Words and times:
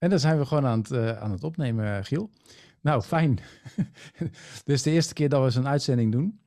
En 0.00 0.10
dan 0.10 0.18
zijn 0.18 0.38
we 0.38 0.46
gewoon 0.46 0.66
aan 0.66 0.78
het, 0.78 0.90
uh, 0.90 1.18
aan 1.18 1.30
het 1.30 1.44
opnemen, 1.44 2.04
Giel. 2.04 2.30
Nou, 2.80 3.02
fijn. 3.02 3.38
Dit 4.64 4.76
is 4.76 4.82
de 4.88 4.90
eerste 4.90 5.14
keer 5.14 5.28
dat 5.28 5.42
we 5.42 5.50
zo'n 5.50 5.68
uitzending 5.68 6.12
doen. 6.12 6.40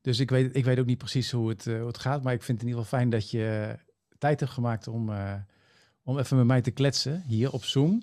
Dus 0.00 0.20
ik 0.20 0.30
weet, 0.30 0.56
ik 0.56 0.64
weet 0.64 0.78
ook 0.78 0.86
niet 0.86 0.98
precies 0.98 1.30
hoe 1.30 1.48
het, 1.48 1.66
uh, 1.66 1.78
hoe 1.78 1.86
het 1.86 1.98
gaat. 1.98 2.22
Maar 2.22 2.32
ik 2.32 2.42
vind 2.42 2.58
het 2.58 2.66
in 2.66 2.72
ieder 2.72 2.84
geval 2.84 2.98
fijn 2.98 3.10
dat 3.10 3.30
je 3.30 3.78
tijd 4.18 4.40
hebt 4.40 4.52
gemaakt 4.52 4.88
om, 4.88 5.10
uh, 5.10 5.34
om 6.02 6.18
even 6.18 6.36
met 6.36 6.46
mij 6.46 6.60
te 6.60 6.70
kletsen 6.70 7.22
hier 7.26 7.52
op 7.52 7.64
Zoom. 7.64 8.02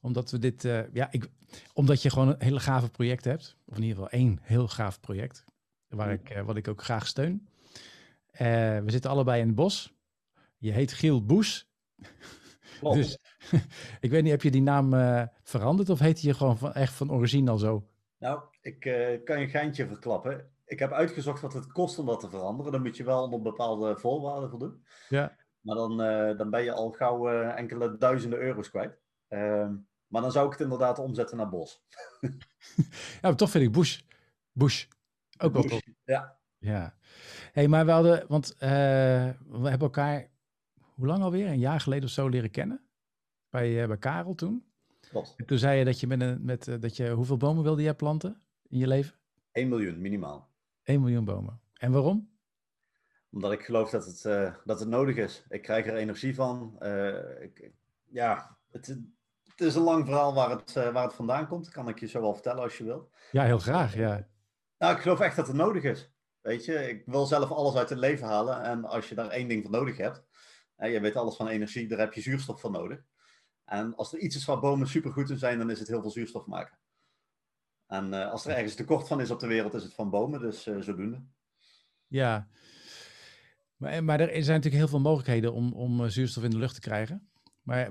Omdat 0.00 0.30
we 0.30 0.38
dit, 0.38 0.62
ja, 0.92 1.08
ik, 1.10 1.28
omdat 1.72 2.02
je 2.02 2.10
gewoon 2.10 2.28
een 2.28 2.42
hele 2.42 2.60
gave 2.60 2.88
project 2.88 3.24
hebt. 3.24 3.56
Of 3.64 3.76
in 3.76 3.82
ieder 3.82 3.96
geval 3.96 4.10
één 4.10 4.38
heel 4.42 4.68
gaaf 4.68 5.00
project. 5.00 5.44
Waar 5.88 6.12
ik, 6.12 6.42
wat 6.44 6.56
ik 6.56 6.68
ook 6.68 6.82
graag 6.82 7.06
steun. 7.06 7.48
we 8.38 8.84
zitten 8.86 9.10
allebei 9.10 9.40
in 9.40 9.46
het 9.46 9.56
bos. 9.56 9.92
Je 10.58 10.72
heet 10.72 10.92
Giel 10.92 11.24
Boes. 11.24 11.66
Dus 12.90 13.18
ik 14.00 14.10
weet 14.10 14.22
niet, 14.22 14.30
heb 14.30 14.42
je 14.42 14.50
die 14.50 14.62
naam 14.62 14.94
uh, 14.94 15.22
veranderd 15.42 15.90
of 15.90 15.98
heet 15.98 16.20
je 16.20 16.34
gewoon 16.34 16.58
van, 16.58 16.72
echt 16.72 16.94
van 16.94 17.12
origine 17.12 17.50
al 17.50 17.58
zo? 17.58 17.86
Nou, 18.18 18.40
ik 18.60 18.84
uh, 18.84 19.24
kan 19.24 19.38
je 19.38 19.44
een 19.44 19.50
geintje 19.50 19.86
verklappen. 19.86 20.50
Ik 20.64 20.78
heb 20.78 20.92
uitgezocht 20.92 21.40
wat 21.40 21.52
het 21.52 21.72
kost 21.72 21.98
om 21.98 22.06
dat 22.06 22.20
te 22.20 22.28
veranderen. 22.28 22.72
Dan 22.72 22.82
moet 22.82 22.96
je 22.96 23.04
wel 23.04 23.22
onder 23.22 23.42
bepaalde 23.42 23.96
voorwaarden 23.96 24.50
voldoen. 24.50 24.84
Ja. 25.08 25.36
Maar 25.60 25.76
dan, 25.76 26.00
uh, 26.00 26.36
dan 26.36 26.50
ben 26.50 26.64
je 26.64 26.72
al 26.72 26.90
gauw 26.90 27.28
enkele 27.50 27.98
duizenden 27.98 28.38
euro's 28.38 28.70
kwijt. 28.70 28.98
Ehm, 29.28 29.74
maar 30.06 30.22
dan 30.22 30.32
zou 30.32 30.46
ik 30.46 30.52
het 30.52 30.60
inderdaad 30.60 30.98
omzetten 30.98 31.36
naar 31.36 31.48
bos. 31.48 31.84
ja, 32.76 33.18
maar 33.20 33.36
toch 33.36 33.50
vind 33.50 33.64
ik 33.64 33.72
Bush. 33.72 34.00
Bush. 34.52 34.86
Ook 35.38 35.52
wel. 35.52 35.80
Ja. 36.04 36.36
Ja. 36.58 36.94
hey, 37.52 37.68
maar 37.68 37.84
we 37.84 37.90
hadden, 37.90 38.24
want 38.28 38.54
we 38.58 38.66
hebben 39.48 39.78
elkaar 39.80 40.31
hoe 41.02 41.10
lang 41.10 41.22
alweer? 41.22 41.46
Een 41.46 41.58
jaar 41.58 41.80
geleden 41.80 42.04
of 42.04 42.10
zo 42.10 42.28
leren 42.28 42.50
kennen. 42.50 42.80
Bij, 43.50 43.82
uh, 43.82 43.86
bij 43.86 43.98
Karel 43.98 44.34
toen. 44.34 44.64
Klopt. 45.08 45.34
En 45.36 45.46
toen 45.46 45.58
zei 45.58 45.78
je 45.78 45.84
dat 45.84 46.00
je 46.00 46.06
met 46.06 46.20
een, 46.20 46.44
met, 46.44 46.66
uh, 46.66 46.80
dat 46.80 46.96
je, 46.96 47.10
hoeveel 47.10 47.36
bomen 47.36 47.62
wilde 47.62 47.82
jij 47.82 47.94
planten 47.94 48.42
in 48.68 48.78
je 48.78 48.86
leven? 48.86 49.14
1 49.52 49.68
miljoen, 49.68 50.00
minimaal. 50.00 50.48
1 50.82 51.00
miljoen 51.00 51.24
bomen. 51.24 51.60
En 51.74 51.92
waarom? 51.92 52.30
Omdat 53.30 53.52
ik 53.52 53.62
geloof 53.62 53.90
dat 53.90 54.06
het, 54.06 54.24
uh, 54.24 54.54
dat 54.64 54.80
het 54.80 54.88
nodig 54.88 55.16
is. 55.16 55.44
Ik 55.48 55.62
krijg 55.62 55.86
er 55.86 55.94
energie 55.94 56.34
van. 56.34 56.76
Ik, 57.40 57.70
ja, 58.10 58.56
het, 58.70 58.86
het, 59.44 59.60
is 59.60 59.74
een 59.74 59.82
lang 59.82 60.04
verhaal 60.04 60.34
waar 60.34 60.50
het, 60.50 60.72
waar 60.72 61.04
het 61.04 61.14
vandaan 61.14 61.48
komt. 61.48 61.68
Kan 61.68 61.88
ik 61.88 62.00
je 62.00 62.06
zo 62.06 62.20
wel 62.20 62.34
vertellen 62.34 62.62
als 62.62 62.78
je 62.78 62.84
wilt. 62.84 63.10
Ja, 63.30 63.44
heel 63.44 63.58
graag, 63.58 63.94
ja. 63.94 64.26
Nou, 64.78 64.94
ik 64.94 65.00
geloof 65.00 65.20
echt 65.20 65.36
dat 65.36 65.46
het 65.46 65.56
nodig 65.56 65.82
is. 65.82 66.10
Weet 66.40 66.64
je, 66.64 66.88
ik 66.88 67.02
wil 67.06 67.26
zelf 67.26 67.50
alles 67.50 67.74
uit 67.74 67.88
het 67.88 67.98
leven 67.98 68.26
halen. 68.26 68.62
En 68.62 68.84
als 68.84 69.08
je 69.08 69.14
daar 69.14 69.28
één 69.28 69.48
ding 69.48 69.62
voor 69.62 69.72
nodig 69.72 69.96
hebt, 69.96 70.22
je 70.90 71.00
weet 71.00 71.16
alles 71.16 71.36
van 71.36 71.48
energie, 71.48 71.88
daar 71.88 71.98
heb 71.98 72.12
je 72.12 72.20
zuurstof 72.20 72.60
voor 72.60 72.70
nodig. 72.70 73.04
En 73.64 73.94
als 73.96 74.12
er 74.12 74.18
iets 74.18 74.36
is 74.36 74.44
waar 74.44 74.60
bomen 74.60 74.88
supergoed 74.88 75.30
in 75.30 75.38
zijn, 75.38 75.58
dan 75.58 75.70
is 75.70 75.78
het 75.78 75.88
heel 75.88 76.00
veel 76.00 76.10
zuurstof 76.10 76.46
maken. 76.46 76.78
En 77.86 78.12
uh, 78.12 78.30
als 78.30 78.46
er 78.46 78.54
ergens 78.54 78.74
tekort 78.74 79.08
van 79.08 79.20
is 79.20 79.30
op 79.30 79.40
de 79.40 79.46
wereld, 79.46 79.74
is 79.74 79.82
het 79.82 79.94
van 79.94 80.10
bomen, 80.10 80.40
dus 80.40 80.66
uh, 80.66 80.80
zodoende. 80.80 81.24
Ja, 82.06 82.48
maar, 83.76 84.04
maar 84.04 84.20
er 84.20 84.28
zijn 84.28 84.56
natuurlijk 84.56 84.74
heel 84.74 84.88
veel 84.88 85.00
mogelijkheden 85.00 85.52
om, 85.52 85.72
om 85.72 86.08
zuurstof 86.08 86.44
in 86.44 86.50
de 86.50 86.58
lucht 86.58 86.74
te 86.74 86.80
krijgen. 86.80 87.30
Maar 87.62 87.90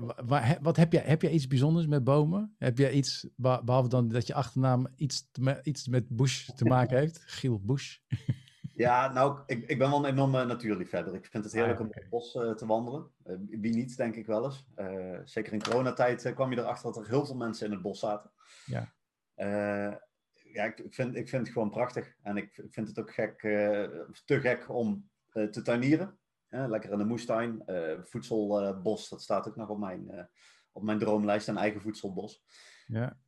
wat 0.60 0.76
heb 0.76 0.92
je, 0.92 0.98
heb 0.98 1.22
je 1.22 1.30
iets 1.30 1.46
bijzonders 1.46 1.86
met 1.86 2.04
bomen? 2.04 2.54
Heb 2.58 2.78
je 2.78 2.92
iets, 2.92 3.26
behalve 3.36 3.88
dan 3.88 4.08
dat 4.08 4.26
je 4.26 4.34
achternaam 4.34 4.88
iets, 4.96 5.30
iets 5.62 5.88
met 5.88 6.08
Bush 6.08 6.48
te 6.48 6.64
maken 6.74 6.98
heeft? 6.98 7.22
Giel 7.26 7.60
Bush. 7.60 7.98
Ja, 8.74 9.12
nou, 9.12 9.40
ik, 9.46 9.68
ik 9.68 9.78
ben 9.78 9.90
wel 9.90 9.98
een 9.98 10.10
enorme 10.10 10.44
natuurliefhebber. 10.44 11.14
Ik 11.14 11.26
vind 11.26 11.44
het 11.44 11.52
heerlijk 11.52 11.78
ah, 11.78 11.84
om 11.86 11.92
in 11.92 12.00
het 12.00 12.08
bos 12.08 12.34
uh, 12.34 12.50
te 12.50 12.66
wandelen. 12.66 13.10
Uh, 13.26 13.36
wie 13.48 13.74
niet, 13.74 13.96
denk 13.96 14.16
ik 14.16 14.26
wel 14.26 14.44
eens. 14.44 14.66
Uh, 14.76 15.18
zeker 15.24 15.52
in 15.52 15.62
coronatijd 15.62 16.34
kwam 16.34 16.50
je 16.50 16.58
erachter 16.58 16.92
dat 16.92 17.02
er 17.02 17.08
heel 17.08 17.26
veel 17.26 17.36
mensen 17.36 17.66
in 17.66 17.72
het 17.72 17.82
bos 17.82 17.98
zaten. 17.98 18.30
Ja, 18.66 18.92
ja 20.52 20.64
ik, 20.64 20.78
ik, 20.78 20.94
vind, 20.94 21.16
ik 21.16 21.28
vind 21.28 21.42
het 21.42 21.52
gewoon 21.52 21.70
prachtig. 21.70 22.16
En 22.22 22.36
ik, 22.36 22.56
ik 22.56 22.72
vind 22.72 22.88
het 22.88 22.98
ook 22.98 23.14
gek, 23.14 23.40
te 24.24 24.40
gek 24.40 24.68
om 24.68 25.10
te 25.30 25.62
tuinieren. 25.62 26.18
lekker 26.48 26.92
in 26.92 26.98
de 26.98 27.04
moestuin. 27.04 27.62
voedselbos, 28.04 29.08
dat 29.08 29.22
staat 29.22 29.48
ook 29.48 29.56
nog 29.56 29.68
op 29.68 29.78
mijn, 29.78 30.28
op 30.72 30.82
mijn 30.82 30.98
droomlijst. 30.98 31.48
Een 31.48 31.56
eigen 31.56 31.80
voedselbos. 31.80 32.44
Ja. 32.86 33.18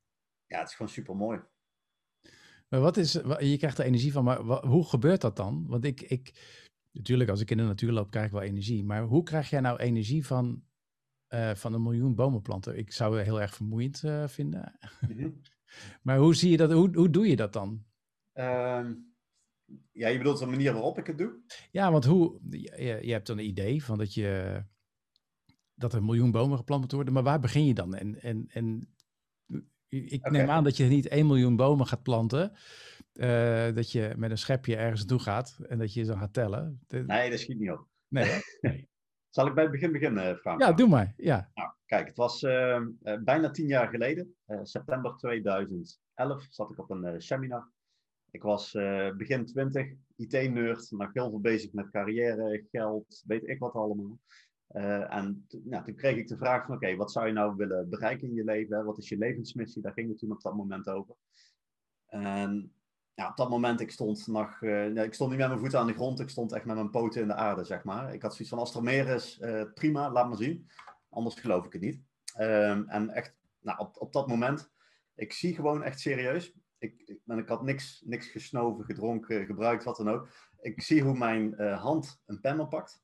Ja, 0.46 0.58
het 0.58 0.68
is 0.68 0.74
gewoon 0.74 0.92
super 0.92 1.16
mooi. 1.16 1.42
Maar 2.68 2.80
wat 2.80 2.96
is, 2.96 3.12
je 3.38 3.56
krijgt 3.58 3.78
er 3.78 3.84
energie 3.84 4.12
van, 4.12 4.24
maar 4.24 4.38
hoe 4.66 4.84
gebeurt 4.84 5.20
dat 5.20 5.36
dan? 5.36 5.66
Want 5.66 5.84
ik, 5.84 6.00
ik, 6.00 6.32
natuurlijk 6.92 7.30
als 7.30 7.40
ik 7.40 7.50
in 7.50 7.56
de 7.56 7.62
natuur 7.62 7.92
loop, 7.92 8.10
krijg 8.10 8.26
ik 8.26 8.32
wel 8.32 8.42
energie. 8.42 8.84
Maar 8.84 9.02
hoe 9.02 9.22
krijg 9.22 9.50
jij 9.50 9.60
nou 9.60 9.78
energie 9.78 10.26
van, 10.26 10.64
uh, 11.28 11.54
van 11.54 11.72
een 11.72 11.82
miljoen 11.82 12.14
bomen 12.14 12.42
planten? 12.42 12.78
Ik 12.78 12.92
zou 12.92 13.16
het 13.16 13.24
heel 13.24 13.40
erg 13.40 13.54
vermoeiend 13.54 14.02
uh, 14.02 14.28
vinden. 14.28 14.78
Mm-hmm. 15.00 15.40
maar 16.02 16.18
hoe 16.18 16.34
zie 16.34 16.50
je 16.50 16.56
dat, 16.56 16.72
hoe, 16.72 16.94
hoe 16.94 17.10
doe 17.10 17.28
je 17.28 17.36
dat 17.36 17.52
dan? 17.52 17.84
Um, 18.32 19.14
ja, 19.92 20.08
je 20.08 20.18
bedoelt 20.18 20.38
de 20.38 20.46
manier 20.46 20.72
waarop 20.72 20.98
ik 20.98 21.06
het 21.06 21.18
doe? 21.18 21.40
Ja, 21.70 21.92
want 21.92 22.04
hoe, 22.04 22.40
je, 22.50 22.98
je 23.02 23.12
hebt 23.12 23.26
dan 23.26 23.38
een 23.38 23.46
idee 23.46 23.84
van 23.84 23.98
dat 23.98 24.14
je, 24.14 24.62
dat 25.74 25.92
er 25.92 25.98
een 25.98 26.04
miljoen 26.04 26.30
bomen 26.30 26.58
geplant 26.58 26.80
moeten 26.80 26.96
worden, 26.96 27.14
maar 27.14 27.24
waar 27.24 27.40
begin 27.40 27.66
je 27.66 27.74
dan? 27.74 27.94
En, 27.94 28.20
en, 28.20 28.46
en 28.48 28.93
ik 30.02 30.30
neem 30.30 30.50
aan 30.50 30.64
dat 30.64 30.76
je 30.76 30.84
niet 30.84 31.08
1 31.08 31.26
miljoen 31.26 31.56
bomen 31.56 31.86
gaat 31.86 32.02
planten. 32.02 32.52
Uh, 33.14 33.74
dat 33.74 33.92
je 33.92 34.12
met 34.16 34.30
een 34.30 34.38
schepje 34.38 34.76
ergens 34.76 35.00
naartoe 35.00 35.18
gaat 35.18 35.58
en 35.68 35.78
dat 35.78 35.94
je 35.94 36.04
zo 36.04 36.14
gaat 36.14 36.32
tellen. 36.32 36.80
Nee, 36.88 37.30
dat 37.30 37.38
schiet 37.38 37.58
niet 37.58 37.70
op. 37.70 37.86
Nee. 38.08 38.40
nee. 38.60 38.88
Zal 39.30 39.46
ik 39.46 39.54
bij 39.54 39.62
het 39.62 39.72
begin 39.72 39.92
beginnen, 39.92 40.36
Frank? 40.36 40.60
Ja, 40.60 40.72
doe 40.72 40.88
maar. 40.88 41.14
Ja. 41.16 41.50
Nou, 41.54 41.72
kijk, 41.86 42.06
het 42.06 42.16
was 42.16 42.42
uh, 42.42 42.80
uh, 43.02 43.16
bijna 43.24 43.50
tien 43.50 43.66
jaar 43.66 43.88
geleden, 43.88 44.34
september 44.62 45.16
2011, 45.16 45.98
zat 46.50 46.70
ik 46.70 46.78
op 46.78 46.90
een 46.90 47.22
seminar. 47.22 47.72
Ik 48.30 48.42
was 48.42 48.72
begin 49.16 49.46
20, 49.46 49.86
IT-nerd, 50.16 50.90
nog 50.90 51.12
heel 51.12 51.30
veel 51.30 51.40
bezig 51.40 51.72
met 51.72 51.90
carrière, 51.90 52.64
geld, 52.70 53.22
weet 53.26 53.48
ik 53.48 53.58
wat 53.58 53.72
allemaal. 53.72 54.18
Uh, 54.72 55.14
en 55.14 55.46
nou, 55.64 55.84
toen 55.84 55.94
kreeg 55.94 56.16
ik 56.16 56.28
de 56.28 56.36
vraag 56.36 56.66
van, 56.66 56.74
oké, 56.74 56.96
wat 56.96 57.12
zou 57.12 57.26
je 57.26 57.32
nou 57.32 57.56
willen 57.56 57.88
bereiken 57.88 58.28
in 58.28 58.34
je 58.34 58.44
leven? 58.44 58.84
Wat 58.84 58.98
is 58.98 59.08
je 59.08 59.18
levensmissie? 59.18 59.82
Daar 59.82 59.92
ging 59.92 60.08
het 60.08 60.18
toen 60.18 60.32
op 60.32 60.42
dat 60.42 60.54
moment 60.54 60.88
over. 60.88 61.14
En 62.06 62.72
ja, 63.14 63.28
op 63.28 63.36
dat 63.36 63.50
moment, 63.50 63.80
ik 63.80 63.90
stond 63.90 64.26
nog, 64.26 64.60
uh, 64.60 65.04
ik 65.04 65.14
stond 65.14 65.30
niet 65.30 65.38
met 65.38 65.48
mijn 65.48 65.60
voeten 65.60 65.78
aan 65.78 65.86
de 65.86 65.92
grond, 65.92 66.20
ik 66.20 66.28
stond 66.28 66.52
echt 66.52 66.64
met 66.64 66.76
mijn 66.76 66.90
poten 66.90 67.20
in 67.22 67.28
de 67.28 67.34
aarde, 67.34 67.64
zeg 67.64 67.84
maar. 67.84 68.14
Ik 68.14 68.22
had 68.22 68.30
zoiets 68.32 68.48
van, 68.48 68.58
als 68.58 68.74
er 68.74 68.82
meer 68.82 69.08
is, 69.08 69.38
uh, 69.40 69.62
prima, 69.74 70.10
laat 70.10 70.28
maar 70.28 70.36
zien. 70.36 70.68
Anders 71.10 71.40
geloof 71.40 71.66
ik 71.66 71.72
het 71.72 71.82
niet. 71.82 72.02
Um, 72.40 72.88
en 72.88 73.10
echt, 73.10 73.34
nou, 73.60 73.78
op, 73.78 74.00
op 74.00 74.12
dat 74.12 74.28
moment, 74.28 74.70
ik 75.14 75.32
zie 75.32 75.54
gewoon 75.54 75.82
echt 75.82 76.00
serieus, 76.00 76.54
ik, 76.78 77.02
ik, 77.04 77.20
en 77.26 77.38
ik 77.38 77.48
had 77.48 77.62
niks, 77.62 78.02
niks 78.04 78.26
gesnoven, 78.26 78.84
gedronken, 78.84 79.46
gebruikt, 79.46 79.84
wat 79.84 79.96
dan 79.96 80.10
ook. 80.10 80.28
Ik 80.60 80.82
zie 80.82 81.02
hoe 81.02 81.18
mijn 81.18 81.60
hand 81.60 82.22
een 82.26 82.40
pen 82.40 82.60
oppakt 82.60 83.03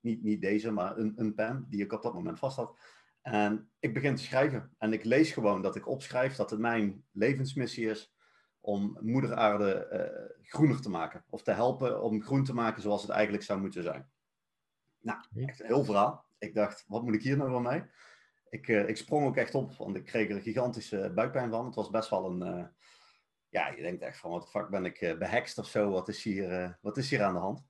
niet, 0.00 0.22
niet 0.22 0.40
deze, 0.40 0.70
maar 0.70 0.96
een, 0.96 1.12
een 1.16 1.34
pen 1.34 1.66
die 1.68 1.82
ik 1.82 1.92
op 1.92 2.02
dat 2.02 2.14
moment 2.14 2.38
vast 2.38 2.56
had. 2.56 2.78
En 3.22 3.70
ik 3.78 3.94
begin 3.94 4.14
te 4.14 4.22
schrijven. 4.22 4.74
En 4.78 4.92
ik 4.92 5.04
lees 5.04 5.32
gewoon 5.32 5.62
dat 5.62 5.76
ik 5.76 5.88
opschrijf 5.88 6.36
dat 6.36 6.50
het 6.50 6.60
mijn 6.60 7.04
levensmissie 7.12 7.90
is 7.90 8.14
om 8.60 8.98
moeder 9.00 9.34
aarde 9.34 9.88
uh, 9.92 10.48
groener 10.48 10.80
te 10.80 10.90
maken. 10.90 11.24
Of 11.30 11.42
te 11.42 11.50
helpen 11.50 12.02
om 12.02 12.22
groen 12.22 12.44
te 12.44 12.54
maken 12.54 12.82
zoals 12.82 13.02
het 13.02 13.10
eigenlijk 13.10 13.42
zou 13.42 13.60
moeten 13.60 13.82
zijn. 13.82 14.08
Nou, 15.00 15.18
echt 15.34 15.60
een 15.60 15.66
heel 15.66 15.84
verhaal. 15.84 16.24
Ik 16.38 16.54
dacht, 16.54 16.84
wat 16.88 17.02
moet 17.02 17.14
ik 17.14 17.22
hier 17.22 17.36
nou 17.36 17.50
wel 17.50 17.60
mee? 17.60 17.82
Ik, 18.48 18.68
uh, 18.68 18.88
ik 18.88 18.96
sprong 18.96 19.26
ook 19.26 19.36
echt 19.36 19.54
op, 19.54 19.72
want 19.72 19.96
ik 19.96 20.04
kreeg 20.04 20.28
er 20.28 20.36
een 20.36 20.42
gigantische 20.42 21.12
buikpijn 21.14 21.50
van. 21.50 21.66
Het 21.66 21.74
was 21.74 21.90
best 21.90 22.10
wel 22.10 22.30
een... 22.30 22.58
Uh, 22.58 22.66
ja, 23.48 23.68
je 23.68 23.82
denkt 23.82 24.02
echt 24.02 24.18
van, 24.18 24.30
wat 24.30 24.50
fuck 24.50 24.68
ben 24.68 24.84
ik 24.84 25.16
behekst 25.18 25.58
of 25.58 25.66
zo? 25.66 25.90
Wat 25.90 26.08
is 26.08 26.22
hier, 26.22 26.78
wat 26.80 26.96
is 26.96 27.10
hier 27.10 27.22
aan 27.22 27.34
de 27.34 27.40
hand? 27.40 27.66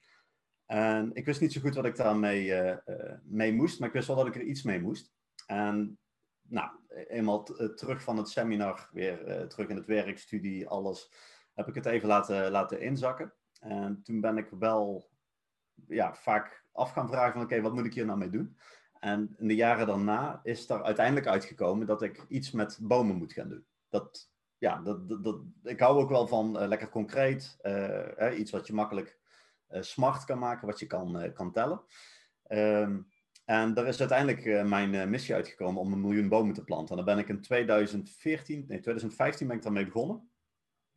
En 0.69 1.11
ik 1.15 1.25
wist 1.25 1.41
niet 1.41 1.53
zo 1.53 1.61
goed 1.61 1.75
wat 1.75 1.84
ik 1.84 1.97
daarmee 1.97 2.45
uh, 2.45 2.77
uh, 2.87 3.12
mee 3.23 3.53
moest, 3.53 3.79
maar 3.79 3.89
ik 3.89 3.95
wist 3.95 4.06
wel 4.06 4.17
dat 4.17 4.27
ik 4.27 4.34
er 4.34 4.43
iets 4.43 4.62
mee 4.62 4.81
moest. 4.81 5.12
En 5.47 5.99
nou, 6.43 6.71
eenmaal 6.89 7.60
uh, 7.60 7.69
terug 7.69 8.03
van 8.03 8.16
het 8.16 8.28
seminar, 8.28 8.89
weer 8.92 9.47
terug 9.48 9.69
in 9.69 9.77
het 9.77 9.87
werkstudie, 9.87 10.69
alles, 10.69 11.13
heb 11.54 11.69
ik 11.69 11.75
het 11.75 11.87
even 11.87 12.09
laten, 12.09 12.51
laten 12.51 12.81
inzakken. 12.81 13.33
En 13.60 14.03
toen 14.03 14.21
ben 14.21 14.37
ik 14.37 14.48
wel 14.59 15.10
ja, 15.87 16.15
vaak 16.15 16.65
af 16.72 16.92
gaan 16.92 17.09
vragen 17.09 17.33
van 17.33 17.42
oké, 17.42 17.60
wat 17.60 17.75
moet 17.75 17.87
ik 17.87 17.95
hier 17.95 18.07
nou 18.07 18.19
mee 18.19 18.31
doen? 18.31 18.59
En 19.01 19.34
in 19.39 19.48
de 19.48 19.54
jaren 19.54 19.87
daarna 19.87 20.41
is 20.42 20.69
er 20.69 20.83
uiteindelijk 20.83 21.27
uitgekomen 21.27 21.87
dat 21.87 22.03
ik 22.03 22.25
iets 22.28 22.51
met 22.51 22.78
bomen 22.83 23.16
moet 23.16 23.33
gaan 23.33 23.48
doen. 23.48 23.66
Dat, 23.89 24.31
ja, 24.59 24.81
dat, 24.81 25.25
dat, 25.25 25.41
ik 25.63 25.81
hou 25.81 26.01
ook 26.01 26.09
wel 26.09 26.27
van 26.27 26.66
lekker 26.66 26.89
concreet, 26.89 27.59
iets 28.37 28.51
wat 28.51 28.66
je 28.66 28.72
makkelijk 28.72 29.09
eh, 29.09 29.27
smart 29.70 30.24
kan 30.24 30.38
maken, 30.38 30.66
wat 30.66 30.78
je 30.78 30.86
kan, 30.86 31.18
eh, 31.18 31.32
kan 31.34 31.53
tellen. 31.53 31.80
Um, 32.48 33.09
en 33.44 33.74
daar 33.74 33.86
is 33.86 34.00
uiteindelijk 34.00 34.44
uh, 34.44 34.65
mijn 34.65 35.10
missie 35.10 35.34
uitgekomen 35.34 35.80
om 35.80 35.92
een 35.92 36.00
miljoen 36.00 36.28
bomen 36.28 36.54
te 36.54 36.65
planten. 36.65 36.98
En 36.98 37.04
daar 37.04 37.15
ben 37.15 37.24
ik 37.24 37.30
in 37.30 37.41
2014, 37.41 38.59
nee, 38.59 38.80
2015 38.80 39.47
ben 39.47 39.56
ik 39.56 39.62
daarmee 39.62 39.84
begonnen. 39.84 40.16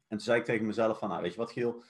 En 0.07 0.17
toen 0.17 0.19
zei 0.19 0.39
ik 0.39 0.45
tegen 0.45 0.65
mezelf 0.65 0.99
van, 0.99 1.09
nou, 1.09 1.21
weet 1.21 1.31
je 1.31 1.37
wat 1.37 1.51
Giel, 1.51 1.83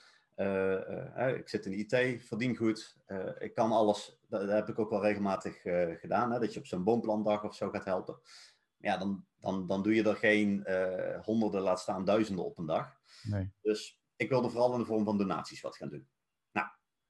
ik 1.36 1.48
zit 1.48 1.66
in 1.66 1.70
de 1.70 2.12
IT, 2.12 2.26
verdien 2.26 2.56
goed, 2.56 2.96
ik 3.38 3.54
kan 3.54 3.72
alles. 3.72 4.18
Dat, 4.28 4.48
heb 4.48 4.68
ik 4.68 4.78
ook 4.78 4.90
wel 4.90 5.02
regelmatig 5.02 5.60
gedaan, 6.00 6.32
hè, 6.32 6.38
dat 6.38 6.52
je 6.52 6.60
op 6.60 6.66
zo'n 6.66 6.84
boomplantdag 6.84 7.44
of 7.44 7.54
zo 7.54 7.70
gaat 7.70 7.84
helpen. 7.84 8.18
Ja, 8.76 8.96
dan, 8.96 9.24
dan, 9.38 9.66
dan 9.66 9.82
doe 9.82 9.94
je 9.94 10.08
er 10.08 10.16
geen 10.16 10.66
honderden, 11.22 11.60
laat 11.60 11.80
staan 11.80 12.04
duizenden 12.04 12.44
op 12.44 12.58
een 12.58 12.66
dag. 12.66 12.96
Nee. 13.22 13.52
Dus 13.62 14.02
ik 14.16 14.28
wilde 14.28 14.50
vooral 14.50 14.72
in 14.72 14.78
de 14.78 14.84
vorm 14.84 15.04
van 15.04 15.18
donaties 15.18 15.60
wat 15.60 15.76
gaan 15.76 15.88
doen. 15.88 16.08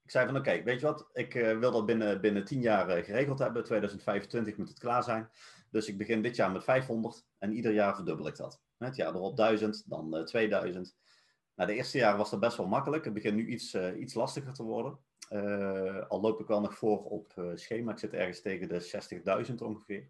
Ik 0.05 0.11
zei 0.11 0.27
van 0.27 0.37
oké, 0.37 0.63
weet 0.63 0.81
je 0.81 0.87
wat, 0.87 1.09
ik 1.13 1.33
wil 1.33 1.71
dat 1.71 1.87
binnen, 1.87 2.21
binnen 2.21 2.45
10 2.45 2.61
jaar 2.61 3.05
geregeld 3.05 3.39
hebben. 3.39 3.65
2025 3.65 4.57
moet 4.57 4.69
het 4.69 4.79
klaar 4.79 5.03
zijn. 5.03 5.31
Dus 5.71 5.89
ik 5.89 5.99
begin 5.99 6.23
dit 6.23 6.37
jaar 6.37 6.51
met 6.51 6.65
500 6.65 7.27
en 7.39 7.53
ieder 7.53 7.73
jaar 7.73 7.95
verdubbel 7.95 8.27
ik 8.27 8.37
dat. 8.37 8.63
Het 8.79 8.97
jaar 8.97 9.15
erop 9.15 9.37
1000, 9.37 9.91
dan 9.91 10.15
uh, 10.15 10.21
eh, 10.21 10.27
2000. 10.27 10.97
Nou, 11.55 11.71
de 11.71 11.77
eerste 11.77 11.99
jaren 11.99 12.19
was 12.19 12.31
dat 12.31 12.41
best 12.41 12.57
wel 12.57 12.67
makkelijk. 12.67 13.05
Het 13.05 13.15
begint 13.15 13.35
nu 13.35 13.47
iets, 13.47 13.75
iets 13.75 14.15
lastiger 14.15 14.53
te 14.53 14.63
worden. 14.63 14.99
Al 16.09 16.21
loop 16.21 16.41
ik 16.41 16.47
wel 16.47 16.61
nog 16.61 16.75
voor 16.75 17.05
op 17.05 17.53
schema. 17.55 17.93
Ik 17.93 17.99
zit 17.99 18.13
ergens 18.13 18.41
tegen 18.41 18.69
de 18.69 19.45
60.000 19.49 19.55
ongeveer. 19.55 20.09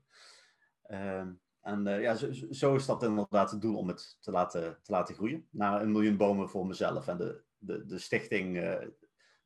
Ehm, 0.82 1.32
en 1.60 1.84
ja, 1.84 2.14
zo, 2.14 2.32
zo, 2.50 2.74
is 2.74 2.86
dat 2.86 3.02
inderdaad 3.02 3.50
het 3.50 3.60
doel 3.60 3.76
om 3.76 3.88
het 3.88 4.16
te 4.20 4.30
laten, 4.30 4.78
te 4.82 4.92
laten 4.92 5.14
groeien. 5.14 5.46
Naar 5.50 5.82
een 5.82 5.92
miljoen 5.92 6.16
bomen 6.16 6.48
voor 6.48 6.66
mezelf. 6.66 7.08
En 7.08 7.16
de, 7.16 7.42
de, 7.58 7.86
de 7.86 7.98
stichting 7.98 8.56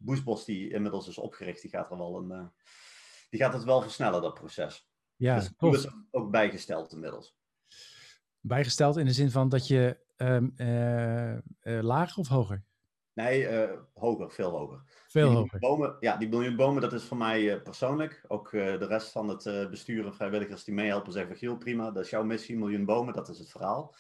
Boesbos, 0.07 0.45
die 0.45 0.73
inmiddels 0.73 1.09
is 1.09 1.19
opgericht, 1.19 1.63
die 1.63 1.71
gaat, 1.71 1.91
er 1.91 1.99
wel 1.99 2.17
een, 2.17 2.51
die 3.31 3.41
gaat 3.41 3.53
het 3.53 3.65
wel 3.65 3.83
versnellen, 3.83 4.23
dat 4.23 4.35
proces. 4.35 4.89
Ja, 5.17 5.35
dus 5.59 5.85
is 5.85 5.93
ook 6.11 6.31
bijgesteld 6.31 6.93
inmiddels. 6.93 7.37
Bijgesteld 8.41 8.97
in 8.97 9.05
de 9.05 9.13
zin 9.13 9.31
van 9.31 9.49
dat 9.49 9.67
je 9.67 9.99
um, 10.17 10.55
uh, 10.57 11.83
lager 11.83 12.19
of 12.19 12.29
hoger? 12.29 12.65
Nee, 13.13 13.69
hoger, 13.95 14.31
veel 14.31 14.51
hoger. 14.51 14.83
Veel 15.09 15.29
die 15.29 15.37
hoger. 15.37 15.59
Bomen, 15.59 15.97
ja, 16.01 16.17
die 16.17 16.29
miljoen 16.29 16.57
bomen, 16.57 16.83
dat 16.83 16.93
is 16.93 17.05
voor 17.05 17.17
mij 17.17 17.63
persoonlijk. 17.63 18.25
Ook 18.29 18.51
de 18.51 18.87
rest 18.87 19.13
van 19.13 19.29
het 19.29 19.71
bestuur 19.71 20.07
en 20.07 20.15
vrijwilligers 20.15 20.65
die 20.65 20.75
meehelpen 20.75 21.13
zeggen, 21.13 21.37
Giel, 21.37 21.57
prima, 21.57 21.91
dat 21.91 22.05
is 22.05 22.11
jouw 22.11 22.25
missie, 22.25 22.57
miljoen 22.57 22.85
bomen, 22.85 23.15
dat 23.15 23.29
is 23.29 23.39
het 23.39 23.51
verhaal. 23.51 23.95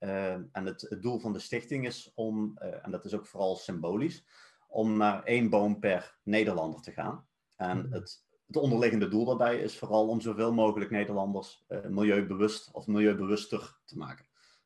Ehm, 0.00 0.42
en 0.52 0.66
het, 0.66 0.80
het, 0.88 1.02
doel 1.02 1.18
van 1.18 1.32
de 1.32 1.38
stichting 1.38 1.86
is 1.86 2.12
om, 2.14 2.58
en 2.58 2.90
dat 2.90 3.04
is 3.04 3.14
ook 3.14 3.26
vooral 3.26 3.56
symbolisch, 3.56 4.24
om 4.70 4.96
naar 4.96 5.22
één 5.22 5.50
boom 5.50 5.78
per 5.78 6.18
Nederlander 6.22 6.80
te 6.80 6.92
gaan. 6.92 7.26
En 7.56 7.80
hmm. 7.80 7.92
het, 7.92 8.24
het 8.46 8.56
onderliggende 8.56 9.08
doel 9.08 9.24
daarbij 9.24 9.58
is 9.58 9.78
vooral 9.78 10.08
om 10.08 10.20
zoveel 10.20 10.52
mogelijk 10.52 10.90
Nederlanders 10.90 11.64
uh, 11.68 11.86
milieubewust 11.86 12.70
of 12.72 12.86
milieubewuster 12.86 13.76
te 13.84 13.96
maken. 13.98 14.24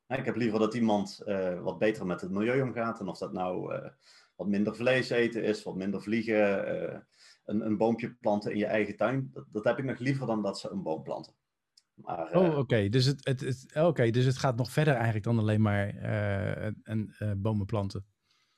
ik 0.09 0.25
heb 0.25 0.37
liever 0.37 0.59
dat 0.59 0.75
iemand 0.75 1.23
uh, 1.27 1.63
wat 1.63 1.79
beter 1.79 2.07
met 2.07 2.21
het 2.21 2.31
milieu 2.31 2.63
omgaat. 2.63 3.01
En 3.01 3.09
of 3.09 3.19
dat 3.19 3.33
nou 3.33 3.75
uh, 3.75 3.89
wat 4.37 4.47
minder 4.47 4.77
vlees 4.77 5.11
eten 5.11 5.45
is, 5.45 5.63
wat 5.63 5.77
minder 5.77 6.03
vliegen, 6.03 6.69
een, 7.45 7.67
een, 7.67 7.77
boompje 7.77 8.15
planten 8.15 8.53
in 8.53 8.59
je 8.59 8.67
eigen 8.67 8.97
tuin. 8.97 9.31
Dat, 9.33 9.45
dat, 9.53 9.65
heb 9.65 9.79
ik 9.79 9.85
nog 9.85 9.99
liever 9.99 10.27
dan 10.27 10.43
dat 10.43 10.59
ze 10.59 10.71
een 10.71 10.83
boom 10.83 11.03
planten. 11.03 11.33
Maar, 11.95 12.37
oh, 12.37 12.59
oké. 12.59 12.89
Dus, 12.89 13.05
het, 13.05 13.25
het, 13.25 13.41
het 13.41 13.67
oké, 13.75 14.11
dus 14.11 14.25
het 14.25 14.39
gaat 14.39 14.57
nog 14.57 14.71
verder 14.71 14.95
eigenlijk 14.95 15.25
dan 15.25 15.39
alleen 15.39 15.63
maar 15.63 15.95
een, 16.83 17.15
bomen 17.37 17.67
planten. 17.67 18.05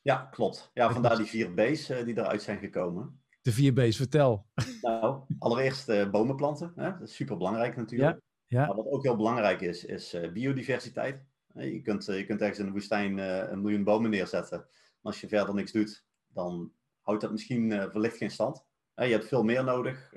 Ja, 0.06 0.29
klopt. 0.31 0.70
Ja, 0.75 0.93
vandaar 0.93 1.17
die 1.17 1.26
vier 1.26 1.55
B's 1.55 1.87
die 1.87 2.19
eruit 2.19 2.43
zijn 2.43 2.58
gekomen. 2.58 3.20
De 3.43 3.53
vier 3.53 3.73
B's, 3.73 3.97
vertel. 3.97 4.47
Nou, 4.82 5.20
allereerst 5.38 5.88
uh, 5.88 6.11
bomen 6.11 6.37
planten. 6.37 6.73
Hè? 6.76 6.91
Dat 6.91 7.08
is 7.08 7.14
super 7.14 7.37
belangrijk 7.37 7.76
natuurlijk. 7.76 8.19
Ja, 8.47 8.61
ja. 8.61 8.67
Maar 8.67 8.76
wat 8.76 8.87
ook 8.87 9.03
heel 9.03 9.17
belangrijk 9.17 9.61
is, 9.61 9.85
is 9.85 10.14
uh, 10.14 10.32
biodiversiteit. 10.32 11.25
Je 11.55 11.81
kunt, 11.82 12.05
je 12.05 12.25
kunt 12.26 12.41
ergens 12.41 12.58
in 12.58 12.64
de 12.64 12.73
woestijn 12.73 13.19
een 13.19 13.62
miljoen 13.62 13.85
bomen 13.85 14.11
neerzetten. 14.11 14.58
Maar 14.58 15.12
als 15.12 15.20
je 15.20 15.29
verder 15.29 15.55
niks 15.55 15.73
doet, 15.73 16.05
dan 16.26 16.73
houdt 17.00 17.20
dat 17.20 17.31
misschien 17.31 17.69
wellicht 17.69 18.17
geen 18.17 18.31
stand. 18.31 18.64
je 18.94 19.03
hebt 19.03 19.29
veel 19.29 19.43
meer 19.43 19.64
nodig. 19.64 20.11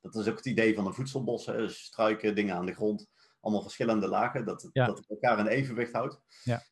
dat 0.00 0.14
is 0.14 0.28
ook 0.28 0.36
het 0.36 0.46
idee 0.46 0.74
van 0.74 0.86
een 0.86 0.94
voedselbos. 0.94 1.50
Struiken, 1.66 2.34
dingen 2.34 2.54
aan 2.54 2.66
de 2.66 2.74
grond. 2.74 3.06
Allemaal 3.40 3.62
verschillende 3.62 4.08
lagen. 4.08 4.44
Dat, 4.44 4.68
ja. 4.72 4.86
dat 4.86 4.98
het 4.98 5.08
elkaar 5.08 5.38
in 5.38 5.46
evenwicht 5.46 5.92
houdt. 5.92 6.20
Ja. 6.44 6.62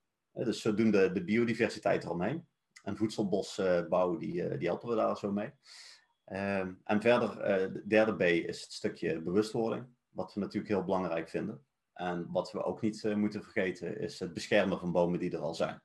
Dus 0.44 0.60
zodoende 0.60 1.12
de 1.12 1.24
biodiversiteit 1.24 2.04
eromheen 2.04 2.46
en 2.88 2.96
voedselbosbouw, 2.96 4.16
die, 4.16 4.42
eh, 4.42 4.58
die 4.58 4.68
helpen 4.68 4.88
we 4.88 4.94
daar 4.94 5.16
zo 5.16 5.32
mee. 5.32 5.52
Ehm, 6.24 6.74
en 6.84 7.00
verder, 7.00 7.40
eh, 7.40 7.72
de 7.72 7.86
derde 7.86 8.16
B 8.16 8.22
is 8.22 8.60
het 8.60 8.72
stukje 8.72 9.22
bewustwording, 9.22 9.86
wat 10.08 10.34
we 10.34 10.40
natuurlijk 10.40 10.72
heel 10.72 10.84
belangrijk 10.84 11.28
vinden. 11.28 11.64
En 11.92 12.30
wat 12.30 12.52
we 12.52 12.62
ook 12.62 12.80
niet 12.80 13.04
eh, 13.04 13.14
moeten 13.14 13.42
vergeten, 13.42 13.98
is 13.98 14.18
het 14.18 14.34
beschermen 14.34 14.78
van 14.78 14.92
bomen 14.92 15.18
die 15.18 15.30
er 15.30 15.38
al 15.38 15.54
zijn. 15.54 15.82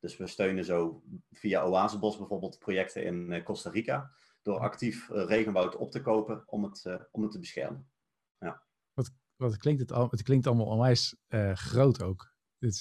Dus 0.00 0.16
we 0.16 0.26
steunen 0.26 0.64
zo 0.64 1.02
via 1.30 1.64
Oasebos 1.64 2.18
bijvoorbeeld 2.18 2.58
projecten 2.58 3.04
in 3.04 3.42
Costa 3.42 3.70
Rica, 3.70 4.10
door 4.42 4.58
actief 4.58 5.08
regenwoud 5.08 5.76
op 5.76 5.90
te 5.90 6.02
kopen 6.02 6.42
om 6.46 6.64
het, 6.64 7.08
om 7.10 7.22
het 7.22 7.32
te 7.32 7.38
beschermen. 7.38 7.90
Ja. 8.38 8.62
Wat, 8.92 9.10
wat 9.36 9.56
klinkt 9.56 9.80
het, 9.80 9.92
al, 9.92 10.08
het 10.10 10.22
klinkt 10.22 10.46
allemaal 10.46 10.66
onwijs 10.66 11.16
groot 11.54 12.02
ook. 12.02 12.34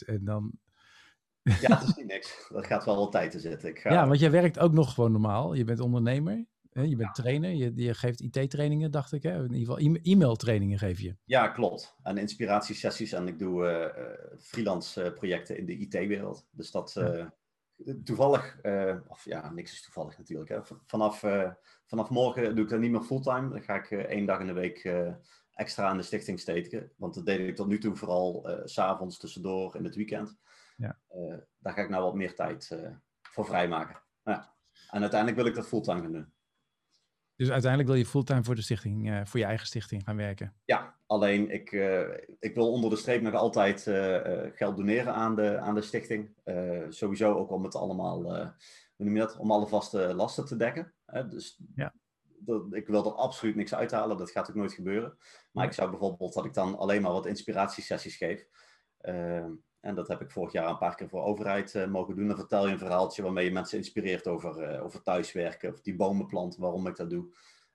En 0.05 0.23
dan 0.23 0.59
ja, 1.61 1.77
het 1.77 1.87
is 1.87 1.95
niet 1.95 2.07
niks. 2.07 2.47
Dat 2.49 2.65
gaat 2.65 2.85
wel 2.85 2.95
wat 2.95 3.11
tijd 3.11 3.31
te 3.31 3.39
zitten. 3.39 3.69
Ik 3.69 3.79
ga... 3.79 3.91
Ja, 3.91 4.07
want 4.07 4.19
jij 4.19 4.31
werkt 4.31 4.59
ook 4.59 4.73
nog 4.73 4.93
gewoon 4.93 5.11
normaal. 5.11 5.53
Je 5.53 5.63
bent 5.63 5.79
ondernemer. 5.79 6.45
Hè? 6.71 6.81
Je 6.81 6.95
bent 6.95 7.15
trainer. 7.15 7.51
Je, 7.51 7.71
je 7.75 7.93
geeft 7.93 8.21
IT-trainingen, 8.21 8.91
dacht 8.91 9.11
ik. 9.11 9.23
Hè? 9.23 9.35
In 9.35 9.53
ieder 9.53 9.75
geval 9.75 9.99
e-mail-trainingen 10.03 10.77
geef 10.77 10.99
je. 10.99 11.15
Ja, 11.25 11.47
klopt. 11.47 11.95
En 12.03 12.17
inspiratiesessies. 12.17 13.11
En 13.11 13.27
ik 13.27 13.39
doe 13.39 13.63
uh, 13.63 14.37
freelance 14.39 15.05
uh, 15.05 15.13
projecten 15.13 15.57
in 15.57 15.65
de 15.65 15.77
IT-wereld. 15.77 16.47
Dus 16.51 16.71
dat 16.71 16.95
uh, 16.97 17.25
toevallig, 18.03 18.57
of 19.07 19.25
ja, 19.25 19.51
niks 19.51 19.71
is 19.71 19.83
toevallig 19.83 20.17
natuurlijk. 20.17 20.49
Hè? 20.49 20.59
Vanaf, 20.85 21.23
vanaf 21.85 22.09
morgen 22.09 22.55
doe 22.55 22.63
ik 22.63 22.69
dat 22.69 22.79
niet 22.79 22.91
meer 22.91 23.01
fulltime. 23.01 23.49
Dan 23.49 23.61
ga 23.61 23.75
ik 23.75 23.91
één 23.91 24.25
dag 24.25 24.39
in 24.39 24.47
de 24.47 24.53
week 24.53 24.91
extra 25.53 25.87
aan 25.87 25.97
de 25.97 26.03
stichting 26.03 26.39
steken. 26.39 26.91
Want 26.97 27.13
dat 27.13 27.25
deed 27.25 27.39
ik 27.39 27.55
tot 27.55 27.67
nu 27.67 27.77
toe 27.77 27.95
vooral 27.95 28.47
s 28.63 28.73
s'avonds 28.73 29.17
tussendoor 29.17 29.75
in 29.75 29.83
het 29.83 29.95
weekend. 29.95 30.37
Ja. 30.75 30.99
Uh, 31.15 31.37
daar 31.57 31.73
ga 31.73 31.81
ik 31.81 31.89
nou 31.89 32.03
wat 32.03 32.15
meer 32.15 32.35
tijd 32.35 32.69
uh, 32.73 32.91
voor 33.21 33.45
vrijmaken. 33.45 34.01
Ja. 34.23 34.53
En 34.89 35.01
uiteindelijk 35.01 35.41
wil 35.41 35.49
ik 35.49 35.55
dat 35.55 35.67
fulltime 35.67 36.01
gaan 36.01 36.11
doen. 36.11 36.33
Dus 37.35 37.49
uiteindelijk 37.51 37.89
wil 37.89 37.99
je 37.99 38.05
fulltime 38.05 38.43
voor 38.43 38.55
de 38.55 38.61
stichting, 38.61 39.09
uh, 39.09 39.25
voor 39.25 39.39
je 39.39 39.45
eigen 39.45 39.67
stichting 39.67 40.03
gaan 40.03 40.15
werken? 40.15 40.53
Ja, 40.65 40.95
alleen 41.05 41.49
ik, 41.49 41.71
ik 42.39 42.55
wil 42.55 42.71
onder 42.71 42.89
de 42.89 42.95
streep 42.95 43.21
nog 43.21 43.33
altijd 43.33 43.81
geld 44.55 44.77
doneren 44.77 45.13
aan 45.13 45.35
de, 45.35 45.57
aan 45.57 45.75
de 45.75 45.81
stichting. 45.81 46.33
sowieso 46.89 47.33
ook 47.33 47.51
om 47.51 47.63
het 47.63 47.75
allemaal, 47.75 48.23
hoe 48.95 49.05
noem 49.05 49.13
je 49.13 49.19
dat, 49.19 49.37
om 49.37 49.51
alle 49.51 49.67
vaste 49.67 50.13
lasten 50.13 50.45
te 50.45 50.55
dekken. 50.55 50.93
dus 51.29 51.59
ja. 51.75 51.93
Ik 52.71 52.87
wil 52.87 53.05
er 53.05 53.13
absoluut 53.13 53.55
niks 53.55 53.75
uithalen, 53.75 54.17
dat 54.17 54.31
gaat 54.31 54.49
ook 54.49 54.55
nooit 54.55 54.73
gebeuren. 54.73 55.17
Maar 55.51 55.65
ik 55.65 55.73
zou 55.73 55.89
bijvoorbeeld 55.89 56.33
dat 56.33 56.45
ik 56.45 56.53
dan 56.53 56.77
alleen 56.77 57.01
maar 57.01 57.11
wat 57.11 57.25
inspiratiesessies 57.25 58.17
geef. 58.17 58.47
En 59.85 59.95
dat 59.95 60.07
heb 60.07 60.21
ik 60.21 60.31
vorig 60.31 60.51
jaar 60.51 60.69
een 60.69 60.77
paar 60.77 60.95
keer 60.95 61.09
voor 61.09 61.23
overheid 61.23 61.73
uh, 61.73 61.87
mogen 61.87 62.15
doen. 62.15 62.27
Dan 62.27 62.35
vertel 62.35 62.65
je 62.65 62.71
een 62.71 62.79
verhaaltje 62.79 63.21
waarmee 63.21 63.45
je 63.45 63.51
mensen 63.51 63.77
inspireert 63.77 64.27
over, 64.27 64.73
uh, 64.73 64.83
over 64.83 65.01
thuiswerken 65.01 65.73
of 65.73 65.81
die 65.81 65.95
bomen 65.95 66.27
planten, 66.27 66.61
waarom 66.61 66.87
ik 66.87 66.95
dat 66.95 67.09
doe. 67.09 67.25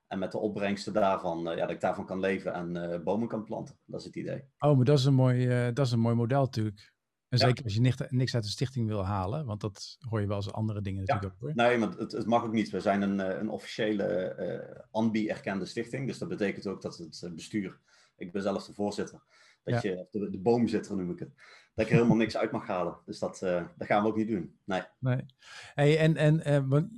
En 0.07 0.19
met 0.19 0.33
de 0.33 0.39
opbrengsten 0.39 0.93
daarvan, 0.93 1.51
uh, 1.51 1.57
ja, 1.57 1.61
dat 1.61 1.71
ik 1.71 1.81
daarvan 1.81 2.07
kan 2.07 2.21
leven 2.21 2.53
en 2.53 3.01
bomen 3.05 3.29
kan 3.29 3.45
planten. 3.45 3.79
Dat 3.85 4.01
is 4.01 4.07
het 4.07 4.17
idee. 4.17 4.45
Oh, 4.59 4.77
maar 4.77 4.85
dat 4.85 4.99
is 4.99 5.05
een 5.05 5.15
mooi, 5.15 5.73
dat 5.73 5.87
is 5.87 5.93
een 5.93 6.01
mooi 6.01 6.15
model 6.15 6.41
natuurlijk. 6.41 6.93
En 7.29 7.39
zeker 7.39 7.65
als 7.65 7.75
je 7.75 7.81
niks, 7.81 7.97
niks, 8.09 8.35
uit 8.35 8.45
de 8.45 8.51
stichting 8.51 8.87
wil 8.87 9.05
halen, 9.05 9.47
want 9.47 9.61
dat 9.61 9.97
hoor 10.09 10.21
je 10.21 10.27
wel 10.27 10.37
eens 10.37 10.53
andere 10.53 10.81
dingen 10.81 11.01
natuurlijk 11.01 11.27
ja. 11.27 11.33
ook. 11.35 11.41
Hoor. 11.41 11.67
Nee, 11.67 11.79
maar 11.79 11.89
het, 11.89 12.13
het, 12.13 12.27
mag 12.27 12.45
ook 12.45 12.53
niet. 12.53 12.71
We 12.71 12.81
zijn 12.81 13.03
een, 13.03 13.19
een 13.41 13.51
officiële 13.51 14.87
ANBI-erkende 14.91 15.65
stichting. 15.65 16.07
Dus 16.07 16.19
dat 16.19 16.29
betekent 16.29 16.67
ook 16.67 16.83
dat 16.83 16.97
het 16.97 17.35
bestuur, 17.35 17.79
ik 18.17 18.33
ben 18.33 18.43
zelf 18.43 18.65
de 18.65 18.75
voorzitter, 18.75 19.23
dat 19.63 19.83
je, 19.83 20.07
de, 20.11 20.31
de 20.31 20.39
boomzitter 20.39 20.97
noem 20.97 21.11
ik 21.11 21.19
het, 21.19 21.35
dat 21.75 21.85
ik 21.85 21.91
er 21.91 21.97
helemaal 21.97 22.17
niks 22.17 22.37
uit 22.37 22.53
mag 22.53 22.67
halen. 22.67 22.99
Dus 23.05 23.19
dat, 23.19 23.43
uh, 23.43 23.67
dat 23.77 23.87
gaan 23.87 24.03
we 24.03 24.09
ook 24.09 24.17
niet 24.17 24.29
doen. 24.29 24.59
Nee. 24.65 24.83
nee. 24.99 25.27
Hey, 25.75 25.99
en, 25.99 26.17
en, 26.17 26.49
uh, 26.49 26.69
want, 26.69 26.91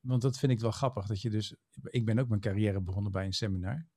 want 0.00 0.22
dat 0.22 0.38
vind 0.38 0.52
ik 0.52 0.60
wel 0.60 0.70
grappig. 0.70 1.06
Dat 1.06 1.22
je 1.22 1.30
dus, 1.30 1.56
ik 1.82 2.04
ben 2.04 2.18
ook 2.18 2.28
mijn 2.28 2.40
carrière 2.40 2.80
begonnen 2.80 3.12
bij 3.12 3.24
een 3.24 3.32
seminar. 3.32 3.88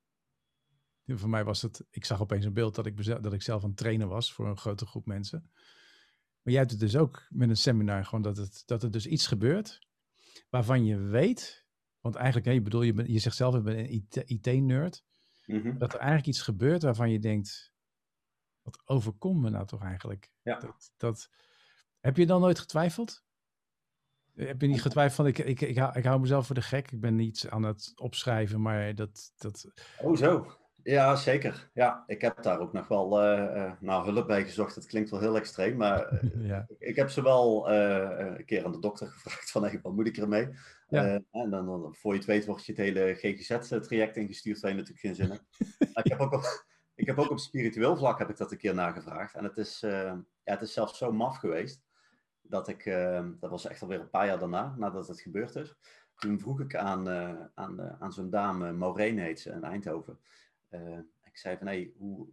Voor 1.06 1.30
mij 1.30 1.44
was 1.44 1.62
het, 1.62 1.86
ik 1.90 2.06
zag 2.06 2.22
opeens 2.22 2.46
een 2.46 2.54
beeld 2.54 2.76
dat 2.76 2.86
ik, 2.86 3.06
dat 3.06 3.34
ik 3.34 3.42
zelf 3.42 3.64
een 3.64 3.76
trainer 3.76 4.08
was 4.08 4.34
voor 4.34 4.48
een 4.48 4.58
grote 4.58 4.86
groep 4.86 5.06
mensen. 5.06 5.52
Maar 6.42 6.54
jij 6.54 6.62
hebt 6.62 6.72
het 6.72 6.80
dus 6.80 6.96
ook 6.96 7.26
met 7.30 7.50
een 7.50 7.58
seminar, 7.58 8.06
gewoon 8.06 8.24
dat 8.24 8.38
het, 8.38 8.64
dat 8.66 8.84
er 8.84 8.92
dus 8.92 9.06
iets 9.06 9.28
gebeurt 9.28 9.88
waarvan 10.50 10.86
je 10.86 10.98
weet, 10.98 11.66
want 12.00 12.16
eigenlijk, 12.16 12.46
hè, 12.46 12.52
je 12.52 12.62
bedoel, 12.62 12.82
je, 12.82 13.12
je 13.12 13.20
zegt 13.20 13.36
zelf, 13.36 13.56
ik 13.56 13.64
ben 13.64 13.78
een 13.78 14.08
IT-nerd, 14.26 15.04
mhm. 15.46 15.78
dat 15.78 15.94
er 15.94 16.00
eigenlijk 16.00 16.28
iets 16.28 16.42
gebeurt 16.42 16.84
waarvan 16.84 17.12
je 17.12 17.20
denkt, 17.20 17.73
wat 18.64 18.82
overkomt 18.86 19.42
me 19.42 19.50
nou 19.50 19.66
toch 19.66 19.84
eigenlijk? 19.84 20.32
Ja. 20.42 20.60
Dat, 20.60 20.94
dat, 20.98 21.30
heb 22.00 22.18
je 22.18 22.26
dan 22.26 22.42
nooit 22.42 22.60
getwijfeld? 22.60 23.24
Heb 24.36 24.62
je 24.62 24.68
niet 24.68 24.82
getwijfeld 24.82 25.16
van, 25.16 25.28
ik, 25.28 25.38
ik, 25.38 25.62
ik, 25.62 25.78
hou, 25.78 25.98
ik 25.98 26.06
hou 26.06 26.20
mezelf 26.20 26.46
voor 26.46 26.56
de 26.56 26.62
gek, 26.62 26.92
ik 26.92 27.00
ben 27.00 27.16
niet 27.16 27.48
aan 27.50 27.64
het 27.64 27.92
opschrijven, 27.96 28.62
maar 28.62 28.96
dat... 28.96 29.34
dat... 29.38 29.68
Oh 30.02 30.18
zo. 30.18 30.58
Ja, 30.84 31.16
zeker. 31.16 31.70
Ja, 31.74 32.04
ik 32.08 32.22
heb 32.22 32.42
daar 32.42 32.60
ook 32.60 32.74
nog 32.74 32.88
wel 32.88 33.24
uh, 33.24 33.72
nou, 33.80 34.12
hulp 34.12 34.28
bij 34.28 34.44
gezocht. 34.44 34.76
Het 34.76 34.86
klinkt 34.86 35.10
wel 35.10 35.20
heel 35.20 35.36
extreem, 35.36 35.78
maar 35.78 36.22
ja. 36.38 36.66
ik, 36.68 36.80
ik, 36.80 36.96
heb 36.96 37.10
ze 37.10 37.22
wel 37.22 37.70
een 37.70 38.46
keer 38.46 38.66
aan 38.66 38.72
de 38.72 38.80
dokter 38.80 39.08
gevraagd 39.18 39.52
van, 39.52 39.64
hey, 39.64 39.80
wat 39.82 39.94
moet 39.94 40.08
ik 40.08 40.18
ermee? 40.18 40.50
Ja. 40.88 41.22
en 41.32 41.50
dan, 41.50 41.66
dan, 41.66 41.96
voor 41.96 42.12
je 42.12 42.18
het 42.18 42.28
weet, 42.28 42.46
wordt 42.46 42.66
je 42.66 42.72
het 42.72 42.82
hele 42.82 43.16
GGZ-traject 43.16 44.16
ingestuurd, 44.16 44.60
waar 44.60 44.72
je 44.72 44.78
natuurlijk 44.78 45.06
geen 45.06 45.16
zin 45.16 45.30
hebt. 45.30 45.44
ik, 46.04 46.12
heb 46.12 46.20
ook 46.20 46.34
op, 46.34 46.66
ik 47.04 47.16
heb 47.16 47.20
ook 47.20 47.32
op 47.32 47.40
spiritueel 47.40 47.98
vlak 47.98 48.20
heb 48.20 48.30
ik 48.30 48.38
dat 48.38 48.52
een 48.52 48.58
keer 48.58 48.74
nagevraagd. 48.74 49.36
En 49.36 49.44
het 49.44 49.58
is, 49.58 49.80
ja, 49.80 50.24
het 50.44 50.62
is 50.62 50.74
zelfs 50.74 50.98
zo 50.98 51.12
maf 51.12 51.38
geweest, 51.38 51.84
dat 52.42 52.68
ik, 52.68 52.86
dat 53.40 53.50
was 53.50 53.66
echt 53.66 53.82
alweer 53.82 54.00
een 54.00 54.10
paar 54.10 54.26
jaar 54.26 54.40
daarna, 54.40 54.76
nadat 54.78 55.08
het 55.08 55.22
gebeurd 55.22 55.56
is. 55.56 55.76
Toen 56.16 56.40
vroeg 56.40 56.60
ik 56.60 56.76
aan, 56.76 57.10
aan, 57.54 57.98
aan 58.00 58.14
zo'n 58.14 58.30
dame, 58.30 58.72
Maureen 58.72 59.20
heet 59.20 59.40
ze, 59.40 59.52
in 59.52 59.64
Eindhoven. 59.64 60.20
Ik 61.24 61.38
zei 61.38 61.58
van, 61.58 61.68
hey, 61.68 61.94
hoe, 61.98 62.28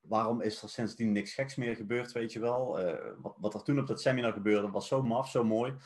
waarom 0.00 0.40
is 0.40 0.62
er 0.62 0.68
sindsdien 0.68 1.12
niks 1.12 1.34
geks 1.34 1.56
meer 1.56 1.76
gebeurd, 1.76 2.12
weet 2.12 2.32
je 2.32 2.40
wel? 2.40 2.78
Wat, 3.18 3.36
wat, 3.38 3.54
er 3.54 3.62
toen 3.62 3.78
op 3.78 3.86
dat 3.86 4.00
seminar 4.00 4.32
gebeurde, 4.32 4.70
was 4.70 4.88
zo 4.88 5.02
maf, 5.02 5.28
zo 5.28 5.44
mooi. 5.44 5.76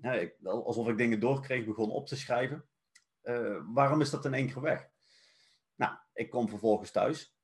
Ja, 0.00 0.12
ik, 0.12 0.36
alsof 0.44 0.88
ik 0.88 0.96
dingen 0.98 1.20
doorkreeg, 1.20 1.64
begon 1.64 1.90
op 1.90 2.06
te 2.06 2.16
schrijven. 2.16 2.64
Waarom 3.72 4.00
is 4.00 4.10
dat 4.10 4.24
in 4.24 4.34
één 4.34 4.52
keer 4.52 4.62
weg? 4.62 4.92
Ik 6.14 6.30
kom 6.30 6.48
vervolgens 6.48 6.90
thuis. 6.90 7.36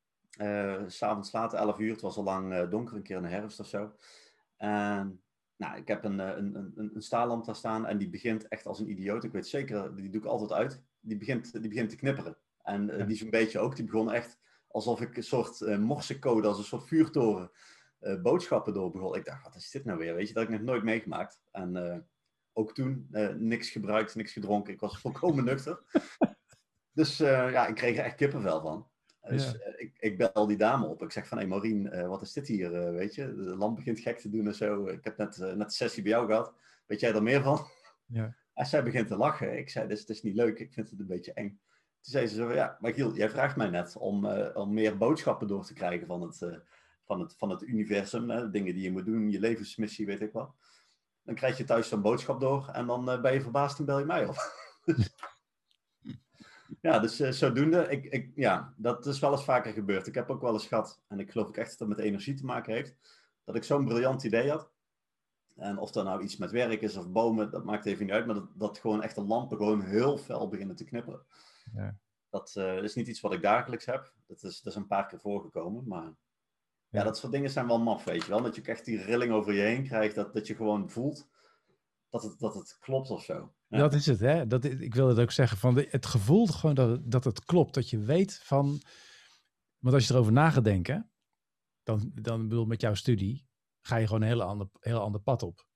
S'avonds 0.87 1.33
laat, 1.33 1.55
11 1.55 1.79
uur, 1.79 1.93
het 1.93 2.00
was 2.00 2.17
al 2.17 2.23
lang 2.23 2.69
donker, 2.69 2.97
een 2.97 3.03
keer 3.03 3.17
in 3.17 3.23
de 3.23 3.29
herfst 3.29 3.61
of 3.61 3.67
zo. 3.67 3.93
En 4.57 5.23
nou, 5.61 5.77
ik 5.77 5.89
heb 5.89 6.05
een, 6.05 6.19
een, 6.19 6.55
een, 6.55 6.91
een 6.95 7.03
staallamp 7.03 7.45
daar 7.45 7.57
staan 7.57 7.87
en 7.87 7.99
die 7.99 8.11
begint 8.11 8.49
echt 8.49 8.67
als 8.67 8.81
een 8.81 8.91
idioot. 8.91 9.25
Ik 9.25 9.33
weet 9.33 9.47
zeker, 9.47 9.97
die 9.97 10.11
doe 10.11 10.21
ik 10.21 10.27
altijd 10.27 10.53
uit. 10.53 10.83
Die 11.00 11.17
begint, 11.17 11.53
die 11.53 11.69
begint 11.69 11.91
te 11.91 11.97
knipperen. 11.97 12.37
En 12.62 13.00
uh, 13.00 13.07
die 13.07 13.17
zo'n 13.17 13.31
beetje 13.31 13.59
ook, 13.59 13.77
die 13.77 13.85
begon 13.85 14.12
echt 14.12 14.39
alsof 14.69 15.00
ik 15.00 15.17
een 15.17 15.23
soort 15.23 15.61
uh, 15.61 15.79
morsecode, 15.79 16.49
als 16.49 16.59
een 16.59 16.65
soort 16.65 16.87
vuurtoren, 16.87 17.50
uh, 18.00 18.23
boodschappen 18.23 18.75
door 18.75 18.91
begon. 18.91 19.17
Ik 19.17 19.25
dacht, 19.25 19.43
wat 19.43 19.55
is 19.55 19.71
dit 19.71 19.85
nou 19.85 19.99
weer? 19.99 20.15
Weet 20.15 20.29
je, 20.29 20.35
dat 20.35 20.43
heb 20.43 20.53
ik 20.53 20.59
nog 20.59 20.69
nooit 20.69 20.85
meegemaakt. 20.85 21.41
En 21.50 22.09
ook 22.53 22.75
toen 22.75 23.09
niks 23.39 23.71
gebruikt, 23.71 24.15
niks 24.15 24.33
gedronken. 24.33 24.73
Ik 24.73 24.81
was 24.81 25.00
volkomen 25.00 25.45
nuchter. 25.45 25.83
dus 26.92 27.16
ja, 27.16 27.66
ik 27.66 27.75
kreeg 27.75 27.97
er 27.97 28.04
echt 28.04 28.16
kippenvel 28.16 28.61
van. 28.61 28.88
Dus 29.28 29.54
ik, 29.76 29.97
ik, 29.99 30.16
bel 30.16 30.47
die 30.47 30.56
dame 30.56 30.87
op. 30.87 31.02
Ik 31.02 31.12
zeg 31.12 31.26
van, 31.28 31.38
hé 31.38 31.44
hey 31.44 31.52
Maureen, 31.52 32.09
wat 32.09 32.23
is 32.23 32.32
dit 32.32 32.47
hier? 32.47 32.92
weet 32.92 33.14
je, 33.14 33.35
de 33.35 33.56
lamp 33.56 33.76
begint 33.76 34.00
gek 34.00 34.18
te 34.18 34.30
doen 34.30 34.47
en 34.47 34.54
zo. 34.54 34.87
Ik 34.87 35.04
heb 35.04 35.16
net, 35.16 35.37
net 35.38 35.61
een 35.61 35.70
sessie 35.70 36.02
bij 36.02 36.12
jou 36.12 36.26
gehad. 36.26 36.54
Weet 36.87 37.00
jij 37.00 37.14
er 37.14 37.23
meer 37.23 37.42
van? 37.42 37.66
Ja. 38.06 38.37
En 38.54 38.66
zij 38.66 38.82
begint 38.82 39.09
te 39.09 39.16
lachen. 39.16 39.59
Ik 39.59 39.70
zei, 39.70 39.88
dit 39.88 40.09
is, 40.09 40.23
niet 40.23 40.35
leuk. 40.35 40.59
Ik 40.59 40.73
vind 40.73 40.90
het 40.90 41.00
een 41.00 41.06
beetje 41.06 41.32
eng. 41.32 41.49
Toen 42.00 42.12
zei 42.12 42.26
ze 42.26 42.35
zo, 42.35 42.52
ja, 42.52 42.76
maar 42.80 42.92
Giel, 42.92 43.14
jij 43.14 43.30
vraagt 43.30 43.56
mij 43.56 43.70
net 43.70 43.97
om, 43.97 44.26
om 44.54 44.75
meer 44.75 44.97
boodschappen 44.97 45.47
door 45.47 45.64
te 45.64 45.75
krijgen 45.75 46.06
van 46.06 46.23
het, 46.23 46.38
van 47.04 47.20
het, 47.20 47.35
van 47.37 47.50
het 47.50 47.62
universum. 47.62 48.30
Hè? 48.30 48.50
Dingen 48.50 48.75
die 48.75 48.82
je 48.82 48.92
moet 48.92 49.04
doen, 49.04 49.30
je 49.30 49.40
levensmissie, 49.40 50.06
weet 50.06 50.20
ik 50.20 50.32
wat. 50.32 50.54
Dan 51.23 51.35
krijg 51.35 51.56
je 51.56 51.64
thuis 51.64 51.88
zo'n 51.88 52.02
boodschap 52.02 52.40
door 52.40 52.68
en 52.73 52.87
dan 52.87 53.04
ben 53.23 53.32
je 53.32 53.40
verbaasd 53.40 53.78
en 53.78 53.85
bel 53.85 53.99
je 53.99 54.04
mij 54.04 54.26
op. 54.26 54.37
ja, 56.81 56.99
dus 56.99 57.17
zodoende, 57.17 57.89
ik, 57.89 58.05
ik, 58.05 58.33
ja, 58.35 58.75
dat 58.77 59.07
is 59.07 59.19
wel 59.19 59.33
eens 59.33 59.45
vaker 59.45 59.73
gebeurd. 59.73 60.07
Ik 60.07 60.15
heb 60.15 60.31
ook 60.31 60.41
wel 60.41 60.53
eens 60.53 60.67
gehad, 60.67 61.03
en 61.09 61.21
ik 61.21 61.31
geloof 61.31 61.49
ook 61.49 61.57
echt 61.57 61.71
dat 61.71 61.89
het 61.89 61.97
met 61.97 62.07
energie 62.07 62.35
te 62.35 62.45
maken 62.45 62.75
heeft, 62.75 62.97
dat 63.45 63.55
ik 63.57 63.65
zo'n 63.65 63.85
briljant 63.85 64.25
idee 64.25 64.51
had. 64.51 64.71
En 65.57 65.79
of 65.79 65.91
dat 65.91 66.05
nou 66.05 66.23
iets 66.23 66.37
met 66.37 66.51
werk 66.51 66.81
is 66.81 66.97
of 66.97 67.11
bomen, 67.11 67.51
dat 67.51 67.65
maakt 67.65 67.87
even 67.87 68.05
niet 68.05 68.15
uit. 68.15 68.27
Maar 68.27 68.35
dat, 68.35 68.49
dat 68.55 68.79
gewoon 68.79 69.03
echt 69.03 69.15
de 69.15 69.25
lampen 69.25 69.57
gewoon 69.57 69.83
heel 69.83 70.19
fel 70.19 70.49
beginnen 70.49 70.77
te 70.77 70.85
knipperen. 70.85 71.27
Ja. 71.75 71.97
Dat 72.31 72.55
uh, 72.59 72.83
is 72.83 72.95
niet 72.95 73.09
iets 73.09 73.21
wat 73.21 73.33
ik 73.33 73.43
dagelijks 73.43 73.87
heb. 73.87 74.13
Dat 74.27 74.43
is, 74.43 74.61
dat 74.61 74.73
is 74.73 74.79
een 74.79 74.87
paar 74.87 75.07
keer 75.07 75.21
voorgekomen. 75.21 75.89
Maar 75.89 76.13
ja. 76.89 77.03
dat 77.03 77.19
soort 77.19 77.33
dingen 77.33 77.51
zijn 77.51 77.67
wel 77.67 77.81
maf, 77.81 78.05
weet 78.05 78.23
je 78.23 78.29
wel. 78.29 78.43
Dat 78.43 78.57
je 78.57 78.63
echt 78.63 78.85
die 78.85 79.03
rilling 79.03 79.33
over 79.33 79.53
je 79.53 79.61
heen 79.61 79.85
krijgt. 79.85 80.15
Dat, 80.15 80.33
dat 80.35 80.47
je 80.47 80.55
gewoon 80.55 80.91
voelt 80.91 81.29
dat 82.09 82.23
het, 82.23 82.39
dat 82.39 82.55
het 82.55 82.79
klopt 82.81 83.11
of 83.11 83.23
zo. 83.23 83.53
Ja. 83.71 83.79
Dat 83.79 83.95
is 83.95 84.07
het, 84.07 84.21
hè. 84.21 84.47
Dat, 84.47 84.65
ik 84.65 84.95
wil 84.95 85.09
het 85.09 85.19
ook 85.19 85.31
zeggen. 85.31 85.59
Van 85.59 85.75
de, 85.75 85.87
het 85.91 86.07
gevoel 86.07 86.47
gewoon 86.47 86.75
dat 86.75 86.91
het, 86.91 87.11
dat 87.11 87.25
het 87.25 87.45
klopt. 87.45 87.75
Dat 87.75 87.91
je 87.91 87.99
weet 87.99 88.41
van... 88.43 88.83
Want 89.79 89.95
als 89.95 90.07
je 90.07 90.15
erover 90.15 90.33
na 90.33 90.50
gaat 90.50 90.65
denken... 90.65 91.11
Dan, 91.83 92.11
dan 92.15 92.49
bedoel 92.49 92.65
met 92.65 92.81
jouw 92.81 92.95
studie... 92.95 93.49
Ga 93.81 93.97
je 93.97 94.07
gewoon 94.07 94.23
een 94.23 94.29
heel 94.29 94.43
ander, 94.43 94.69
heel 94.81 95.00
ander 95.00 95.21
pad 95.21 95.43
op. 95.43 95.67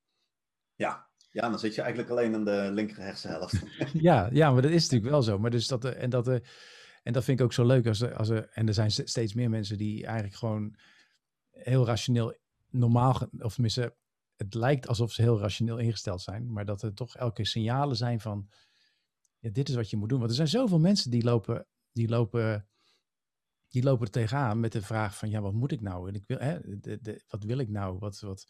Ja, 0.75 1.09
ja, 1.31 1.49
dan 1.49 1.59
zit 1.59 1.75
je 1.75 1.81
eigenlijk 1.81 2.11
alleen 2.11 2.35
aan 2.35 2.45
de 2.45 2.71
linker 2.73 3.03
hersenhelft. 3.03 3.63
ja, 3.93 4.29
ja, 4.33 4.53
maar 4.53 4.63
dat 4.63 4.71
is 4.71 4.83
natuurlijk 4.83 5.11
wel 5.11 5.23
zo. 5.23 5.39
Maar 5.39 5.51
dus 5.51 5.67
dat, 5.67 5.85
en, 5.85 6.11
dat, 6.11 6.29
en 7.03 7.13
dat 7.13 7.25
vind 7.25 7.39
ik 7.39 7.45
ook 7.45 7.53
zo 7.53 7.67
leuk. 7.67 7.87
Als, 7.87 8.03
als 8.03 8.29
er, 8.29 8.49
en 8.49 8.69
er 8.69 8.75
zijn 8.75 8.91
steeds 8.91 9.35
meer 9.35 9.51
mensen 9.51 9.79
die 9.79 10.05
eigenlijk 10.05 10.37
gewoon 10.37 10.77
heel 11.51 11.87
rationeel, 11.87 12.39
normaal, 12.71 13.29
of 13.39 13.53
tenminste, 13.53 13.97
het 14.37 14.55
lijkt 14.55 14.89
alsof 14.89 15.13
ze 15.13 15.23
heel 15.23 15.39
rationeel 15.39 15.79
ingesteld 15.79 16.21
zijn. 16.21 16.53
Maar 16.53 16.65
dat 16.65 16.83
er 16.83 16.95
toch 16.95 17.17
elke 17.17 17.45
signalen 17.45 17.97
zijn 17.97 18.21
van, 18.21 18.49
ja, 19.39 19.51
dit 19.51 19.69
is 19.69 19.75
wat 19.75 19.91
je 19.91 19.97
moet 19.97 20.09
doen. 20.09 20.19
Want 20.19 20.31
er 20.31 20.37
zijn 20.37 20.49
zoveel 20.49 20.79
mensen 20.79 21.11
die 21.11 21.25
lopen, 21.25 21.67
die 21.93 22.09
lopen, 22.09 22.69
die 23.69 23.83
lopen 23.83 24.07
er 24.07 24.13
tegenaan 24.13 24.61
met 24.61 24.73
de 24.73 24.83
vraag 24.83 25.19
van, 25.19 25.31
ja, 25.31 25.41
wat 25.41 25.53
moet 25.53 25.73
ik 25.73 25.81
nou? 25.81 26.09
En 26.09 26.15
ik 26.15 26.27
wil, 26.27 26.39
hè, 26.39 26.79
de, 26.81 27.01
de, 27.01 27.23
wat 27.29 27.45
wil 27.45 27.59
ik 27.59 27.69
nou? 27.69 27.99
Wat, 27.99 28.21
wat, 28.21 28.47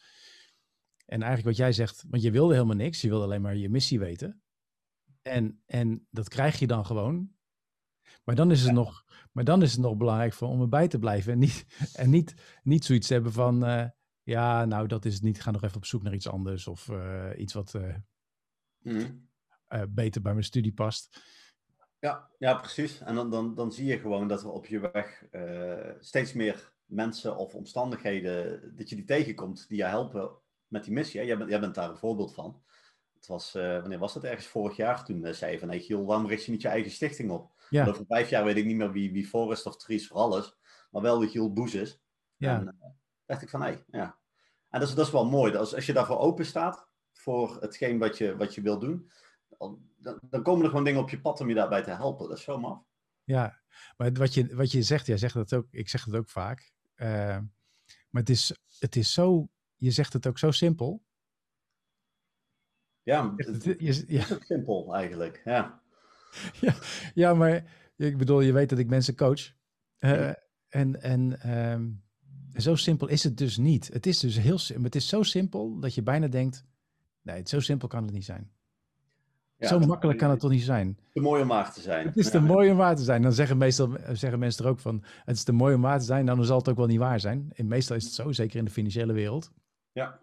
en 1.05 1.21
eigenlijk 1.21 1.45
wat 1.45 1.57
jij 1.57 1.73
zegt, 1.73 2.03
want 2.09 2.23
je 2.23 2.31
wilde 2.31 2.53
helemaal 2.53 2.75
niks, 2.75 3.01
je 3.01 3.07
wilde 3.07 3.25
alleen 3.25 3.41
maar 3.41 3.55
je 3.55 3.69
missie 3.69 3.99
weten. 3.99 4.41
En, 5.21 5.61
en 5.65 6.07
dat 6.09 6.29
krijg 6.29 6.59
je 6.59 6.67
dan 6.67 6.85
gewoon. 6.85 7.33
Maar 8.23 8.35
dan 8.35 8.51
is 8.51 8.63
het, 8.63 8.73
nog, 8.73 9.05
maar 9.31 9.43
dan 9.43 9.61
is 9.61 9.71
het 9.71 9.81
nog 9.81 9.97
belangrijk 9.97 10.33
voor, 10.33 10.47
om 10.47 10.61
erbij 10.61 10.87
te 10.87 10.99
blijven. 10.99 11.33
En 11.33 11.39
niet, 11.39 11.65
en 11.93 12.09
niet, 12.09 12.33
niet 12.63 12.85
zoiets 12.85 13.09
hebben 13.09 13.31
van, 13.31 13.69
uh, 13.69 13.85
ja, 14.25 14.65
nou 14.65 14.87
dat 14.87 15.05
is 15.05 15.13
het 15.13 15.23
niet, 15.23 15.41
ga 15.41 15.51
nog 15.51 15.63
even 15.63 15.77
op 15.77 15.85
zoek 15.85 16.03
naar 16.03 16.13
iets 16.13 16.29
anders. 16.29 16.67
Of 16.67 16.87
uh, 16.87 17.29
iets 17.37 17.53
wat 17.53 17.73
uh, 17.73 17.95
mm. 18.79 19.29
beter 19.89 20.21
bij 20.21 20.31
mijn 20.31 20.45
studie 20.45 20.73
past. 20.73 21.21
Ja, 21.99 22.29
ja 22.37 22.53
precies. 22.53 22.99
En 23.01 23.15
dan, 23.15 23.29
dan, 23.29 23.55
dan 23.55 23.71
zie 23.71 23.85
je 23.85 23.99
gewoon 23.99 24.27
dat 24.27 24.41
er 24.41 24.49
op 24.49 24.65
je 24.65 24.79
weg 24.79 25.25
steeds 25.99 26.33
meer 26.33 26.73
mensen 26.85 27.37
of 27.37 27.55
omstandigheden, 27.55 28.75
dat 28.75 28.89
je 28.89 28.95
die 28.95 29.05
tegenkomt 29.05 29.67
die 29.67 29.77
je 29.77 29.83
helpen 29.83 30.31
met 30.67 30.83
die 30.83 30.93
missie. 30.93 31.19
Hè? 31.19 31.25
Jij, 31.25 31.37
bent, 31.37 31.49
jij 31.49 31.59
bent 31.59 31.75
daar 31.75 31.89
een 31.89 31.97
voorbeeld 31.97 32.33
van. 32.33 32.63
Het 33.15 33.27
was, 33.27 33.51
wanneer 33.51 33.99
was 33.99 34.13
dat 34.13 34.23
ergens 34.23 34.47
vorig 34.47 34.75
jaar? 34.75 35.05
Toen 35.05 35.33
zei 35.33 35.51
je 35.51 35.59
van, 35.59 35.69
hey 35.69 35.79
Giel, 35.79 36.05
waarom 36.05 36.27
richt 36.27 36.45
je 36.45 36.51
niet 36.51 36.61
je 36.61 36.67
eigen 36.67 36.91
stichting 36.91 37.31
op? 37.31 37.53
Ja. 37.69 37.87
Over 37.87 38.05
vijf 38.05 38.29
jaar 38.29 38.43
weet 38.43 38.57
ik 38.57 38.65
niet 38.65 38.75
meer 38.75 38.91
wie, 38.91 39.11
wie 39.11 39.27
Forrest 39.27 39.65
of 39.65 39.77
Tries 39.77 40.07
vooral 40.07 40.37
is, 40.37 40.55
maar 40.91 41.01
wel 41.01 41.19
wie 41.19 41.29
Giel 41.29 41.53
Boes 41.53 41.73
is. 41.73 42.01
Ja. 42.37 42.59
En 42.59 42.77
dacht 43.25 43.41
ik 43.41 43.49
van, 43.49 43.61
hé, 43.61 43.67
hey, 43.67 43.83
ja. 43.87 44.17
En 44.69 44.79
dat 44.79 44.89
is, 44.89 44.95
dat 44.95 45.05
is 45.05 45.11
wel 45.11 45.29
mooi. 45.29 45.55
Als, 45.55 45.75
als 45.75 45.85
je 45.85 45.93
daarvoor 45.93 46.17
open 46.17 46.45
staat, 46.45 46.87
voor 47.13 47.57
hetgeen 47.59 47.99
wat 47.99 48.17
je, 48.17 48.35
wat 48.37 48.55
je 48.55 48.61
wil 48.61 48.79
doen, 48.79 49.11
dan, 49.97 50.19
dan 50.21 50.43
komen 50.43 50.63
er 50.63 50.69
gewoon 50.69 50.83
dingen 50.83 51.01
op 51.01 51.09
je 51.09 51.21
pad 51.21 51.41
om 51.41 51.49
je 51.49 51.55
daarbij 51.55 51.83
te 51.83 51.91
helpen. 51.91 52.27
Dat 52.27 52.37
is 52.37 52.43
zo 52.43 52.59
maf. 52.59 52.83
Ja, 53.23 53.61
maar 53.97 54.13
wat 54.13 54.33
je, 54.33 54.55
wat 54.55 54.71
je 54.71 54.81
zegt, 54.81 55.07
jij 55.07 55.17
zegt 55.17 55.33
dat 55.33 55.53
ook, 55.53 55.67
ik 55.71 55.89
zeg 55.89 56.05
het 56.05 56.15
ook 56.15 56.29
vaak. 56.29 56.71
maar 58.09 58.21
het 58.21 58.29
is, 58.29 58.57
het 58.79 58.95
is 58.95 59.13
zo 59.13 59.49
je 59.77 59.91
zegt 59.91 60.13
het 60.13 60.27
ook 60.27 60.37
zo 60.37 60.51
simpel. 60.51 61.03
Ja, 63.01 63.33
het, 63.35 63.65
is 63.65 64.03
ja. 64.07 64.25
simpel 64.39 64.95
eigenlijk, 64.95 65.41
ja. 65.45 65.81
ja. 66.61 66.75
Ja, 67.13 67.33
maar 67.33 67.63
ik 67.95 68.17
bedoel, 68.17 68.41
je 68.41 68.53
weet 68.53 68.69
dat 68.69 68.79
ik 68.79 68.87
mensen 68.87 69.15
coach. 69.15 69.53
Uh, 69.99 70.33
En, 70.67 71.01
en 71.01 71.51
um, 71.71 72.03
zo 72.55 72.75
simpel 72.75 73.07
is 73.07 73.23
het 73.23 73.37
dus 73.37 73.57
niet. 73.57 73.89
Het 73.93 74.05
is 74.05 74.19
dus 74.19 74.37
heel 74.37 74.59
het 74.83 74.95
is 74.95 75.07
zo 75.07 75.23
simpel 75.23 75.79
dat 75.79 75.93
je 75.93 76.03
bijna 76.03 76.27
denkt, 76.27 76.65
nee, 77.21 77.41
zo 77.43 77.59
simpel 77.59 77.87
kan 77.87 78.03
het 78.03 78.13
niet 78.13 78.25
zijn. 78.25 78.51
Ja, 79.57 79.67
zo 79.67 79.79
makkelijk 79.79 80.19
kan 80.19 80.29
het 80.29 80.39
toch 80.39 80.51
niet 80.51 80.63
zijn? 80.63 80.97
Te 81.13 81.21
mooi 81.21 81.41
om 81.41 81.47
waar 81.47 81.73
te 81.73 81.81
zijn. 81.81 82.05
Het 82.07 82.17
is 82.17 82.29
te 82.29 82.39
mooi 82.39 82.71
om 82.71 82.77
waar 82.77 82.95
te 82.95 83.03
zijn. 83.03 83.21
Dan 83.21 83.33
zeggen, 83.33 83.57
meestal, 83.57 83.97
zeggen 84.11 84.39
mensen 84.39 84.65
er 84.65 84.71
ook 84.71 84.79
van, 84.79 85.03
het 85.23 85.35
is 85.35 85.43
te 85.43 85.51
mooi 85.51 85.75
om 85.75 85.81
waar 85.81 85.99
te 85.99 86.05
zijn, 86.05 86.25
dan 86.25 86.45
zal 86.45 86.57
het 86.57 86.69
ook 86.69 86.77
wel 86.77 86.85
niet 86.85 86.99
waar 86.99 87.19
zijn. 87.19 87.51
En 87.55 87.67
meestal 87.67 87.95
is 87.95 88.03
het 88.03 88.13
zo, 88.13 88.31
zeker 88.31 88.57
in 88.57 88.65
de 88.65 88.71
financiële 88.71 89.13
wereld. 89.13 89.51
Ja. 89.91 90.19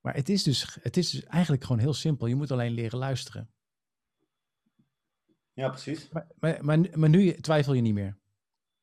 Maar 0.00 0.14
het 0.14 0.28
is, 0.28 0.42
dus, 0.42 0.78
het 0.82 0.96
is 0.96 1.10
dus 1.10 1.24
eigenlijk 1.24 1.64
gewoon 1.64 1.80
heel 1.80 1.94
simpel. 1.94 2.26
Je 2.26 2.34
moet 2.34 2.50
alleen 2.50 2.72
leren 2.72 2.98
luisteren. 2.98 3.50
Ja, 5.52 5.68
precies. 5.68 6.08
Maar, 6.08 6.26
maar, 6.60 6.78
maar, 6.98 7.08
nu 7.08 7.32
twijfel 7.32 7.72
je 7.72 7.82
niet 7.82 7.94
meer. 7.94 8.16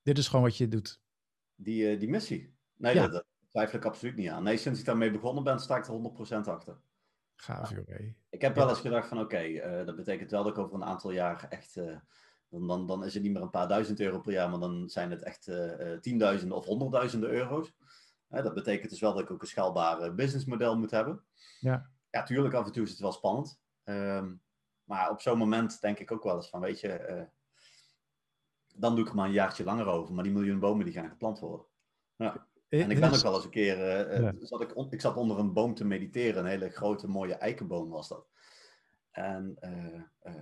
Dit 0.01 0.17
is 0.17 0.27
gewoon 0.27 0.45
wat 0.45 0.57
je 0.57 0.67
doet. 0.67 1.01
Die, 1.63 1.93
uh, 1.93 1.99
die 1.99 2.09
missie. 2.09 2.55
Nee, 2.77 2.95
ja. 2.95 3.07
dat, 3.07 3.25
twijfel 3.49 3.77
ik 3.77 3.85
absoluut 3.85 4.15
niet 4.15 4.29
aan. 4.29 4.43
Nee, 4.43 4.57
sinds 4.57 4.79
ik 4.79 4.85
daarmee 4.85 5.11
begonnen 5.11 5.43
ben, 5.43 5.59
sta 5.59 5.77
ik 5.77 5.87
er 5.87 6.43
100% 6.43 6.47
achter. 6.47 6.77
Gaaf, 7.35 7.69
joh. 7.69 7.99
Ik 8.29 8.41
heb 8.41 8.55
wel 8.55 8.69
eens 8.69 8.79
gedacht 8.79 9.07
van, 9.07 9.17
oké, 9.19 9.35
okay, 9.35 9.79
uh, 9.79 9.85
dat 9.85 9.95
betekent 9.95 10.31
wel 10.31 10.43
dat 10.43 10.57
ik 10.57 10.63
over 10.63 10.75
een 10.75 10.83
aantal 10.83 11.11
jaar 11.11 11.45
echt... 11.49 11.75
Uh, 11.75 11.97
dan, 12.49 12.67
dan, 12.67 12.87
dan 12.87 13.03
is 13.03 13.13
het 13.13 13.23
niet 13.23 13.31
meer 13.31 13.41
een 13.41 13.49
paar 13.49 13.67
duizend 13.67 13.99
euro 13.99 14.19
per 14.19 14.31
jaar, 14.31 14.49
maar 14.49 14.59
dan 14.59 14.89
zijn 14.89 15.11
het 15.11 15.23
echt 15.23 15.51
tienduizenden 16.01 16.57
of 16.57 16.65
honderdduizenden 16.65 17.29
euro's 17.29 17.73
dat 18.41 18.53
betekent 18.53 18.89
dus 18.89 18.99
wel 18.99 19.13
dat 19.13 19.21
ik 19.21 19.31
ook 19.31 19.41
een 19.41 19.47
schaalbaar 19.47 20.15
businessmodel 20.15 20.77
moet 20.77 20.91
hebben. 20.91 21.23
Ja. 21.59 21.89
Ja, 22.09 22.23
tuurlijk, 22.23 22.53
af 22.53 22.65
en 22.65 22.71
toe 22.71 22.83
is 22.83 22.89
het 22.89 22.99
wel 22.99 23.11
spannend. 23.11 23.59
Um, 23.83 24.41
maar 24.83 25.09
op 25.09 25.21
zo'n 25.21 25.37
moment 25.37 25.81
denk 25.81 25.99
ik 25.99 26.11
ook 26.11 26.23
wel 26.23 26.35
eens 26.35 26.49
van, 26.49 26.61
weet 26.61 26.79
je, 26.79 27.27
dan 28.73 28.95
doe 28.95 29.03
ik 29.03 29.09
er 29.09 29.15
maar 29.15 29.25
een 29.25 29.33
jaartje 29.33 29.63
langer 29.63 29.85
over. 29.85 30.13
Maar 30.13 30.23
die 30.23 30.33
miljoen 30.33 30.59
bomen 30.59 30.85
die 30.85 30.93
gaan 30.93 31.09
geplant 31.09 31.39
worden. 31.39 31.65
Ja. 32.15 32.47
En 32.69 32.91
ik 32.91 32.99
ben 32.99 33.13
ook 33.13 33.21
wel 33.21 33.35
eens 33.35 33.43
een 33.43 33.49
keer, 33.49 33.77
uh, 33.77 34.19
ja. 34.19 34.33
zat 34.39 34.61
ik, 34.61 34.71
ik 34.89 35.01
zat 35.01 35.17
onder 35.17 35.39
een 35.39 35.53
boom 35.53 35.73
te 35.73 35.85
mediteren. 35.85 36.43
Een 36.43 36.49
hele 36.49 36.69
grote 36.69 37.07
mooie 37.07 37.33
eikenboom 37.33 37.89
was 37.89 38.07
dat. 38.07 38.27
En 39.11 39.57
uh, 39.61 40.33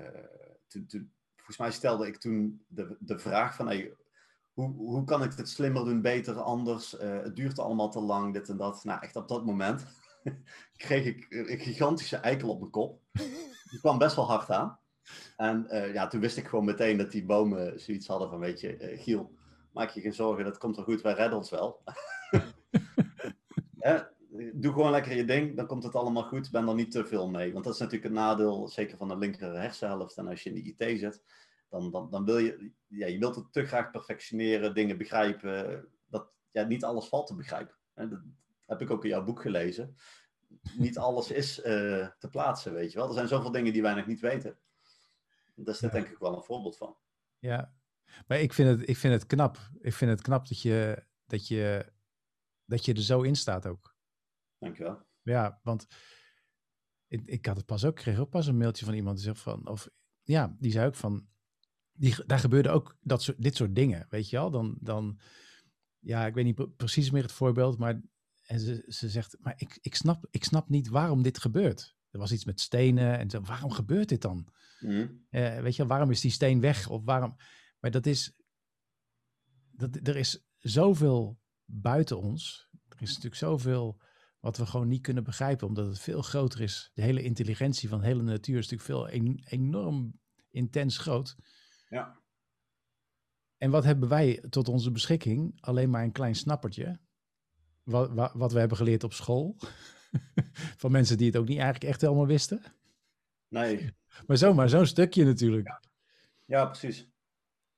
toen, 0.67 0.85
toen, 0.85 1.13
volgens 1.35 1.57
mij 1.57 1.71
stelde 1.71 2.07
ik 2.07 2.17
toen 2.17 2.65
de, 2.67 2.97
de 2.99 3.19
vraag 3.19 3.55
van... 3.55 3.67
Hey, 3.67 3.95
hoe, 4.53 4.73
hoe 4.75 5.03
kan 5.03 5.23
ik 5.23 5.33
het 5.33 5.49
slimmer 5.49 5.85
doen, 5.85 6.01
beter, 6.01 6.35
anders? 6.41 6.91
het 6.99 7.35
duurt 7.35 7.59
allemaal 7.59 7.89
te 7.89 7.99
lang, 7.99 8.33
dit 8.33 8.49
en 8.49 8.57
dat. 8.57 8.83
Nou, 8.83 9.01
echt 9.01 9.15
op 9.15 9.27
dat 9.27 9.45
moment 9.45 9.85
kreeg 10.77 11.05
ik 11.05 11.25
een 11.29 11.59
gigantische 11.59 12.17
eikel 12.17 12.49
op 12.49 12.59
mijn 12.59 12.71
kop. 12.71 13.01
Die 13.69 13.79
kwam 13.79 13.97
best 13.97 14.15
wel 14.15 14.27
hard 14.27 14.49
aan. 14.49 14.79
En 15.37 15.65
uh, 15.69 15.93
ja, 15.93 16.07
toen 16.07 16.21
wist 16.21 16.37
ik 16.37 16.47
gewoon 16.47 16.65
meteen 16.65 16.97
dat 16.97 17.11
die 17.11 17.25
bomen 17.25 17.79
zoiets 17.79 18.07
hadden 18.07 18.29
van, 18.29 18.39
weet 18.39 18.59
je, 18.59 18.91
uh, 18.91 19.01
Giel, 19.01 19.31
maak 19.71 19.89
je 19.89 20.01
geen 20.01 20.13
zorgen, 20.13 20.43
dat 20.43 20.57
komt 20.57 20.75
wel 20.75 20.85
goed, 20.85 21.01
wij 21.01 21.13
redden 21.13 21.37
ons 21.37 21.49
wel. 21.49 21.83
doe 24.53 24.73
gewoon 24.73 24.91
lekker 24.91 25.15
je 25.15 25.25
ding, 25.25 25.55
dan 25.55 25.67
komt 25.67 25.83
het 25.83 25.95
allemaal 25.95 26.23
goed, 26.23 26.51
ben 26.51 26.67
er 26.67 26.75
niet 26.75 26.91
te 26.91 27.05
veel 27.05 27.29
mee. 27.29 27.53
Want 27.53 27.65
dat 27.65 27.73
is 27.73 27.79
natuurlijk 27.79 28.09
een 28.09 28.19
nadeel, 28.19 28.67
zeker 28.67 28.97
van 28.97 29.07
de 29.07 29.17
linker 29.17 29.59
hersenhelft. 29.59 30.17
En 30.17 30.27
als 30.27 30.43
je 30.43 30.49
in 30.49 30.55
de 30.55 30.85
IT 30.87 30.99
zit, 30.99 31.23
dan, 31.69 31.91
dan, 31.91 32.09
dan 32.09 32.25
wil 32.25 32.37
je, 32.37 32.71
ja, 32.87 33.07
je 33.07 33.19
wilt 33.19 33.35
het 33.35 33.53
te 33.53 33.65
graag 33.65 33.91
perfectioneren, 33.91 34.73
dingen 34.73 34.97
begrijpen. 34.97 35.87
Dat, 36.07 36.31
ja, 36.51 36.63
niet 36.63 36.83
alles 36.83 37.07
valt 37.07 37.27
te 37.27 37.35
begrijpen. 37.35 37.75
Dat 37.93 38.19
heb 38.65 38.81
ik 38.81 38.91
ook 38.91 39.03
in 39.03 39.09
jouw 39.09 39.23
boek 39.23 39.41
gelezen. 39.41 39.95
Niet 40.77 40.97
alles 40.97 41.31
is 41.31 41.59
uh, 41.59 41.65
te 42.19 42.29
plaatsen, 42.31 42.73
weet 42.73 42.91
je 42.91 42.97
wel. 42.97 43.07
Er 43.07 43.13
zijn 43.13 43.27
zoveel 43.27 43.51
dingen 43.51 43.73
die 43.73 43.81
wij 43.81 43.93
nog 43.93 44.05
niet 44.05 44.19
weten. 44.19 44.57
Daar 45.53 45.73
is 45.73 45.79
dit 45.79 45.91
denk 45.91 46.07
ik 46.07 46.17
wel 46.17 46.35
een 46.35 46.43
voorbeeld 46.43 46.77
van. 46.77 46.97
Ja, 47.39 47.75
maar 48.27 48.39
ik 48.39 48.53
vind 48.53 48.69
het, 48.69 48.89
ik 48.89 48.97
vind 48.97 49.13
het 49.13 49.25
knap. 49.25 49.57
Ik 49.79 49.93
vind 49.93 50.11
het 50.11 50.21
knap 50.21 50.47
dat 50.47 50.61
je, 50.61 51.05
dat 51.25 51.47
je, 51.47 51.93
dat 52.65 52.85
je 52.85 52.93
er 52.93 53.01
zo 53.01 53.21
in 53.21 53.35
staat 53.35 53.67
ook. 53.67 53.95
Dankjewel. 54.57 55.05
Ja, 55.21 55.59
want 55.63 55.87
ik, 57.07 57.21
ik 57.25 57.45
had 57.45 57.57
het 57.57 57.65
pas 57.65 57.85
ook, 57.85 57.95
kreeg 57.95 58.19
ook 58.19 58.29
pas 58.29 58.47
een 58.47 58.57
mailtje 58.57 58.85
van 58.85 58.93
iemand 58.93 59.15
die 59.15 59.25
zegt 59.25 59.39
van, 59.39 59.67
of 59.67 59.89
ja, 60.21 60.55
die 60.59 60.71
zei 60.71 60.87
ook 60.87 60.95
van, 60.95 61.27
die, 61.91 62.25
daar 62.25 62.39
gebeurde 62.39 62.69
ook 62.69 62.97
dat 63.01 63.21
soort, 63.21 63.41
dit 63.41 63.55
soort 63.55 63.75
dingen, 63.75 64.05
weet 64.09 64.29
je 64.29 64.37
wel? 64.37 64.51
Dan, 64.51 64.77
dan, 64.79 65.19
ja, 65.99 66.25
ik 66.25 66.33
weet 66.33 66.45
niet 66.45 66.75
precies 66.75 67.11
meer 67.11 67.21
het 67.21 67.31
voorbeeld, 67.31 67.77
maar 67.77 68.01
en 68.41 68.59
ze, 68.59 68.83
ze 68.87 69.09
zegt, 69.09 69.37
maar 69.39 69.53
ik, 69.57 69.77
ik, 69.81 69.95
snap, 69.95 70.27
ik 70.29 70.43
snap 70.43 70.69
niet 70.69 70.87
waarom 70.87 71.21
dit 71.21 71.39
gebeurt. 71.39 71.95
Er 72.09 72.19
was 72.19 72.31
iets 72.31 72.45
met 72.45 72.59
stenen 72.59 73.17
en 73.17 73.29
zo, 73.29 73.41
waarom 73.41 73.71
gebeurt 73.71 74.09
dit 74.09 74.21
dan? 74.21 74.47
Mm. 74.81 75.25
weet 75.63 75.75
je, 75.75 75.85
waarom 75.85 76.11
is 76.11 76.21
die 76.21 76.31
steen 76.31 76.59
weg? 76.59 76.89
Of 76.89 77.03
waarom? 77.03 77.35
Maar 77.79 77.91
dat 77.91 78.05
is, 78.05 78.33
dat, 79.71 80.07
er 80.07 80.15
is 80.15 80.45
zoveel 80.57 81.39
buiten 81.65 82.19
ons. 82.19 82.69
Er 82.87 83.01
is 83.01 83.07
natuurlijk 83.07 83.35
zoveel 83.35 84.01
wat 84.39 84.57
we 84.57 84.65
gewoon 84.65 84.87
niet 84.87 85.01
kunnen 85.01 85.23
begrijpen, 85.23 85.67
omdat 85.67 85.85
het 85.85 85.99
veel 85.99 86.21
groter 86.21 86.61
is. 86.61 86.91
De 86.93 87.01
hele 87.01 87.23
intelligentie 87.23 87.89
van 87.89 87.99
de 87.99 88.05
hele 88.05 88.23
natuur 88.23 88.57
is 88.57 88.69
natuurlijk 88.69 89.11
veel 89.11 89.33
enorm 89.49 90.19
intens 90.49 90.97
groot. 90.97 91.35
Ja. 91.89 92.19
En 93.57 93.71
wat 93.71 93.83
hebben 93.83 94.09
wij 94.09 94.45
tot 94.49 94.67
onze 94.67 94.91
beschikking? 94.91 95.61
Alleen 95.61 95.89
maar 95.89 96.03
een 96.03 96.11
klein 96.11 96.35
snappertje. 96.35 96.99
Wat, 97.83 98.11
wat, 98.13 98.33
wat 98.33 98.51
we 98.51 98.59
hebben 98.59 98.77
geleerd 98.77 99.03
op 99.03 99.13
school. 99.13 99.57
van 100.81 100.91
mensen 100.91 101.17
die 101.17 101.27
het 101.27 101.37
ook 101.37 101.47
niet 101.47 101.59
eigenlijk 101.59 101.91
echt 101.91 102.01
helemaal 102.01 102.27
wisten. 102.27 102.61
Nee. 103.51 103.89
Maar 104.27 104.37
zomaar 104.37 104.69
zo'n 104.69 104.85
stukje 104.85 105.25
natuurlijk. 105.25 105.67
Ja. 105.67 105.81
ja, 106.45 106.65
precies. 106.65 107.09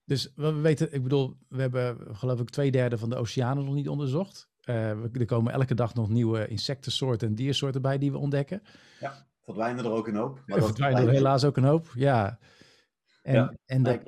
Dus 0.05 0.31
we 0.35 0.51
weten, 0.51 0.93
ik 0.93 1.03
bedoel, 1.03 1.37
we 1.47 1.61
hebben 1.61 2.15
geloof 2.15 2.39
ik 2.39 2.49
twee 2.49 2.71
derde 2.71 2.97
van 2.97 3.09
de 3.09 3.15
oceanen 3.15 3.65
nog 3.65 3.73
niet 3.73 3.89
onderzocht. 3.89 4.49
Uh, 4.65 4.89
er 4.89 5.25
komen 5.25 5.53
elke 5.53 5.75
dag 5.75 5.93
nog 5.93 6.09
nieuwe 6.09 6.47
insectensoorten 6.47 7.27
en 7.27 7.35
diersoorten 7.35 7.81
bij 7.81 7.97
die 7.97 8.11
we 8.11 8.17
ontdekken. 8.17 8.61
Ja, 8.99 9.27
verdwijnen 9.41 9.85
er 9.85 9.91
ook 9.91 10.07
een 10.07 10.15
hoop. 10.15 10.43
Maar 10.45 10.57
er 10.57 10.63
verdwijnen 10.63 11.07
er 11.07 11.09
helaas 11.09 11.43
ook 11.43 11.57
een 11.57 11.63
hoop, 11.63 11.91
ja. 11.95 12.39
En, 13.21 13.33
ja, 13.33 13.53
en 13.65 13.83
dat, 13.83 14.01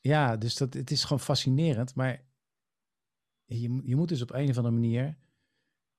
ja, 0.00 0.36
dus 0.36 0.56
dat, 0.56 0.74
het 0.74 0.90
is 0.90 1.02
gewoon 1.02 1.20
fascinerend. 1.20 1.94
Maar 1.94 2.24
je, 3.44 3.80
je 3.82 3.96
moet 3.96 4.08
dus 4.08 4.22
op 4.22 4.32
een 4.32 4.48
of 4.50 4.56
andere 4.56 4.74
manier 4.74 5.16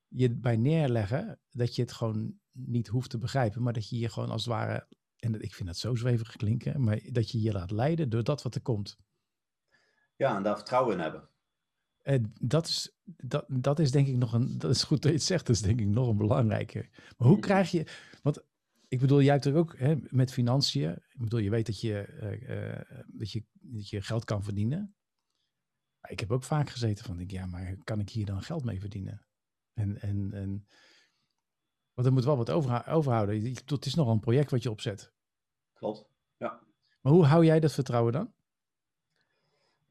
je 0.08 0.30
bij 0.30 0.56
neerleggen 0.56 1.40
dat 1.50 1.76
je 1.76 1.82
het 1.82 1.92
gewoon 1.92 2.38
niet 2.52 2.88
hoeft 2.88 3.10
te 3.10 3.18
begrijpen, 3.18 3.62
maar 3.62 3.72
dat 3.72 3.88
je 3.88 3.98
je 3.98 4.08
gewoon 4.08 4.30
als 4.30 4.44
het 4.44 4.54
ware, 4.54 4.86
en 5.18 5.40
ik 5.40 5.54
vind 5.54 5.68
dat 5.68 5.76
zo 5.76 5.94
zweverig 5.94 6.36
klinken, 6.36 6.82
maar 6.82 7.00
dat 7.12 7.30
je 7.30 7.40
je 7.40 7.52
laat 7.52 7.70
leiden 7.70 8.08
door 8.08 8.24
dat 8.24 8.42
wat 8.42 8.54
er 8.54 8.60
komt. 8.60 8.98
Ja, 10.16 10.36
en 10.36 10.42
daar 10.42 10.56
vertrouwen 10.56 10.94
in 10.94 11.00
hebben. 11.00 11.28
Uh, 12.02 12.24
dat, 12.40 12.66
is, 12.66 12.98
dat, 13.04 13.44
dat 13.48 13.78
is 13.78 13.90
denk 13.90 14.06
ik 14.06 14.16
nog 14.16 14.32
een, 14.32 14.58
dat 14.58 14.70
is 14.70 14.82
goed 14.82 15.02
dat 15.02 15.10
je 15.10 15.16
het 15.16 15.26
zegt, 15.26 15.46
dat 15.46 15.56
is 15.56 15.62
denk 15.62 15.80
ik 15.80 15.86
nog 15.86 16.08
een 16.08 16.16
belangrijke. 16.16 16.88
Maar 17.16 17.28
hoe 17.28 17.38
krijg 17.38 17.70
je, 17.70 17.86
want 18.22 18.44
ik 18.88 19.00
bedoel, 19.00 19.22
jij 19.22 19.32
hebt 19.32 19.44
er 19.44 19.54
ook 19.54 19.78
hè, 19.78 19.94
met 20.00 20.32
financiën, 20.32 20.90
ik 20.90 21.18
bedoel, 21.18 21.40
je 21.40 21.50
weet 21.50 21.66
dat 21.66 21.80
je, 21.80 22.08
uh, 22.22 22.56
uh, 22.56 23.04
dat 23.06 23.30
je, 23.30 23.44
dat 23.52 23.88
je 23.88 24.02
geld 24.02 24.24
kan 24.24 24.42
verdienen. 24.42 24.96
Maar 26.00 26.10
ik 26.10 26.20
heb 26.20 26.32
ook 26.32 26.44
vaak 26.44 26.70
gezeten 26.70 27.04
van, 27.04 27.16
denk, 27.16 27.30
ja, 27.30 27.46
maar 27.46 27.76
kan 27.84 28.00
ik 28.00 28.10
hier 28.10 28.26
dan 28.26 28.42
geld 28.42 28.64
mee 28.64 28.80
verdienen? 28.80 29.26
En, 29.72 30.00
en, 30.00 30.32
en 30.32 30.66
want 31.98 32.10
er 32.10 32.16
moet 32.16 32.24
wel 32.24 32.36
wat 32.36 32.50
over, 32.50 32.86
overhouden. 32.88 33.54
Het 33.66 33.86
is 33.86 33.94
nogal 33.94 34.12
een 34.12 34.20
project 34.20 34.50
wat 34.50 34.62
je 34.62 34.70
opzet. 34.70 35.12
Klopt, 35.72 36.08
ja. 36.36 36.60
Maar 37.00 37.12
hoe 37.12 37.24
hou 37.24 37.44
jij 37.44 37.60
dat 37.60 37.72
vertrouwen 37.72 38.12
dan? 38.12 38.32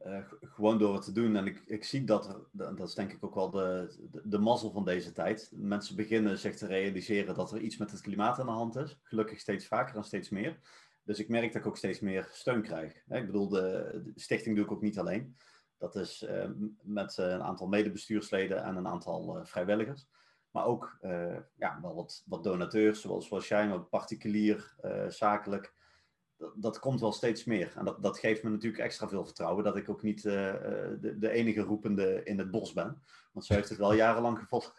Uh, 0.06 0.20
gewoon 0.42 0.78
door 0.78 0.94
het 0.94 1.04
te 1.04 1.12
doen. 1.12 1.36
En 1.36 1.46
ik, 1.46 1.64
ik 1.66 1.84
zie 1.84 2.04
dat, 2.04 2.28
er, 2.28 2.76
dat 2.76 2.88
is 2.88 2.94
denk 2.94 3.12
ik 3.12 3.26
ook 3.26 3.36
wel 3.36 3.50
de, 3.50 3.96
de, 4.12 4.22
de 4.24 4.38
mazzel 4.38 4.72
van 4.72 4.86
deze 4.86 5.12
tijd. 5.12 5.52
Mensen 5.54 5.96
beginnen 5.96 6.38
zich 6.38 6.56
te 6.56 6.68
realiseren 6.68 7.36
dat 7.36 7.52
er 7.52 7.62
iets 7.62 7.78
met 7.78 7.92
het 7.92 8.02
klimaat 8.02 8.40
aan 8.40 8.46
de 8.46 8.52
hand 8.52 8.76
is. 8.76 9.00
Gelukkig 9.04 9.40
steeds 9.40 9.68
vaker 9.68 9.96
en 9.96 10.04
steeds 10.04 10.30
meer. 10.30 10.60
Dus 11.04 11.20
ik 11.20 11.30
merk 11.30 11.54
dat 11.54 11.62
ik 11.62 11.68
ook 11.68 11.78
steeds 11.78 12.00
meer 12.00 12.30
steun 12.32 12.62
krijg. 12.62 12.94
Ik 13.08 13.26
bedoel, 13.26 13.50
de, 13.50 14.02
de 14.04 14.20
stichting 14.20 14.56
doe 14.56 14.66
ik 14.66 14.72
ook 14.72 14.82
niet 14.82 15.00
alleen. 15.00 15.38
Dat 15.78 15.96
is 15.96 16.24
uh, 16.24 16.50
met 16.82 17.18
een 17.18 17.44
aantal 17.44 17.68
medebestuursleden 17.68 18.64
en 18.64 18.76
een 18.76 18.88
aantal 18.88 19.38
uh, 19.38 19.46
vrijwilligers. 19.46 20.08
Maar 20.58 20.66
ook 20.66 20.98
uh, 21.02 21.38
ja, 21.58 21.80
wel 21.82 21.96
wat, 21.96 22.24
wat 22.26 22.44
donateurs, 22.44 23.02
zoals, 23.02 23.28
zoals 23.28 23.48
jij, 23.48 23.68
maar 23.68 23.80
particulier, 23.80 24.76
zakelijk. 25.08 25.74
Dat, 26.38 26.54
dat, 26.56 26.80
komt 26.80 27.00
wel 27.00 27.12
steeds 27.12 27.46
meer. 27.46 27.74
En 27.76 27.86
dat, 27.86 28.04
dat 28.04 28.20
geeft 28.20 28.44
me 28.44 28.50
natuurlijk 28.50 28.84
extra 28.84 29.08
veel 29.08 29.26
vertrouwen 29.26 29.64
dat 29.64 29.76
ik 29.76 29.90
ook 29.90 30.04
niet 30.04 30.24
de, 30.24 31.16
de, 31.20 31.30
enige 31.30 31.62
roepende 31.62 32.24
in 32.24 32.38
het 32.38 32.52
bos 32.52 32.74
ben. 32.74 33.02
Want 33.34 33.46
zo 33.46 33.54
heeft 33.54 33.70
het 33.70 33.78
wel 33.78 33.94
jarenlang 33.94 34.38
gevoeld. 34.42 34.74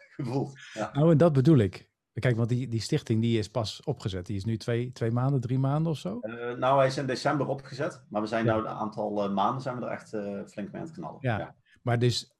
Ja. 0.73 0.89
Nou, 0.93 1.11
en 1.11 1.17
dat 1.17 1.33
bedoel 1.33 1.57
ik. 1.57 1.89
Kijk, 2.13 2.35
want 2.35 2.49
die, 2.49 2.67
die 2.67 2.81
stichting 2.81 3.21
die 3.21 3.37
is 3.37 3.49
pas 3.49 3.83
opgezet. 3.83 4.25
Die 4.25 4.35
is 4.35 4.45
nu 4.45 4.57
twee, 4.57 4.91
twee 4.91 5.11
maanden, 5.11 5.41
drie 5.41 5.59
maanden 5.59 5.91
of 5.91 5.97
zo? 5.97 6.19
Uh, 6.21 6.53
nou, 6.53 6.77
hij 6.77 6.87
is 6.87 6.97
in 6.97 7.05
december 7.05 7.47
opgezet. 7.47 8.03
Maar 8.09 8.21
we 8.21 8.27
zijn 8.27 8.45
ja. 8.45 8.51
nou 8.51 8.65
een 8.65 8.73
aantal 8.73 9.25
uh, 9.25 9.33
maanden 9.33 9.61
zijn 9.61 9.79
we 9.79 9.85
er 9.85 9.91
echt 9.91 10.09
flink 10.51 10.71
mee 10.71 10.81
aan 10.81 10.87
het 10.87 10.91
knallen. 10.91 11.17
Ja. 11.21 11.37
ja. 11.37 11.55
maar 11.81 11.99
dus 11.99 12.37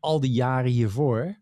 al 0.00 0.20
die 0.20 0.32
jaren 0.32 0.70
hiervoor, 0.70 1.36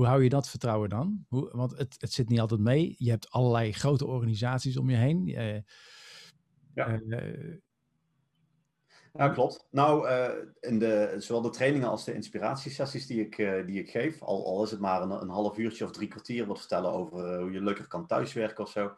hoe 0.00 0.08
hou 0.08 0.22
je 0.22 0.28
dat 0.28 0.48
vertrouwen 0.48 0.88
dan? 0.88 1.24
Hoe, 1.28 1.50
want 1.52 1.78
het, 1.78 1.96
het 1.98 2.12
zit 2.12 2.28
niet 2.28 2.40
altijd 2.40 2.60
mee. 2.60 2.94
Je 2.98 3.10
hebt 3.10 3.30
allerlei 3.30 3.72
grote 3.72 4.06
organisaties 4.06 4.76
om 4.76 4.90
je 4.90 4.96
heen. 4.96 5.26
ja. 6.74 7.00
Ja, 9.12 9.28
klopt. 9.28 9.66
Nou, 9.70 10.08
uh, 10.08 10.28
in 10.60 10.78
de, 10.78 11.14
zowel 11.18 11.42
de 11.42 11.50
trainingen 11.50 11.88
als 11.88 12.04
de 12.04 12.14
inspiratiesessies 12.14 13.06
die 13.06 13.20
ik, 13.20 13.38
uh, 13.38 13.66
die 13.66 13.80
ik 13.80 13.90
geef, 13.90 14.22
al, 14.22 14.46
al 14.46 14.62
is 14.62 14.70
het 14.70 14.80
maar 14.80 15.02
een, 15.02 15.10
een, 15.10 15.28
half 15.28 15.58
uurtje 15.58 15.84
of 15.84 15.90
drie 15.90 16.08
kwartier 16.08 16.46
wat 16.46 16.58
vertellen 16.58 16.92
over 16.92 17.38
hoe 17.38 17.52
je 17.52 17.62
leuker 17.62 17.86
kan 17.86 18.06
thuiswerken 18.06 18.64
of 18.64 18.70
zo. 18.70 18.94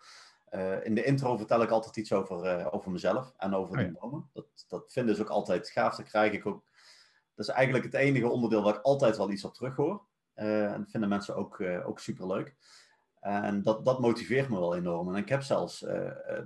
in 0.83 0.95
de 0.95 1.05
intro 1.05 1.37
vertel 1.37 1.63
ik 1.63 1.71
altijd 1.71 1.97
iets 1.97 2.13
over, 2.13 2.73
over 2.73 2.91
mezelf 2.91 3.33
en 3.37 3.55
over 3.55 3.77
oh, 3.77 3.81
ja. 3.81 3.87
de 3.87 3.99
bomen. 4.01 4.31
Dat, 4.33 4.47
dat 4.69 4.93
vinden 4.93 5.15
ze 5.15 5.23
ook 5.23 5.29
altijd 5.29 5.69
gaaf. 5.69 5.97
Dat 5.97 6.07
krijg 6.07 6.33
ik 6.33 6.47
ook. 6.47 6.65
Dat 7.35 7.49
is 7.49 7.55
eigenlijk 7.55 7.85
het 7.85 7.95
enige 7.95 8.29
onderdeel 8.29 8.63
waar 8.63 8.75
ik 8.75 8.83
altijd 8.83 9.17
wel 9.17 9.31
iets 9.31 9.45
op 9.45 9.55
terug 9.55 9.77
hoor. 9.77 10.03
En 10.35 10.79
dat 10.79 10.91
vinden 10.91 11.09
mensen 11.09 11.37
ook, 11.37 11.61
ook 11.61 11.99
super 11.99 12.27
leuk. 12.27 12.57
En 13.21 13.63
dat, 13.63 13.85
dat 13.85 14.01
motiveert 14.01 14.49
me 14.49 14.59
wel 14.59 14.77
enorm. 14.77 15.09
En 15.09 15.23
ik 15.23 15.29
heb 15.29 15.43
zelfs 15.43 15.85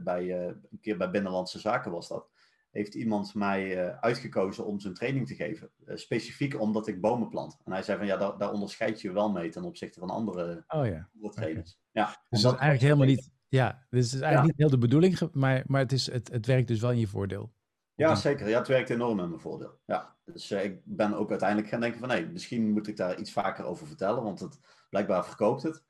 bij, 0.04 0.46
een 0.46 0.80
keer 0.80 0.96
bij 0.96 1.10
Binnenlandse 1.10 1.58
Zaken 1.58 1.90
was 1.90 2.08
dat 2.08 2.28
heeft 2.70 2.94
iemand 2.94 3.34
mij 3.34 3.94
uitgekozen 4.00 4.66
om 4.66 4.80
zijn 4.80 4.94
training 4.94 5.26
te 5.26 5.34
geven. 5.34 5.70
Specifiek 5.86 6.60
omdat 6.60 6.86
ik 6.86 7.00
bomen 7.00 7.28
plant. 7.28 7.58
En 7.64 7.72
hij 7.72 7.82
zei 7.82 7.98
van 7.98 8.06
ja, 8.06 8.16
daar, 8.16 8.38
daar 8.38 8.52
onderscheid 8.52 9.00
je 9.00 9.12
wel 9.12 9.30
mee 9.30 9.48
ten 9.48 9.64
opzichte 9.64 10.00
van 10.00 10.10
andere, 10.10 10.64
oh, 10.68 10.86
ja. 10.86 11.08
andere 11.14 11.34
trainers. 11.34 11.78
Okay. 11.90 12.04
Ja, 12.04 12.24
dus 12.28 12.40
dat 12.42 12.52
is 12.52 12.58
eigenlijk 12.58 12.80
helemaal 12.80 13.14
niet. 13.14 13.30
Ja, 13.48 13.86
dus 13.90 14.04
het 14.04 14.14
is 14.14 14.20
eigenlijk 14.20 14.42
ja. 14.42 14.46
niet 14.46 14.56
heel 14.56 14.80
de 14.80 14.86
bedoeling, 14.86 15.32
maar, 15.32 15.62
maar 15.66 15.80
het, 15.80 15.92
is, 15.92 16.10
het, 16.10 16.32
het 16.32 16.46
werkt 16.46 16.68
dus 16.68 16.80
wel 16.80 16.90
in 16.90 16.98
je 16.98 17.06
voordeel. 17.06 17.52
Ja, 17.96 18.14
zeker. 18.14 18.48
Ja, 18.48 18.58
het 18.58 18.68
werkt 18.68 18.90
enorm 18.90 19.20
in 19.20 19.28
mijn 19.28 19.40
voordeel. 19.40 19.78
Ja, 19.86 20.14
dus 20.24 20.50
uh, 20.50 20.64
ik 20.64 20.80
ben 20.84 21.14
ook 21.14 21.30
uiteindelijk 21.30 21.68
gaan 21.68 21.80
denken 21.80 21.98
van 21.98 22.08
nee, 22.08 22.26
misschien 22.26 22.70
moet 22.70 22.86
ik 22.86 22.96
daar 22.96 23.18
iets 23.18 23.32
vaker 23.32 23.64
over 23.64 23.86
vertellen, 23.86 24.22
want 24.22 24.40
het 24.40 24.60
blijkbaar 24.90 25.24
verkoopt 25.26 25.62
het. 25.62 25.82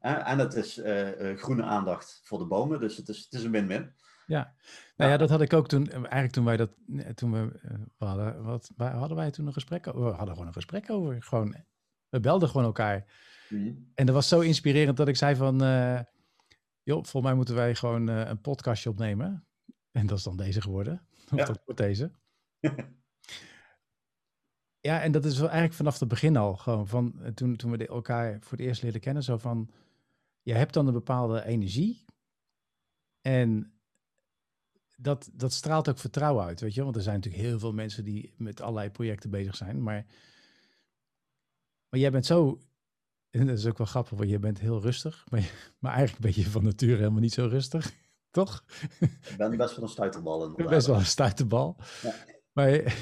en 0.00 0.38
het 0.38 0.54
is 0.54 0.80
groene 1.36 1.62
aandacht 1.62 2.20
voor 2.24 2.38
de 2.38 2.46
bomen, 2.46 2.80
dus 2.80 2.96
het 2.96 3.08
is, 3.08 3.18
het 3.24 3.32
is 3.32 3.44
een 3.44 3.50
win-win. 3.50 3.92
Ja, 4.26 4.54
nou 4.96 5.10
ja, 5.10 5.16
dat 5.16 5.30
had 5.30 5.40
ik 5.40 5.52
ook 5.52 5.68
toen, 5.68 5.92
eigenlijk 5.92 6.32
toen 6.32 6.44
wij 6.44 6.56
dat, 6.56 6.70
toen 7.14 7.32
we, 7.32 7.60
we 7.98 8.04
hadden, 8.04 8.42
wat, 8.42 8.70
hadden 8.76 9.16
wij 9.16 9.30
toen 9.30 9.46
een 9.46 9.52
gesprek 9.52 9.86
over? 9.86 10.00
We 10.00 10.16
hadden 10.16 10.30
gewoon 10.30 10.46
een 10.46 10.52
gesprek 10.52 10.90
over, 10.90 11.22
gewoon, 11.22 11.54
we 12.08 12.20
belden 12.20 12.48
gewoon 12.48 12.66
elkaar. 12.66 13.04
Mhm. 13.48 13.72
En 13.94 14.06
dat 14.06 14.14
was 14.14 14.28
zo 14.28 14.40
inspirerend 14.40 14.96
dat 14.96 15.08
ik 15.08 15.16
zei 15.16 15.36
van, 15.36 15.58
joh, 16.82 17.04
volgens 17.04 17.22
mij 17.22 17.34
moeten 17.34 17.54
wij 17.54 17.74
gewoon 17.74 18.08
een 18.08 18.40
podcastje 18.40 18.90
opnemen. 18.90 19.49
En 20.00 20.06
dat 20.06 20.18
is 20.18 20.24
dan 20.24 20.36
deze 20.36 20.60
geworden, 20.60 21.06
of 21.30 21.38
ja. 21.38 21.44
dat 21.44 21.60
wordt 21.64 21.80
deze. 21.80 22.10
ja, 24.88 25.00
en 25.02 25.12
dat 25.12 25.24
is 25.24 25.34
wel 25.34 25.48
eigenlijk 25.48 25.76
vanaf 25.76 25.98
het 25.98 26.08
begin 26.08 26.36
al, 26.36 26.56
gewoon 26.56 26.86
van, 26.88 27.22
eh, 27.22 27.32
toen, 27.32 27.56
toen 27.56 27.70
we 27.70 27.86
elkaar 27.86 28.40
voor 28.40 28.58
het 28.58 28.66
eerst 28.66 28.82
leren 28.82 29.00
kennen, 29.00 29.22
zo 29.22 29.38
van, 29.38 29.70
je 30.42 30.54
hebt 30.54 30.74
dan 30.74 30.86
een 30.86 30.92
bepaalde 30.92 31.44
energie 31.44 32.04
en 33.20 33.80
dat, 34.96 35.30
dat 35.32 35.52
straalt 35.52 35.88
ook 35.88 35.98
vertrouwen 35.98 36.44
uit, 36.44 36.60
weet 36.60 36.74
je. 36.74 36.82
Want 36.82 36.96
er 36.96 37.02
zijn 37.02 37.14
natuurlijk 37.14 37.42
heel 37.42 37.58
veel 37.58 37.72
mensen 37.72 38.04
die 38.04 38.34
met 38.36 38.60
allerlei 38.60 38.90
projecten 38.90 39.30
bezig 39.30 39.56
zijn. 39.56 39.82
Maar, 39.82 40.06
maar 41.88 42.00
jij 42.00 42.10
bent 42.10 42.26
zo, 42.26 42.60
en 43.30 43.46
dat 43.46 43.58
is 43.58 43.66
ook 43.66 43.78
wel 43.78 43.86
grappig, 43.86 44.18
want 44.18 44.30
je 44.30 44.38
bent 44.38 44.60
heel 44.60 44.80
rustig. 44.80 45.24
Maar, 45.30 45.50
maar 45.78 45.92
eigenlijk 45.92 46.22
ben 46.34 46.42
je 46.44 46.50
van 46.50 46.64
nature 46.64 46.96
helemaal 46.96 47.20
niet 47.20 47.32
zo 47.32 47.46
rustig, 47.46 47.94
toch? 48.30 48.64
Ik 49.00 49.34
ben 49.36 49.56
best 49.56 49.74
wel 49.74 49.84
een 49.84 49.90
stuiterbal. 49.90 50.42
Inderdaad. 50.42 50.68
Best 50.68 50.86
wel 50.86 50.96
een 50.96 51.06
stuiterbal. 51.06 51.76
Ja. 52.02 52.14
Maar... 52.52 52.96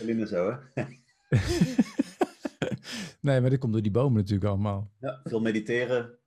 Alleen 0.00 0.26
zo, 0.26 0.58
hè? 0.74 0.84
nee, 3.20 3.40
maar 3.40 3.50
dat 3.50 3.58
komt 3.58 3.72
door 3.72 3.82
die 3.82 3.90
bomen 3.90 4.16
natuurlijk 4.16 4.50
allemaal. 4.50 4.90
Ja, 5.00 5.20
veel 5.24 5.40
mediteren. 5.40 6.18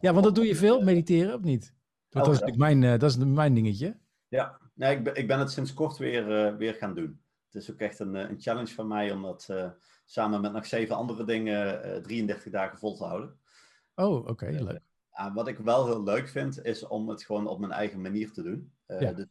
Ja, 0.00 0.12
want 0.12 0.24
dat 0.24 0.34
doe 0.34 0.46
je 0.46 0.56
veel, 0.56 0.80
mediteren, 0.80 1.34
of 1.34 1.40
niet? 1.40 1.74
Dat, 2.08 2.22
is 2.22 2.28
natuurlijk 2.28 2.58
mijn, 2.58 2.82
uh, 2.82 2.98
dat 2.98 3.10
is 3.10 3.16
mijn 3.16 3.54
dingetje. 3.54 3.98
Ja, 4.28 4.60
nee, 4.74 4.96
ik, 4.96 5.04
ben, 5.04 5.14
ik 5.14 5.26
ben 5.26 5.38
het 5.38 5.50
sinds 5.50 5.74
kort 5.74 5.96
weer, 5.96 6.46
uh, 6.50 6.56
weer 6.56 6.74
gaan 6.74 6.94
doen. 6.94 7.22
Het 7.50 7.62
is 7.62 7.70
ook 7.70 7.78
echt 7.78 7.98
een, 7.98 8.16
eh, 8.16 8.30
een 8.30 8.40
challenge 8.40 8.74
van 8.74 8.88
mij 8.88 9.12
om 9.12 9.22
dat 9.22 9.48
uh, 9.50 9.70
samen 10.04 10.40
met 10.40 10.52
nog 10.52 10.66
zeven 10.66 10.96
andere 10.96 11.24
dingen 11.24 12.02
33 12.02 12.52
dagen 12.52 12.78
vol 12.78 12.96
te 12.96 13.04
houden. 13.04 13.38
Oh, 13.94 14.16
oké, 14.16 14.30
okay, 14.30 14.52
leuk. 14.52 14.89
Wat 15.34 15.48
ik 15.48 15.58
wel 15.58 15.86
heel 15.86 16.02
leuk 16.02 16.28
vind, 16.28 16.64
is 16.64 16.86
om 16.86 17.08
het 17.08 17.22
gewoon 17.22 17.46
op 17.46 17.58
mijn 17.58 17.72
eigen 17.72 18.00
manier 18.00 18.32
te 18.32 18.42
doen. 18.42 18.72
Ja. 18.86 19.12
Dus 19.12 19.26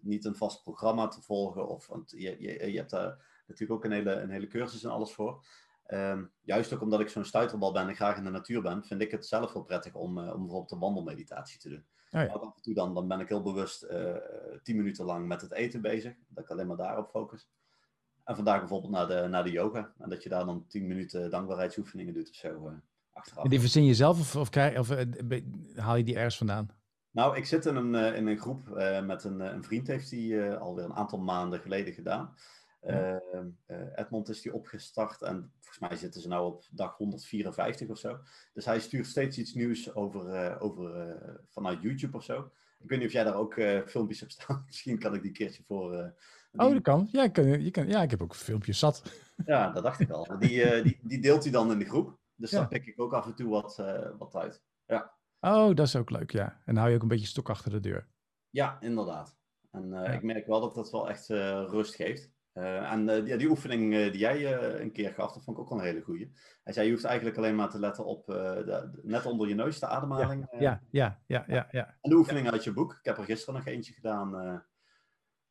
niet 0.00 0.24
een 0.24 0.34
vast 0.34 0.62
programma 0.62 1.08
te 1.08 1.22
volgen. 1.22 1.68
Of, 1.68 1.86
want 1.86 2.10
je, 2.10 2.36
je, 2.40 2.70
je 2.72 2.76
hebt 2.78 2.90
daar 2.90 3.42
natuurlijk 3.46 3.78
ook 3.78 3.84
een 3.84 3.96
hele, 3.96 4.12
een 4.12 4.30
hele 4.30 4.46
cursus 4.46 4.84
en 4.84 4.90
alles 4.90 5.12
voor. 5.12 5.44
Um, 5.86 6.30
juist 6.40 6.72
ook 6.72 6.80
omdat 6.80 7.00
ik 7.00 7.08
zo'n 7.08 7.24
stuiterbal 7.24 7.72
ben 7.72 7.88
en 7.88 7.94
graag 7.94 8.16
in 8.16 8.24
de 8.24 8.30
natuur 8.30 8.62
ben, 8.62 8.84
vind 8.84 9.00
ik 9.00 9.10
het 9.10 9.26
zelf 9.26 9.52
heel 9.52 9.62
prettig 9.62 9.94
om, 9.94 10.18
uh, 10.18 10.24
om 10.24 10.40
bijvoorbeeld 10.40 10.70
een 10.70 10.78
wandelmeditatie 10.78 11.58
te 11.58 11.68
doen. 11.68 11.84
Oh 12.10 12.20
ja. 12.20 12.26
af 12.26 12.56
en 12.56 12.62
toe 12.62 12.74
dan, 12.74 12.94
dan 12.94 13.08
ben 13.08 13.20
ik 13.20 13.28
heel 13.28 13.42
bewust 13.42 13.82
uh, 13.84 14.16
tien 14.62 14.76
minuten 14.76 15.04
lang 15.04 15.26
met 15.26 15.40
het 15.40 15.52
eten 15.52 15.80
bezig, 15.80 16.14
dat 16.28 16.44
ik 16.44 16.50
alleen 16.50 16.66
maar 16.66 16.76
daarop 16.76 17.10
focus. 17.10 17.48
En 18.24 18.34
vandaag 18.34 18.58
bijvoorbeeld 18.58 18.92
naar 18.92 19.06
de, 19.06 19.28
naar 19.28 19.44
de 19.44 19.50
yoga, 19.50 19.92
en 19.98 20.08
dat 20.08 20.22
je 20.22 20.28
daar 20.28 20.46
dan 20.46 20.66
tien 20.66 20.86
minuten 20.86 21.30
dankbaarheidsoefeningen 21.30 22.14
doet 22.14 22.28
of 22.28 22.34
zo 22.34 22.72
achteraf. 23.18 23.44
En 23.44 23.50
die 23.50 23.60
verzin 23.60 23.84
je 23.84 23.94
zelf 23.94 24.20
of, 24.20 24.36
of, 24.36 24.50
krijg, 24.50 24.78
of 24.78 24.88
haal 25.76 25.96
je 25.96 26.04
die 26.04 26.16
ergens 26.16 26.36
vandaan? 26.36 26.68
Nou, 27.10 27.36
ik 27.36 27.46
zit 27.46 27.66
in 27.66 27.76
een, 27.76 28.14
in 28.14 28.26
een 28.26 28.38
groep 28.38 28.68
met 29.04 29.24
een, 29.24 29.40
een 29.40 29.64
vriend, 29.64 29.86
heeft 29.86 30.10
die 30.10 30.42
alweer 30.42 30.84
een 30.84 30.94
aantal 30.94 31.18
maanden 31.18 31.60
geleden 31.60 31.92
gedaan. 31.92 32.34
Ehm, 32.80 33.48
eh, 33.66 33.76
Edmond 33.94 34.28
is 34.28 34.42
die 34.42 34.54
opgestart 34.54 35.22
en 35.22 35.52
volgens 35.60 35.78
mij 35.78 35.96
zitten 35.96 36.20
ze 36.20 36.28
nu 36.28 36.36
op 36.36 36.64
dag 36.70 36.96
154 36.96 37.88
of 37.88 37.98
zo. 37.98 38.18
Dus 38.52 38.64
hij 38.64 38.80
stuurt 38.80 39.06
steeds 39.06 39.38
iets 39.38 39.54
nieuws 39.54 39.94
over, 39.94 40.34
uh, 40.34 40.62
over, 40.62 41.08
uh, 41.08 41.34
vanuit 41.48 41.82
YouTube 41.82 42.16
of 42.16 42.24
zo. 42.24 42.50
Ik 42.78 42.88
weet 42.88 42.98
niet 42.98 43.08
of 43.08 43.12
jij 43.12 43.24
daar 43.24 43.34
ook 43.34 43.54
filmpjes 43.86 44.20
hebt 44.20 44.32
staan. 44.32 44.62
Misschien 44.66 44.98
kan 44.98 45.14
ik 45.14 45.22
die 45.22 45.32
keertje 45.32 45.62
voor. 45.66 45.90
Die... 46.52 46.66
Oh, 46.66 46.72
dat 46.72 46.82
kan. 46.82 47.08
Ja, 47.12 47.28
kan, 47.28 47.62
je 47.64 47.70
kan. 47.70 47.88
ja, 47.88 48.02
ik 48.02 48.10
heb 48.10 48.22
ook 48.22 48.34
filmpjes 48.34 48.78
zat. 48.78 49.02
Ja, 49.46 49.72
dat 49.72 49.82
dacht 49.82 50.00
ik 50.00 50.10
al. 50.10 50.38
Die, 50.38 50.82
die, 50.82 50.98
die 51.02 51.20
deelt 51.20 51.42
hij 51.42 51.52
dan 51.52 51.72
in 51.72 51.78
de 51.78 51.84
groep. 51.84 52.18
Dus 52.38 52.50
ja. 52.50 52.58
daar 52.58 52.68
pik 52.68 52.86
ik 52.86 53.00
ook 53.00 53.12
af 53.12 53.26
en 53.26 53.34
toe 53.34 53.48
wat, 53.48 53.76
wat 54.18 54.36
uit. 54.36 54.62
Ja. 54.86 55.12
Oh, 55.40 55.74
dat 55.74 55.86
is 55.86 55.96
ook 55.96 56.10
leuk, 56.10 56.30
ja. 56.30 56.48
En 56.48 56.74
dan 56.74 56.76
hou 56.76 56.88
je 56.88 56.96
ook 56.96 57.02
een 57.02 57.08
beetje 57.08 57.26
stok 57.26 57.48
achter 57.48 57.70
de 57.70 57.80
deur. 57.80 58.08
Ja, 58.50 58.80
inderdaad. 58.80 59.36
En 59.70 59.92
ik 59.92 60.22
merk 60.22 60.46
wel 60.46 60.60
dat 60.60 60.74
dat 60.74 60.90
wel 60.90 61.08
echt 61.08 61.28
rust 61.28 61.94
geeft. 61.94 62.30
Uh, 62.58 62.92
en 62.92 63.08
uh, 63.08 63.24
die, 63.24 63.36
die, 63.36 63.48
oefening 63.48 63.94
uh, 63.94 64.12
die 64.12 64.20
jij 64.20 64.62
een 64.80 64.92
keer 64.92 65.12
gaf, 65.12 65.32
dat 65.32 65.44
vond 65.44 65.56
ik 65.56 65.62
ook 65.62 65.68
wel 65.68 65.78
een 65.78 65.84
hele 65.84 66.00
goeie. 66.00 66.32
Hij 66.62 66.72
zei, 66.72 66.86
je 66.86 66.92
hoeft 66.92 67.04
eigenlijk 67.04 67.36
alleen 67.36 67.54
maar 67.54 67.70
te 67.70 67.78
letten 67.78 68.04
op 68.04 68.26
de, 68.26 69.00
net 69.02 69.26
onder 69.26 69.48
je 69.48 69.54
neus, 69.54 69.78
de 69.78 69.86
ademhaling. 69.86 70.46
Ja, 70.58 70.82
ja, 70.90 71.20
ja, 71.26 71.44
ja, 71.46 71.68
ja, 71.70 71.96
En 72.00 72.10
de 72.10 72.16
oefening 72.16 72.50
uit 72.50 72.64
je 72.64 72.72
boek. 72.72 72.92
Ik 72.92 73.04
heb 73.04 73.18
er 73.18 73.24
gisteren 73.24 73.54
nog 73.54 73.66
eentje 73.66 73.92
gedaan. 73.92 74.64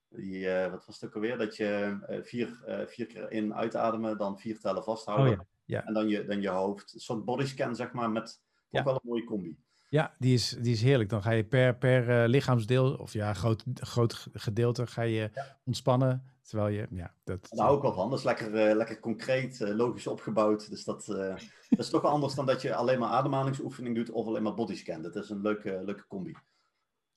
die, 0.09 0.49
wat 0.49 0.85
was 0.85 0.99
het 0.99 1.09
ook 1.09 1.15
alweer? 1.15 1.37
Dat 1.37 1.55
je 1.55 1.97
vier, 2.23 2.63
vier 2.87 3.05
keer 3.05 3.31
in 3.31 3.53
uitademen, 3.53 4.17
dan 4.17 4.39
vier 4.39 4.59
tellen 4.59 4.83
vasthouden. 4.83 5.39
Oh, 5.39 5.45
ja. 5.67 5.85
En 5.85 5.93
dan 5.93 6.07
je, 6.07 6.25
dan 6.25 6.41
je 6.41 6.49
hoofd. 6.49 6.93
Een 6.93 6.99
soort 6.99 7.25
bodyscan, 7.25 7.75
zeg 7.75 7.91
maar, 7.91 8.11
met 8.11 8.41
ook 8.71 8.83
wel 8.83 8.93
een 8.93 8.99
mooie 9.03 9.23
combi. 9.23 9.57
Ja, 9.89 10.15
die 10.19 10.33
is, 10.33 10.49
die 10.49 10.73
is 10.73 10.81
heerlijk. 10.81 11.09
Dan 11.09 11.21
ga 11.21 11.31
je 11.31 11.45
per, 11.45 11.77
per 11.77 12.29
lichaamsdeel, 12.29 12.93
of 12.93 13.13
ja, 13.13 13.33
groot, 13.33 13.63
groot 13.73 14.27
gedeelte, 14.33 14.87
ga 14.87 15.01
je 15.01 15.31
ontspannen. 15.63 16.23
Terwijl 16.41 16.69
je, 16.69 16.87
ja, 16.89 17.13
dat... 17.23 17.47
Daar 17.49 17.65
hou 17.65 17.77
ik 17.77 17.81
wel 17.81 17.93
van. 17.93 18.09
Dat 18.09 18.19
is 18.19 18.25
lekker, 18.25 18.69
uh, 18.69 18.75
lekker 18.75 18.99
concreet, 18.99 19.59
uh, 19.59 19.75
logisch 19.75 20.07
opgebouwd. 20.07 20.69
Dus 20.69 20.83
dat, 20.83 21.05
dat 21.69 21.79
is 21.79 21.89
toch 21.89 22.03
anders 22.03 22.35
dan 22.35 22.45
dat 22.45 22.61
je 22.61 22.75
alleen 22.75 22.99
maar 22.99 23.09
ademhalingsoefening 23.09 23.95
doet 23.95 24.11
of 24.11 24.27
alleen 24.27 24.43
maar 24.43 24.53
bodyscan. 24.53 25.01
Dat 25.01 25.15
is 25.15 25.29
een 25.29 25.41
leuke, 25.41 25.81
leuke 25.85 26.07
combi. 26.07 26.35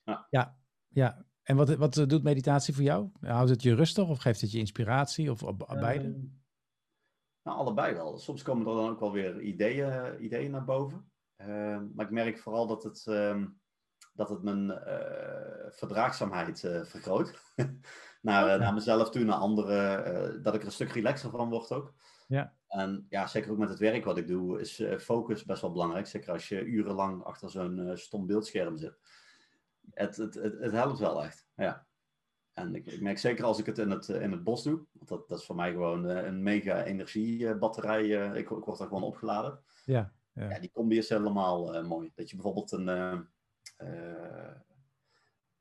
Ja, 0.03 0.27
ja. 0.31 0.57
ja. 0.89 1.25
En 1.43 1.57
wat, 1.57 1.75
wat 1.75 1.95
doet 1.95 2.23
meditatie 2.23 2.75
voor 2.75 2.85
jou? 2.85 3.11
Houdt 3.21 3.51
het 3.51 3.63
je 3.63 3.75
rustig 3.75 4.09
of 4.09 4.19
geeft 4.19 4.41
het 4.41 4.53
je 4.53 4.59
inspiratie 4.59 5.31
of 5.31 5.57
beide? 5.81 6.29
Nou, 7.43 7.59
allebei 7.59 7.95
wel. 7.95 8.19
Soms 8.19 8.43
komen 8.43 8.67
er 8.67 8.75
dan 8.75 8.91
ook 8.91 9.01
wel 9.01 9.13
weer 9.13 9.41
ideeën, 9.41 10.25
ideeën 10.25 10.51
naar 10.51 10.65
boven. 10.65 11.11
Ehm, 11.37 11.87
maar 11.95 12.05
ik 12.05 12.13
merk 12.13 12.39
vooral 12.39 12.67
dat 12.67 12.83
het... 12.83 13.07
Ehm, 13.07 13.47
dat 14.13 14.29
het 14.29 14.43
mijn 14.43 14.69
verdraagzaamheid 15.71 16.61
vergroot. 16.85 17.41
naar, 18.21 18.49
eh, 18.49 18.61
naar 18.61 18.75
mezelf 18.75 19.11
toe, 19.11 19.25
naar 19.25 19.39
anderen. 19.39 20.05
Eh, 20.05 20.43
dat 20.43 20.55
ik 20.55 20.61
er 20.61 20.67
een 20.67 20.73
stuk 20.73 20.93
relaxer 20.93 21.31
van 21.31 21.51
word 21.51 21.73
ook. 21.73 21.95
Ja. 22.29 22.55
En 22.69 23.07
ja, 23.09 23.27
zeker 23.27 23.51
ook 23.51 23.59
met 23.59 23.69
het 23.69 23.79
werk 23.79 24.05
wat 24.05 24.19
ik 24.19 24.27
doe, 24.27 24.61
is 24.61 24.81
eh, 24.81 24.99
focus 24.99 25.45
best 25.45 25.61
wel 25.61 25.73
belangrijk. 25.73 26.07
Zeker 26.07 26.33
als 26.33 26.49
je 26.49 26.65
urenlang 26.65 27.25
achter 27.25 27.51
zo'n 27.51 27.91
stom 27.95 28.27
beeldscherm 28.27 28.77
zit. 28.77 28.99
Het, 29.91 30.17
het, 30.17 30.35
het, 30.35 30.59
het, 30.59 30.73
helpt 30.73 30.99
wel 30.99 31.25
echt, 31.25 31.49
ja. 31.55 31.87
En 32.61 32.75
ik, 32.75 32.87
ik, 32.87 33.01
merk 33.01 33.19
zeker 33.19 33.45
als 33.45 33.59
ik 33.59 33.67
het 33.67 33.79
in 33.79 33.91
het, 33.91 34.09
in 34.09 34.31
het 34.31 34.45
bos 34.45 34.63
doe, 34.63 34.81
want 34.93 35.09
dat, 35.09 35.29
dat 35.29 35.39
is 35.39 35.45
voor 35.45 35.57
mij 35.57 35.71
gewoon 35.71 36.05
een 36.05 36.43
mega 36.43 36.85
energiebatterij. 36.85 38.07
ik, 38.07 38.51
ik 38.51 38.65
word 38.65 38.81
er 38.81 38.87
gewoon 38.87 39.03
opgeladen. 39.03 39.59
Ja, 39.85 40.13
ja. 40.33 40.51
ja 40.51 40.59
die 40.59 40.71
combi 40.71 40.99
is 40.99 41.09
helemaal 41.09 41.83
mooi. 41.83 42.13
Dat 42.15 42.31
je 42.31 42.37
bijvoorbeeld 42.37 42.73
een, 42.73 42.89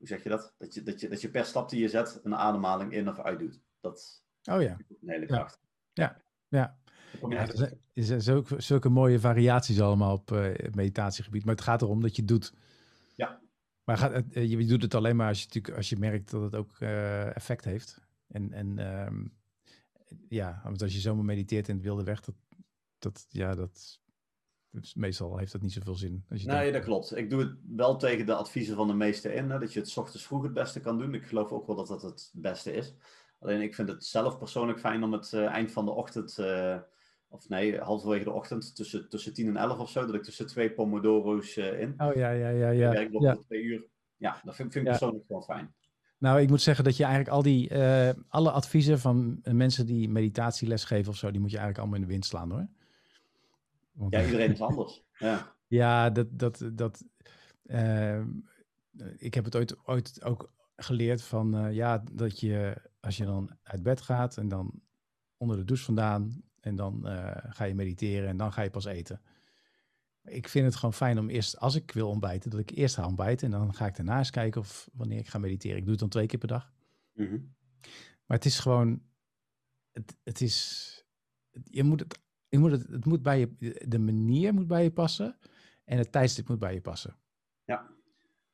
hoe 0.00 0.08
zeg 0.08 0.22
je 0.22 0.28
dat? 0.28 0.54
Dat 0.58 0.74
je, 0.74 0.82
dat, 0.82 1.00
je, 1.00 1.08
dat 1.08 1.20
je 1.20 1.30
per 1.30 1.44
stap 1.44 1.68
die 1.68 1.80
je 1.80 1.88
zet 1.88 2.20
een 2.22 2.34
ademhaling 2.34 2.92
in 2.92 3.08
of 3.08 3.18
uit 3.18 3.38
doet. 3.38 3.60
Dat 3.80 4.24
oh, 4.44 4.62
ja. 4.62 4.76
een 4.88 5.10
hele 5.10 5.26
kracht. 5.26 5.60
Ja, 5.92 6.22
ja. 6.48 6.78
ja. 7.20 7.48
er 7.48 7.78
zijn 7.94 8.22
zulke, 8.22 8.60
zulke 8.60 8.88
mooie 8.88 9.20
variaties 9.20 9.80
allemaal 9.80 10.14
op 10.14 10.30
uh, 10.30 10.52
meditatiegebied. 10.74 11.44
Maar 11.44 11.54
het 11.54 11.64
gaat 11.64 11.82
erom 11.82 12.02
dat 12.02 12.16
je 12.16 12.24
doet. 12.24 12.54
Maar 13.84 13.96
gaat, 13.98 14.24
uh, 14.30 14.50
je 14.50 14.66
doet 14.66 14.82
het 14.82 14.94
alleen 14.94 15.16
maar 15.16 15.28
als 15.28 15.46
je, 15.48 15.74
als 15.74 15.88
je 15.88 15.96
merkt 15.96 16.30
dat 16.30 16.42
het 16.42 16.54
ook 16.54 16.80
uh, 16.80 17.36
effect 17.36 17.64
heeft. 17.64 18.08
En, 18.26 18.52
en 18.52 18.78
um, 19.06 19.32
ja, 20.28 20.60
want 20.64 20.82
als 20.82 20.92
je 20.92 21.00
zomaar 21.00 21.24
mediteert 21.24 21.68
in 21.68 21.74
het 21.74 21.84
wilde 21.84 22.04
weg, 22.04 22.20
dat, 22.20 22.34
dat, 22.98 23.26
ja, 23.28 23.54
dat 23.54 24.00
dus 24.70 24.94
meestal 24.94 25.38
heeft 25.38 25.52
dat 25.52 25.62
niet 25.62 25.72
zoveel 25.72 25.94
zin. 25.94 26.24
Als 26.28 26.42
je 26.42 26.48
nee, 26.48 26.72
dat 26.72 26.84
klopt. 26.84 27.16
Ik 27.16 27.30
doe 27.30 27.40
het 27.40 27.58
wel 27.76 27.96
tegen 27.96 28.26
de 28.26 28.34
adviezen 28.34 28.76
van 28.76 28.86
de 28.86 28.94
meesten 28.94 29.34
in. 29.34 29.50
Hè, 29.50 29.58
dat 29.58 29.72
je 29.72 29.80
het 29.80 29.96
ochtends 29.96 30.26
vroeg 30.26 30.42
het 30.42 30.52
beste 30.52 30.80
kan 30.80 30.98
doen. 30.98 31.14
Ik 31.14 31.26
geloof 31.26 31.52
ook 31.52 31.66
wel 31.66 31.76
dat 31.76 31.88
dat 31.88 32.02
het 32.02 32.30
beste 32.34 32.72
is. 32.72 32.94
Alleen 33.38 33.60
ik 33.60 33.74
vind 33.74 33.88
het 33.88 34.04
zelf 34.04 34.38
persoonlijk 34.38 34.80
fijn 34.80 35.02
om 35.02 35.12
het 35.12 35.32
uh, 35.32 35.46
eind 35.46 35.72
van 35.72 35.84
de 35.84 35.90
ochtend, 35.90 36.38
uh, 36.38 36.78
of 37.30 37.48
nee, 37.48 37.78
halverwege 37.78 38.24
de 38.24 38.30
ochtend, 38.30 38.76
tussen, 38.76 39.08
tussen 39.08 39.34
10 39.34 39.46
en 39.46 39.56
11 39.56 39.78
of 39.78 39.90
zo, 39.90 40.06
dat 40.06 40.14
ik 40.14 40.22
tussen 40.22 40.46
twee 40.46 40.70
pomodoro's 40.70 41.56
uh, 41.56 41.80
in. 41.80 41.94
Oh 41.98 42.14
ja, 42.14 42.30
ja, 42.30 42.48
ja. 42.48 42.70
ja. 42.70 42.90
Werk 42.90 43.12
ja. 43.20 43.36
twee 43.46 43.62
uur. 43.62 43.86
Ja, 44.16 44.40
dat 44.44 44.54
vind, 44.54 44.72
vind 44.72 44.84
ik 44.84 44.90
persoonlijk 44.90 45.26
gewoon 45.26 45.42
fijn. 45.42 45.74
Nou, 46.18 46.40
ik 46.40 46.48
moet 46.48 46.62
zeggen 46.62 46.84
dat 46.84 46.96
je 46.96 47.04
eigenlijk 47.04 47.34
al 47.34 47.42
die, 47.42 47.74
alle 48.28 48.50
adviezen 48.50 48.98
van 48.98 49.40
mensen 49.42 49.86
die 49.86 50.08
meditatieles 50.08 50.84
geven 50.84 51.10
of 51.10 51.16
zo, 51.16 51.30
die 51.30 51.40
moet 51.40 51.50
je 51.50 51.56
eigenlijk 51.56 51.78
allemaal 51.78 52.02
in 52.02 52.06
de 52.06 52.12
wind 52.12 52.26
slaan 52.26 52.50
hoor 52.50 52.68
ja, 54.08 54.24
iedereen 54.24 54.52
is 54.52 54.60
anders. 54.60 55.02
Ja, 55.18 55.54
ja 55.66 56.10
dat. 56.10 56.38
dat, 56.38 56.70
dat 56.72 57.04
uh, 57.64 58.20
ik 59.16 59.34
heb 59.34 59.44
het 59.44 59.56
ooit, 59.56 59.86
ooit 59.86 60.24
ook 60.24 60.52
geleerd 60.76 61.22
van 61.22 61.74
ja, 61.74 62.04
dat 62.12 62.40
je 62.40 62.82
als 63.00 63.16
je 63.16 63.24
dan 63.24 63.56
uit 63.62 63.82
bed 63.82 64.00
gaat 64.00 64.36
en 64.36 64.48
dan 64.48 64.82
onder 65.36 65.56
de 65.56 65.64
douche 65.64 65.84
vandaan 65.84 66.42
en 66.60 66.76
dan 66.76 67.02
uh, 67.04 67.36
ga 67.36 67.64
je 67.64 67.74
mediteren 67.74 68.28
en 68.28 68.36
dan 68.36 68.52
ga 68.52 68.62
je 68.62 68.70
pas 68.70 68.84
eten. 68.84 69.20
ik 70.24 70.48
vind 70.48 70.64
het 70.64 70.76
gewoon 70.76 70.94
fijn 70.94 71.18
om 71.18 71.28
eerst, 71.28 71.58
als 71.58 71.74
ik 71.74 71.92
wil 71.92 72.08
ontbijten, 72.08 72.50
dat 72.50 72.60
ik 72.60 72.70
eerst 72.70 72.94
ga 72.94 73.06
ontbijten. 73.06 73.52
En 73.52 73.58
dan 73.58 73.74
ga 73.74 73.86
ik 73.86 73.96
daarna 73.96 74.18
eens 74.18 74.30
kijken 74.30 74.60
of 74.60 74.88
wanneer 74.92 75.18
ik 75.18 75.28
ga 75.28 75.38
mediteren. 75.38 75.76
Ik 75.76 75.82
doe 75.82 75.90
het 75.90 76.00
dan 76.00 76.08
twee 76.08 76.26
keer 76.26 76.38
per 76.38 76.48
dag. 76.48 76.72
Mhm. 77.12 77.38
Maar 78.26 78.36
het 78.36 78.44
is 78.44 78.58
gewoon, 78.58 79.02
het, 79.92 80.16
het 80.24 80.40
is, 80.40 81.04
je 81.64 81.84
moet 81.84 82.00
het, 82.00 82.18
je 82.48 82.58
moet 82.58 82.70
het, 82.70 82.86
het 82.86 83.04
moet 83.04 83.22
bij 83.22 83.38
je, 83.38 83.84
de 83.88 83.98
manier 83.98 84.54
moet 84.54 84.66
bij 84.66 84.82
je 84.82 84.90
passen 84.90 85.38
en 85.84 85.98
het 85.98 86.12
tijdstip 86.12 86.48
moet 86.48 86.58
bij 86.58 86.74
je 86.74 86.80
passen. 86.80 87.16
Ja. 87.64 87.90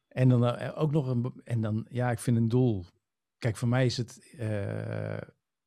En 0.09 0.29
dan 0.29 0.47
eh, 0.47 0.81
ook 0.81 0.91
nog 0.91 1.07
een, 1.07 1.41
en 1.45 1.61
dan, 1.61 1.87
ja, 1.91 2.11
ik 2.11 2.19
vind 2.19 2.37
een 2.37 2.49
doel. 2.49 2.85
Kijk, 3.39 3.57
voor 3.57 3.69
mij 3.69 3.85
is 3.85 3.97
het, 3.97 4.35
eh, 4.39 5.17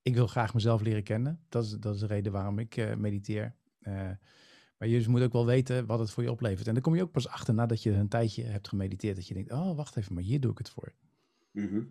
ik 0.09 0.15
wil 0.15 0.27
graag 0.27 0.53
mezelf 0.53 0.81
leren 0.81 1.03
kennen. 1.03 1.45
Dat 1.49 1.63
is, 1.63 1.71
dat 1.71 1.93
is 1.93 1.99
de 1.99 2.07
reden 2.07 2.31
waarom 2.31 2.59
ik 2.59 2.77
eh, 2.77 2.95
mediteer. 2.95 3.55
Eh, 3.79 3.93
maar 4.77 4.87
je 4.87 4.97
dus 4.97 5.07
moet 5.07 5.21
ook 5.21 5.33
wel 5.33 5.45
weten 5.45 5.85
wat 5.85 5.99
het 5.99 6.11
voor 6.11 6.23
je 6.23 6.31
oplevert. 6.31 6.67
En 6.67 6.73
dan 6.73 6.83
kom 6.83 6.95
je 6.95 7.01
ook 7.01 7.11
pas 7.11 7.27
achter 7.27 7.53
nadat 7.53 7.83
je 7.83 7.91
een 7.91 8.07
tijdje 8.07 8.43
hebt 8.43 8.67
gemediteerd. 8.67 9.15
Dat 9.15 9.27
je 9.27 9.33
denkt, 9.33 9.51
oh, 9.51 9.75
wacht 9.75 9.97
even, 9.97 10.13
maar 10.13 10.23
hier 10.23 10.39
doe 10.39 10.51
ik 10.51 10.57
het 10.57 10.69
voor. 10.69 10.93
Mhm. 11.51 11.81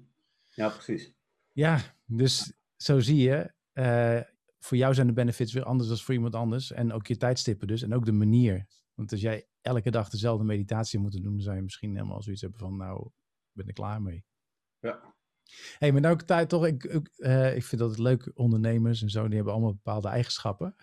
Ja, 0.54 0.68
precies. 0.68 1.14
Ja, 1.52 1.81
dus 2.04 2.52
zo 2.76 3.00
zie 3.00 3.16
je, 3.16 3.52
eh, 3.72 4.20
voor 4.59 4.76
jou 4.76 4.94
zijn 4.94 5.07
de 5.07 5.12
benefits 5.12 5.52
weer 5.52 5.64
anders 5.64 5.88
dan 5.88 5.98
voor 5.98 6.14
iemand 6.14 6.35
anders. 6.35 6.72
En 6.72 6.92
ook 6.92 7.07
je 7.07 7.16
tijdstippen 7.16 7.66
dus, 7.66 7.83
en 7.83 7.94
ook 7.94 8.04
de 8.04 8.12
manier. 8.12 8.66
Want 8.94 9.12
als 9.12 9.20
jij 9.20 9.46
elke 9.61 9.90
dag 9.90 10.09
dezelfde 10.09 10.44
meditatie 10.44 10.98
moet 10.98 11.12
doen, 11.12 11.22
dan 11.22 11.40
zou 11.40 11.57
je 11.57 11.62
misschien 11.62 11.94
helemaal 11.94 12.22
zoiets 12.22 12.42
hebben 12.42 12.61
van, 12.61 12.76
nou, 12.76 13.07
ik 13.07 13.52
ben 13.52 13.66
er 13.66 13.72
klaar 13.72 14.02
mee. 14.02 14.24
Ja. 14.81 15.16
Hey, 15.78 15.92
maar 15.92 16.00
nou 16.00 16.16
tijd 16.16 16.48
toch, 16.48 16.66
ik, 16.66 16.84
ik, 16.84 17.08
eh, 17.16 17.56
ik 17.56 17.64
vind 17.64 17.80
dat 17.80 17.90
het 17.90 17.98
leuk, 17.98 18.30
ondernemers 18.34 19.02
en 19.02 19.11
zo, 19.11 19.26
die 19.26 19.37
hebben 19.37 19.52
allemaal 19.52 19.74
bepaalde 19.74 20.08
eigenschappen. 20.08 20.76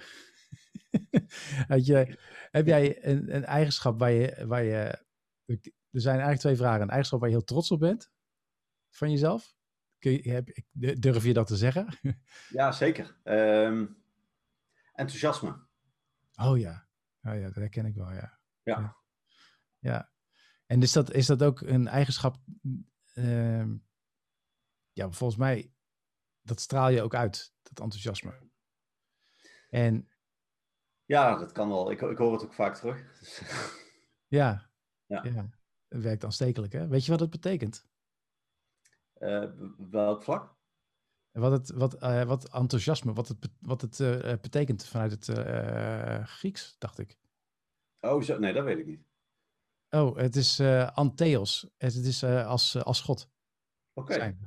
Had 1.68 1.86
je, 1.86 2.20
heb 2.52 2.66
jij 2.66 3.06
een, 3.06 3.36
een 3.36 3.46
eigenschap 3.46 4.00
waar 4.00 4.12
je, 4.12 4.46
waar 4.48 4.64
je, 4.64 5.04
er 5.46 6.02
zijn 6.02 6.14
eigenlijk 6.14 6.42
twee 6.42 6.56
vragen. 6.56 6.82
Een 6.82 6.90
eigenschap 6.90 7.20
waar 7.20 7.30
je 7.30 7.36
heel 7.36 7.44
trots 7.44 7.72
op 7.72 7.80
bent 7.80 8.12
van 8.90 9.12
jezelf? 9.12 9.56
Kun 10.00 10.12
je, 10.12 10.32
heb, 10.32 10.58
durf 11.02 11.24
je 11.24 11.34
dat 11.34 11.48
te 11.48 11.58
zeggen? 11.58 11.88
Ja, 12.50 12.72
zeker. 12.72 13.18
Ehm, 13.24 13.86
enthousiasme. 14.94 15.66
Oh 16.36 16.58
ja. 16.58 16.88
Oh 17.22 17.36
ja, 17.36 17.42
dat 17.42 17.56
herken 17.56 17.86
ik 17.86 17.96
wel, 17.96 18.12
ja. 18.12 18.40
Ja. 18.64 18.80
Ja. 18.80 18.98
Ja. 19.80 20.12
En 20.66 20.82
is 20.82 20.92
dat, 20.92 21.14
is 21.14 21.26
dat 21.26 21.44
ook 21.44 21.62
een 21.62 21.88
eigenschap, 21.88 22.38
ehm, 23.14 23.76
ja, 24.96 25.12
volgens 25.12 25.40
mij, 25.40 25.72
dat 26.42 26.60
straal 26.60 26.90
je 26.90 27.02
ook 27.02 27.16
uit, 27.16 27.54
dat 27.62 27.80
enthousiasme. 27.80 28.50
En 29.70 30.08
Ja, 31.06 31.38
dat 31.38 31.52
kan 31.52 31.68
wel. 31.70 31.92
Ik, 31.92 32.02
ik 32.02 32.18
hoor 32.18 32.34
het 32.34 32.44
ook 32.44 32.54
vaak 32.54 32.76
terug. 32.76 33.04
Ja, 34.28 34.70
Ja. 35.06 35.24
ja. 35.24 35.50
het 35.88 36.02
werkt 36.02 36.24
aanstekelijk, 36.24 36.74
hè? 36.74 36.88
Weet 36.88 37.06
je 37.06 37.12
wat 37.12 37.20
het 37.20 37.30
betekent? 37.30 37.88
eh, 39.14 39.52
welk 39.90 40.24
vlak? 40.24 40.56
Wat, 41.32 41.52
het, 41.52 41.70
wat, 41.70 41.94
eh, 41.94 42.24
wat 42.24 42.54
enthousiasme, 42.54 43.14
wat 43.14 43.28
het, 43.28 43.50
wat 43.60 43.82
het 43.82 44.00
eh, 44.00 44.34
betekent 44.42 44.86
vanuit 44.86 45.12
het 45.12 45.26
Grieks, 46.30 46.76
dacht 46.78 47.00
ik. 47.00 47.18
Oh, 48.00 48.22
zo, 48.22 48.40
nee, 48.40 48.54
dat 48.54 48.64
weet 48.64 48.78
ik 48.78 48.86
niet. 48.86 49.02
Oh, 49.90 50.18
het 50.18 50.36
is 50.36 50.62
antheos. 50.94 51.68
Het, 51.78 51.96
is 51.96 52.24
als, 52.24 52.84
als 52.84 53.02
God. 53.02 53.30
Oké. 53.94 54.38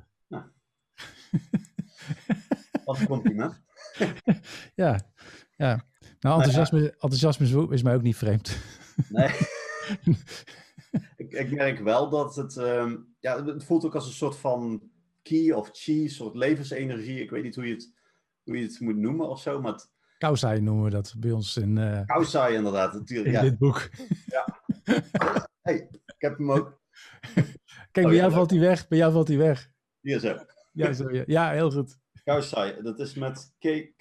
Wat 2.85 2.99
een 2.99 3.07
compliment. 3.07 3.61
Ja, 4.75 4.99
ja. 5.57 5.85
Nou, 6.19 6.35
enthousiasme, 6.35 6.89
enthousiasme 6.91 7.69
is, 7.73 7.81
mij 7.83 7.95
ook 7.95 8.01
niet 8.01 8.15
vreemd. 8.15 8.57
Nee. 9.09 9.29
ik, 11.17 11.31
ik 11.31 11.51
merk 11.51 11.79
wel 11.79 12.09
dat 12.09 12.35
het, 12.35 12.57
ehm, 12.57 12.95
ja, 13.19 13.45
het 13.45 13.63
voelt 13.63 13.85
ook 13.85 13.95
als 13.95 14.05
een 14.05 14.11
soort 14.13 14.35
van 14.37 14.89
key 15.23 15.51
of 15.51 15.69
chi, 15.73 16.03
een 16.03 16.09
soort 16.09 16.35
levensenergie. 16.35 17.21
Ik 17.21 17.29
weet 17.29 17.43
niet 17.43 17.55
hoe 17.55 17.67
je 17.67 17.73
het, 17.73 17.93
hoe 18.43 18.57
je 18.57 18.63
het 18.63 18.79
moet 18.79 18.97
noemen 18.97 19.29
of 19.29 19.41
zo, 19.41 19.61
maar 19.61 19.71
het, 19.71 19.89
Kausai 20.17 20.61
noemen 20.61 20.83
we 20.83 20.89
dat 20.89 21.13
bij 21.17 21.31
ons 21.31 21.57
in, 21.57 21.77
eh, 21.77 22.05
Kausai 22.05 22.55
inderdaad, 22.55 22.93
natuurlijk. 22.93 23.27
in 23.27 23.33
Ja. 23.33 23.41
dit 23.41 23.57
boek. 23.57 23.89
Hey, 25.61 25.87
ik 25.91 26.15
heb 26.17 26.37
hem 26.37 26.51
ook 26.51 26.81
Kijk, 27.91 28.05
Oh, 28.05 28.11
bij 28.11 28.13
ja, 28.13 28.19
jou 28.19 28.31
valt 28.31 28.49
hij 28.49 28.59
weg. 28.59 28.87
Bij 28.87 28.97
jou 28.97 29.11
valt 29.13 29.27
hij 29.27 29.37
weg. 29.37 29.71
hier 30.01 30.19
zo. 30.19 30.37
Ja, 30.71 30.91
ja. 31.25 31.51
heel 31.51 31.71
goed. 31.71 31.97
Kausai, 32.23 32.81
dat 32.81 32.99
is 32.99 33.13
met 33.13 33.53
K- 33.59 33.93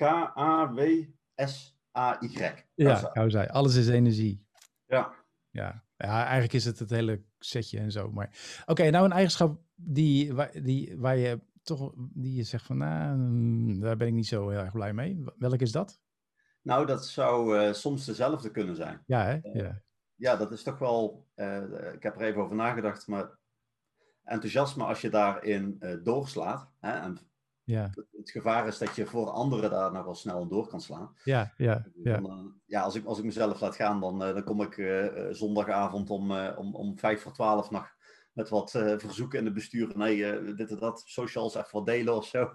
K-A-W-S-A-Y. 1.36 2.52
Ja, 2.74 3.10
Kausai. 3.12 3.46
Alles 3.48 3.74
is 3.74 3.88
energie. 3.88 4.46
Ja. 4.86 5.14
Ja. 5.50 5.84
ja, 5.96 6.22
eigenlijk 6.22 6.52
is 6.52 6.64
het 6.64 6.78
het 6.78 6.90
hele 6.90 7.22
setje 7.38 7.78
en 7.78 7.92
zo. 7.92 8.10
Maar 8.12 8.62
oké, 8.66 8.90
nou 8.90 9.04
een 9.04 9.12
eigenschap 9.12 9.60
die, 9.74 10.34
waar, 10.34 10.62
die, 10.62 10.98
waar 10.98 11.16
je 11.16 11.40
toch, 11.62 11.92
die 11.96 12.34
je 12.34 12.42
zegt 12.42 12.64
van, 12.64 12.76
nou, 12.76 13.16
mm, 13.16 13.80
daar 13.80 13.96
ben 13.96 14.06
ik 14.06 14.12
niet 14.14 14.26
zo 14.26 14.48
heel 14.48 14.58
erg 14.60 14.72
blij 14.72 14.92
mee. 14.92 15.24
Welke 15.36 15.62
is 15.64 15.72
dat? 15.72 16.00
Nou, 16.62 16.86
dat 16.86 17.06
zou 17.06 17.58
eh, 17.58 17.72
soms 17.72 18.04
dezelfde 18.04 18.50
kunnen 18.50 18.76
zijn. 18.76 19.02
Ja, 19.06 19.24
hè? 19.24 19.38
Ja. 19.52 19.82
Ja, 20.14 20.36
dat 20.36 20.52
is 20.52 20.62
toch 20.62 20.78
wel. 20.78 21.26
eh, 21.34 21.62
ik 21.94 22.02
heb 22.02 22.14
er 22.14 22.22
even 22.22 22.42
over 22.42 22.56
nagedacht, 22.56 23.06
maar 23.06 23.38
enthousiasme 24.28 24.84
als 24.84 25.00
je 25.00 25.10
daarin 25.10 25.76
eh, 25.80 25.94
doorslaat. 26.02 26.68
Hè, 26.80 26.90
en 26.90 27.18
Ja, 27.64 27.90
het 28.12 28.30
gevaar 28.30 28.66
is 28.66 28.78
dat 28.78 28.96
je 28.96 29.06
voor 29.06 29.30
anderen 29.30 29.70
daar 29.70 29.92
nog 29.92 30.04
wel 30.04 30.14
snel 30.14 30.46
door 30.48 30.66
kan 30.68 30.80
slaan. 30.80 31.16
ja, 31.24 31.52
ja, 31.56 31.86
ja. 32.02 32.20
Dan, 32.20 32.30
eh, 32.30 32.44
ja 32.64 32.82
als, 32.82 32.94
ik, 32.94 33.04
als 33.04 33.18
ik 33.18 33.24
mezelf 33.24 33.60
laat 33.60 33.74
gaan, 33.76 34.00
dan, 34.00 34.22
eh, 34.22 34.34
dan 34.34 34.44
kom 34.44 34.62
ik 34.62 34.74
zondagavond 35.30 36.10
om, 36.10 36.32
om, 36.32 36.74
om 36.74 36.98
vijf 36.98 37.22
voor 37.22 37.32
twaalf 37.32 37.70
nog 37.70 37.96
met 38.32 38.48
wat 38.48 38.70
verzoeken 38.70 39.38
in 39.38 39.44
de 39.44 39.52
bestuur. 39.52 39.96
Nee, 39.96 40.54
dit 40.54 40.70
en 40.70 40.78
dat, 40.78 41.02
socials 41.06 41.54
even 41.54 41.68
wat 41.72 41.86
delen 41.86 42.16
of 42.16 42.26
zo. 42.26 42.54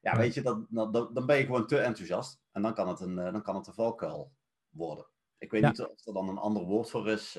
Ja, 0.00 0.16
weet 0.16 0.34
je, 0.34 0.42
dan, 0.42 0.66
dan, 0.70 0.92
dan 0.92 1.26
ben 1.26 1.36
je 1.36 1.44
gewoon 1.44 1.66
te 1.66 1.78
enthousiast. 1.78 2.40
En 2.52 2.62
dan 2.62 2.74
kan 2.74 2.88
het 2.88 3.00
een, 3.00 3.14
dan 3.14 3.42
kan 3.42 3.56
het 3.56 3.66
een 3.66 3.74
valkuil 3.74 4.32
worden. 4.68 5.06
Ik 5.38 5.50
weet 5.50 5.60
Ja. 5.62 5.68
niet 5.68 5.80
of 5.80 6.06
er 6.06 6.12
dan 6.12 6.28
een 6.28 6.38
ander 6.38 6.62
woord 6.62 6.90
voor 6.90 7.08
is. 7.08 7.38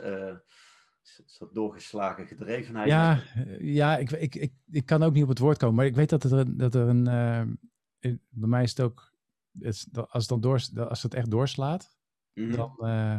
Soort 1.26 1.54
doorgeslagen 1.54 2.28
gedrevenheid. 2.28 2.88
Ja, 2.89 3.24
ja 3.60 3.98
ik, 3.98 4.12
ik, 4.12 4.36
ik, 4.36 4.54
ik 4.72 4.86
kan 4.86 5.04
ook 5.04 5.13
niet 5.13 5.24
op 5.24 5.30
het 5.30 5.39
woord 5.39 5.58
komen, 5.58 5.76
maar 5.76 5.86
ik 5.86 5.95
weet 5.95 6.10
dat 6.10 6.24
er, 6.24 6.34
een- 6.34 6.58
dat 6.58 6.76
er 6.76 6.88
een. 6.88 7.08
eh, 7.08 8.12
bij 8.30 8.48
mij 8.48 8.63
is 8.63 8.69
het 8.69 8.80
ook. 8.82 9.13
Het, 9.60 9.88
als, 9.93 10.10
het 10.12 10.28
dan 10.28 10.41
door, 10.41 10.62
als 10.88 11.04
het 11.04 11.13
echt 11.13 11.32
doorslaat, 11.32 11.98
Mhm. 12.34 12.56
dan, 12.56 12.76
eh, 12.80 13.17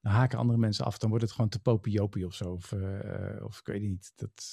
dan 0.00 0.12
haken 0.12 0.38
andere 0.38 0.58
mensen 0.58 0.84
af. 0.84 0.98
Dan 0.98 1.08
wordt 1.08 1.24
het 1.24 1.32
gewoon 1.34 1.50
te 1.50 1.60
popiopie 1.60 2.26
of 2.26 2.34
zo. 2.34 2.52
Of, 2.52 2.72
eh, 2.72 3.44
of 3.44 3.58
ik 3.58 3.66
weet 3.66 3.80
niet. 3.80 4.12
Dat, 4.16 4.44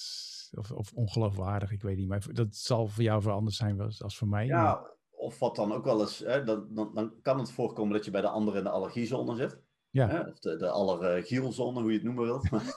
of, 0.58 0.72
of 0.72 0.94
ongeloofwaardig, 0.94 1.72
ik 1.72 1.82
weet 1.82 1.98
niet. 1.98 2.08
Maar 2.08 2.26
dat 2.34 2.56
zal 2.56 2.88
voor 2.88 3.04
jou 3.04 3.22
voor 3.22 3.32
anders 3.32 3.58
zijn 3.58 3.82
als 3.82 4.18
voor 4.18 4.28
mij. 4.28 4.48
maar- 4.48 4.58
Ja, 4.58 4.94
of 5.10 5.40
wat 5.40 5.56
dan 5.56 5.72
ook 5.74 5.84
wel 5.84 6.02
eens, 6.02 6.20
hè, 6.20 6.44
dan, 6.44 6.68
dan, 6.74 6.94
dan 6.94 7.14
kan 7.22 7.40
het 7.40 7.52
voorkomen 7.52 7.94
dat 7.94 8.06
je 8.06 8.12
bij 8.12 8.22
de 8.22 8.30
ander 8.30 8.56
in 8.56 8.64
de 8.64 8.70
allergiezone 8.70 9.36
zit. 9.36 9.60
Ja. 9.96 10.08
Hè, 10.08 10.20
of 10.20 10.40
de, 10.40 10.58
de 10.58 10.70
allergielzone, 10.70 11.82
hoe 11.82 11.90
je 11.92 11.96
het 11.98 12.06
noemen 12.06 12.24
wilt. 12.24 12.50
Maar 12.52 12.76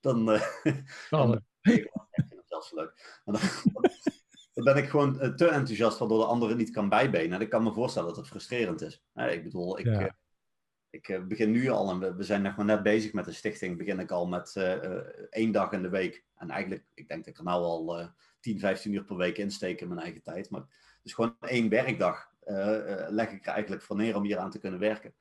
dan, 0.00 0.30
eh, 0.32 0.42
dan 1.10 1.42
zelfs 2.46 2.72
leuk. 2.72 3.20
Maar 3.24 3.40
dan, 3.40 3.82
dan 4.52 4.64
ben 4.64 4.76
ik 4.76 4.88
gewoon 4.88 5.20
eh, 5.20 5.28
te 5.34 5.46
enthousiast, 5.48 5.98
waardoor 5.98 6.18
de 6.18 6.24
andere 6.24 6.54
niet 6.54 6.70
kan 6.70 6.88
bijbenen. 6.88 7.32
En 7.32 7.40
ik 7.40 7.48
kan 7.48 7.62
me 7.62 7.72
voorstellen 7.72 8.08
dat 8.08 8.16
het 8.16 8.26
frustrerend 8.26 8.80
is. 8.82 9.02
Ik 9.14 9.42
bedoel, 9.44 9.78
ik, 9.78 9.84
Ja. 9.84 10.00
eh, 10.00 10.12
ik 10.90 11.08
eh, 11.08 11.22
begin 11.24 11.50
nu 11.50 11.68
al, 11.68 11.90
en 11.90 11.98
we, 11.98 12.14
we 12.14 12.24
zijn 12.24 12.42
nog 12.42 12.56
maar 12.56 12.64
net 12.66 12.82
bezig 12.82 13.12
met 13.12 13.24
de 13.24 13.32
stichting, 13.32 13.78
begin 13.78 13.98
ik 13.98 14.10
al 14.10 14.26
met 14.26 14.56
eh, 14.56 14.84
eh, 14.84 15.04
één 15.30 15.52
dag 15.52 15.72
in 15.72 15.82
de 15.82 15.88
week. 15.88 16.24
En 16.36 16.50
eigenlijk, 16.50 16.84
ik 16.94 17.08
denk 17.08 17.20
dat 17.24 17.32
ik 17.32 17.38
er 17.38 17.44
nou 17.44 17.62
al 17.62 17.98
eh 17.98 18.06
10, 18.40 18.58
15 18.58 18.92
uur 18.92 19.04
per 19.04 19.16
week 19.16 19.38
insteek 19.38 19.80
in 19.80 19.88
mijn 19.88 20.00
eigen 20.00 20.22
tijd. 20.22 20.50
Maar 20.50 20.62
dus 21.02 21.12
gewoon 21.12 21.36
één 21.40 21.68
werkdag 21.68 22.32
eh, 22.40 22.92
eh, 22.92 23.10
leg 23.10 23.30
ik 23.32 23.46
er 23.46 23.52
eigenlijk 23.52 23.82
voor 23.82 23.96
neer 23.96 24.16
om 24.16 24.22
hier 24.24 24.38
aan 24.38 24.50
te 24.50 24.58
kunnen 24.58 24.80
werken. 24.80 25.14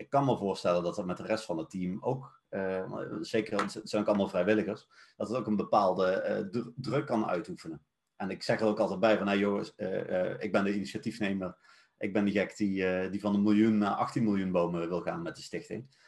Ik 0.00 0.10
kan 0.10 0.24
me 0.24 0.36
voorstellen 0.36 0.82
dat 0.82 0.94
dat 0.96 1.06
met 1.06 1.16
de 1.16 1.22
rest 1.22 1.44
van 1.44 1.58
het 1.58 1.70
team 1.70 1.98
ook, 2.00 2.40
eh, 2.48 2.92
zeker 3.20 3.60
het 3.62 3.80
zijn 3.84 4.02
ook 4.02 4.08
allemaal 4.08 4.28
vrijwilligers, 4.28 4.88
dat 5.16 5.28
het 5.28 5.36
ook 5.36 5.46
een 5.46 5.56
bepaalde 5.56 6.06
eh, 6.06 6.44
dru- 6.44 6.72
druk 6.76 7.06
kan 7.06 7.26
uitoefenen. 7.26 7.84
En 8.16 8.30
ik 8.30 8.42
zeg 8.42 8.60
er 8.60 8.66
ook 8.66 8.78
altijd 8.78 9.00
bij 9.00 9.16
van, 9.16 9.26
nou 9.26 9.38
jongens, 9.38 9.74
eh, 9.74 10.40
ik 10.40 10.52
ben 10.52 10.64
de 10.64 10.74
initiatiefnemer, 10.74 11.56
ik 11.98 12.12
ben 12.12 12.24
die 12.24 12.32
gek 12.32 12.56
die, 12.56 13.10
die 13.10 13.20
van 13.20 13.34
een 13.34 13.42
miljoen 13.42 13.78
naar 13.78 13.94
18 13.94 14.24
miljoen 14.24 14.52
bomen 14.52 14.88
wil 14.88 15.00
gaan 15.00 15.22
met 15.22 15.36
de 15.36 15.42
stichting. 15.42 15.98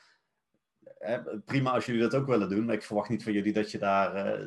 Prima 1.45 1.71
als 1.71 1.87
jullie 1.87 2.01
dat 2.01 2.15
ook 2.15 2.27
willen 2.27 2.49
doen, 2.49 2.65
maar 2.65 2.75
ik 2.75 2.83
verwacht 2.83 3.09
niet 3.09 3.23
van 3.23 3.33
jullie 3.33 3.53
dat 3.53 3.71
je 3.71 3.79
daar, 3.79 4.41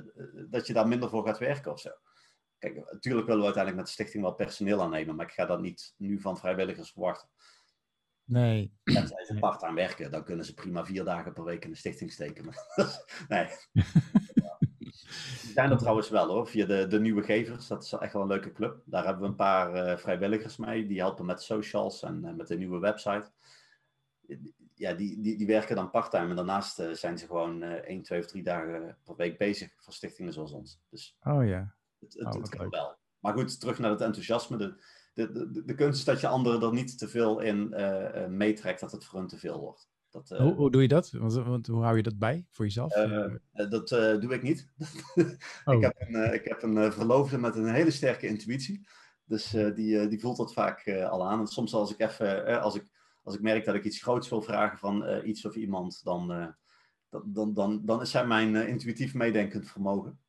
dat 0.50 0.68
je 0.68 0.74
daar 0.74 0.88
minder 0.88 1.10
voor 1.10 1.26
gaat 1.26 1.40
werken 1.40 1.72
of 1.72 1.80
zo. 1.80 1.92
Kijk, 2.58 2.76
natuurlijk 2.76 3.28
willen 3.28 3.42
we 3.42 3.54
uiteindelijk 3.54 3.76
met 3.76 3.86
de 3.86 3.92
stichting 3.92 4.24
wel 4.24 4.34
personeel 4.34 4.82
aannemen, 4.82 5.16
maar 5.16 5.26
ik 5.26 5.34
ga 5.34 5.46
dat 5.46 5.62
niet 5.62 5.94
nu 5.98 6.22
van 6.22 6.38
vrijwilligers 6.38 6.92
verwachten. 6.92 7.30
Nee. 8.26 8.74
Tenzij 8.84 9.26
ze 9.26 9.40
part-time 9.40 9.76
werken, 9.76 10.12
dan 10.12 10.24
kunnen 10.24 10.46
ze 10.46 10.54
prima 10.54 10.86
vier 10.86 11.04
dagen 11.04 11.34
per 11.34 11.44
week 11.44 11.64
in 11.66 11.70
de 11.70 11.78
stichting 11.78 12.12
steken. 12.12 12.46
Nee. 13.28 13.48
Die 15.42 15.54
zijn 15.54 15.72
er 15.72 15.78
trouwens 15.78 16.10
wel 16.10 16.28
hoor, 16.28 16.48
via 16.48 16.66
de, 16.66 16.88
de 16.88 17.00
Nieuwe 17.00 17.24
Gevers. 17.24 17.68
Dat 17.68 17.84
is 17.84 17.92
echt 17.94 18.14
wel 18.14 18.22
een 18.22 18.28
leuke 18.28 18.52
club. 18.52 18.82
Daar 18.86 19.06
hebben 19.06 19.22
we 19.24 19.28
een 19.30 19.36
paar 19.36 19.74
eh, 19.74 19.98
vrijwilligers 19.98 20.58
mee. 20.58 20.88
Die 20.88 21.00
helpen 21.00 21.26
met 21.26 21.42
socials 21.42 22.04
en 22.04 22.26
eh, 22.26 22.34
met 22.34 22.48
de 22.48 22.58
nieuwe 22.58 22.80
website. 22.80 23.32
ja, 24.76 24.94
die, 24.94 25.22
die, 25.22 25.38
die 25.38 25.48
werken 25.48 25.76
dan 25.76 25.90
parttime 25.90 26.30
en 26.30 26.36
daarnaast 26.36 26.84
zijn 26.92 27.18
ze 27.18 27.26
gewoon 27.26 27.64
één, 27.64 28.02
twee 28.02 28.20
of 28.20 28.26
drie 28.26 28.44
dagen 28.44 28.98
per 29.04 29.16
week 29.16 29.38
bezig 29.38 29.74
voor 29.78 29.94
stichtingen 29.94 30.34
zoals 30.34 30.52
ons. 30.52 30.80
Dus 30.90 31.18
oh 31.24 31.48
ja. 31.48 31.76
Het, 32.00 32.14
het, 32.14 32.36
oh, 32.36 32.42
het 32.42 32.50
kan 32.50 32.70
wel. 32.70 32.98
Maar 33.20 33.34
goed, 33.34 33.60
terug 33.60 33.80
naar 33.80 33.92
het 33.92 34.02
enthousiasme. 34.02 34.58
De, 34.58 34.84
de, 35.16 35.52
de, 35.52 35.64
de 35.66 35.76
kunst 35.76 36.00
is 36.00 36.06
dat 36.06 36.20
je 36.22 36.28
anderen 36.28 36.62
er 36.62 36.74
niet 36.74 36.98
te 36.98 37.08
veel 37.08 37.40
in 37.40 37.70
meetrekt, 38.30 38.80
dat 38.80 38.92
het 38.92 39.06
voor 39.06 39.20
hun 39.20 39.28
te 39.28 39.38
veel 39.38 39.60
wordt. 39.60 39.90
Dat, 40.10 40.30
hoe, 40.30 40.54
hoe, 40.54 40.72
doe 40.72 40.82
je 40.82 40.88
dat? 40.88 41.12
Want, 41.12 41.34
want, 41.34 41.68
hoe 41.68 41.84
hou 41.84 41.98
je 41.98 42.04
dat 42.04 42.18
bij 42.18 42.46
voor 42.52 42.66
jezelf? 42.66 42.94
dat 43.52 43.90
doe 44.22 44.34
ik 44.34 44.42
niet. 44.42 44.70
oh. 45.66 45.76
ik 45.76 45.82
heb 45.82 45.96
een, 45.98 46.34
ik 46.34 46.46
heb 46.46 46.64
een 46.64 46.92
verloofde 46.94 47.38
met 47.38 47.56
een 47.56 47.74
hele 47.74 47.92
sterke 47.92 48.28
intuïtie. 48.28 48.88
Dus 49.26 49.50
die, 49.50 50.08
die 50.08 50.20
voelt 50.20 50.38
dat 50.38 50.54
vaak 50.54 50.88
al 50.88 51.28
aan. 51.28 51.40
En 51.40 51.48
soms 51.48 51.74
als 51.74 51.94
ik 51.94 52.00
even, 52.00 52.62
als 52.62 52.76
ik 52.76 52.94
als 53.26 53.36
ik 53.36 53.42
merk 53.42 53.66
dat 53.66 53.76
ik 53.76 53.84
iets 53.84 54.02
groots 54.02 54.30
wil 54.30 54.42
vragen 54.42 54.78
van 54.78 55.22
iets 55.24 55.46
of 55.46 55.56
iemand, 55.56 56.04
dan, 56.04 56.56
dan, 57.10 57.54
dan, 57.54 57.86
dan 57.86 58.02
is 58.02 58.12
zij 58.12 58.28
mijn 58.28 58.56
intuïtief 58.56 59.14
meedenkend 59.14 59.70
vermogen. 59.72 60.20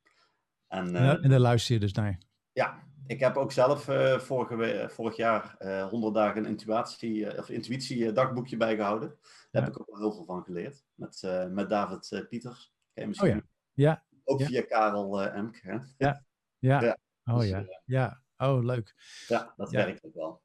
En, 0.67 0.91
ja, 0.91 1.19
en 1.19 1.29
daar 1.29 1.39
luister 1.39 1.73
je 1.73 1.79
dus 1.79 1.91
naar? 1.91 2.17
Ja, 2.51 2.86
ik 3.07 3.19
heb 3.19 3.37
ook 3.37 3.51
zelf 3.51 3.83
vorige, 4.17 4.89
vorig 4.89 5.15
jaar 5.15 5.55
100 5.89 6.13
dagen 6.13 6.45
een 6.45 6.49
intuïtie, 6.49 7.37
of 7.37 7.49
intuïtie 7.49 8.11
dagboekje 8.11 8.57
bijgehouden. 8.57 9.17
Daar 9.51 9.63
heb 9.63 9.71
ik 9.71 9.79
ook 9.79 9.87
wel 9.87 9.99
heel 9.99 10.11
veel 10.11 10.25
van 10.25 10.43
geleerd. 10.43 10.85
Met, 10.95 11.21
met 11.49 11.69
David 11.69 12.25
Pieters. 12.29 12.73
Je 12.93 13.07
Oh 13.21 13.27
ja. 13.27 13.41
ja. 13.73 14.03
Ook 14.23 14.39
ja. 14.39 14.45
via 14.45 14.61
Karel 14.61 15.21
Emk. 15.21 15.59
Hè? 15.61 15.77
Ja. 15.97 16.25
Ja. 16.59 16.81
ja. 16.81 16.97
Oh 17.23 17.39
dus, 17.39 17.49
ja. 17.49 17.65
ja. 17.85 18.21
Oh, 18.37 18.63
leuk. 18.63 18.95
Ja, 19.27 19.53
dat 19.55 19.71
werkt 19.71 20.03
ook 20.03 20.13
wel. 20.13 20.41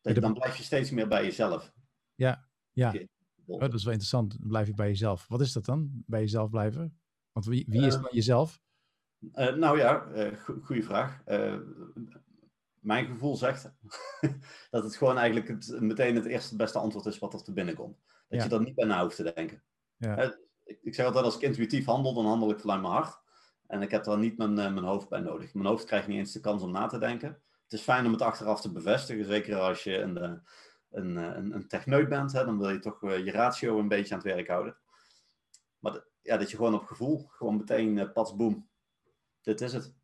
Dan 0.00 0.34
blijf 0.34 0.56
je 0.56 0.62
steeds 0.62 0.90
meer 0.90 1.08
bij 1.08 1.24
jezelf. 1.24 1.72
Ja, 2.14 2.48
ja. 2.72 2.94
Oh, 3.46 3.60
dat 3.60 3.74
is 3.74 3.82
wel 3.84 3.92
interessant. 3.92 4.38
Dan 4.38 4.48
blijf 4.48 4.66
je 4.66 4.74
bij 4.74 4.88
jezelf. 4.88 5.28
Wat 5.28 5.40
is 5.40 5.52
dat 5.52 5.64
dan? 5.64 6.02
Bij 6.06 6.20
jezelf 6.20 6.50
blijven? 6.50 7.00
Want 7.32 7.46
wie, 7.46 7.64
wie 7.68 7.86
is 7.86 7.94
uh, 7.94 8.02
dan 8.02 8.10
jezelf? 8.12 8.60
Uh, 9.20 9.54
nou 9.54 9.78
ja, 9.78 10.06
uh, 10.14 10.32
goede 10.62 10.82
vraag. 10.82 11.22
mijn 12.80 13.06
gevoel 13.06 13.36
zegt 13.36 13.72
dat 14.70 14.84
het 14.84 14.96
gewoon 14.96 15.18
eigenlijk 15.18 15.48
het, 15.48 15.80
meteen 15.80 16.14
het 16.14 16.24
eerste 16.24 16.56
beste 16.56 16.78
antwoord 16.78 17.06
is 17.06 17.18
wat 17.18 17.34
er 17.34 17.42
te 17.42 17.52
binnenkomt. 17.52 17.98
Dat 18.28 18.40
ja. 18.40 18.44
je 18.48 18.54
er 18.54 18.62
niet 18.62 18.74
bij 18.74 18.86
na 18.86 19.02
hoeft 19.02 19.16
te 19.16 19.32
denken. 19.34 19.62
Ja. 19.96 20.16
Ik, 20.64 20.78
ik, 20.82 20.94
zeg 20.94 21.06
altijd, 21.06 21.24
als 21.24 21.36
ik 21.36 21.42
intuïtief 21.42 21.84
handel, 21.84 22.14
dan 22.14 22.26
handel 22.26 22.50
ik 22.50 22.60
vanuit 22.60 22.80
mijn 22.80 22.92
hart. 22.92 23.20
En 23.66 23.82
ik 23.82 23.90
heb 23.90 24.04
daar 24.04 24.18
niet 24.18 24.38
mijn, 24.38 24.54
mijn 24.54 24.78
hoofd 24.78 25.08
bij 25.08 25.20
nodig. 25.20 25.54
Mijn 25.54 25.66
hoofd 25.66 25.84
krijgt 25.84 26.06
niet 26.06 26.18
eens 26.18 26.32
de 26.32 26.40
kans 26.40 26.62
om 26.62 26.70
na 26.70 26.86
te 26.86 26.98
denken. 26.98 27.28
Het 27.68 27.78
is 27.78 27.80
fijn 27.80 28.06
om 28.06 28.12
het 28.12 28.22
achteraf 28.22 28.60
te 28.60 28.72
bevestigen, 28.72 29.24
zeker 29.24 29.56
als 29.58 29.84
je 29.84 29.98
een, 29.98 30.18
eh, 30.18 30.32
een, 30.90 31.16
een 31.54 31.68
techneut 31.68 32.08
bent, 32.08 32.32
hè, 32.32 32.44
dan 32.44 32.58
wil 32.58 32.70
je 32.70 32.78
toch 32.78 33.00
je 33.00 33.30
ratio 33.30 33.78
een 33.78 33.88
beetje 33.88 34.14
aan 34.14 34.20
het 34.20 34.32
werk 34.32 34.48
houden. 34.48 34.76
Maar 35.78 36.04
ja, 36.22 36.36
dat 36.36 36.50
je 36.50 36.56
gewoon 36.56 36.74
op 36.74 36.84
gevoel, 36.84 37.26
gewoon 37.28 37.56
meteen 37.56 37.96
uh, 37.96 38.12
pats 38.12 38.36
boem, 38.36 38.68
dit 39.48 39.60
is 39.60 39.72
het. 39.72 39.94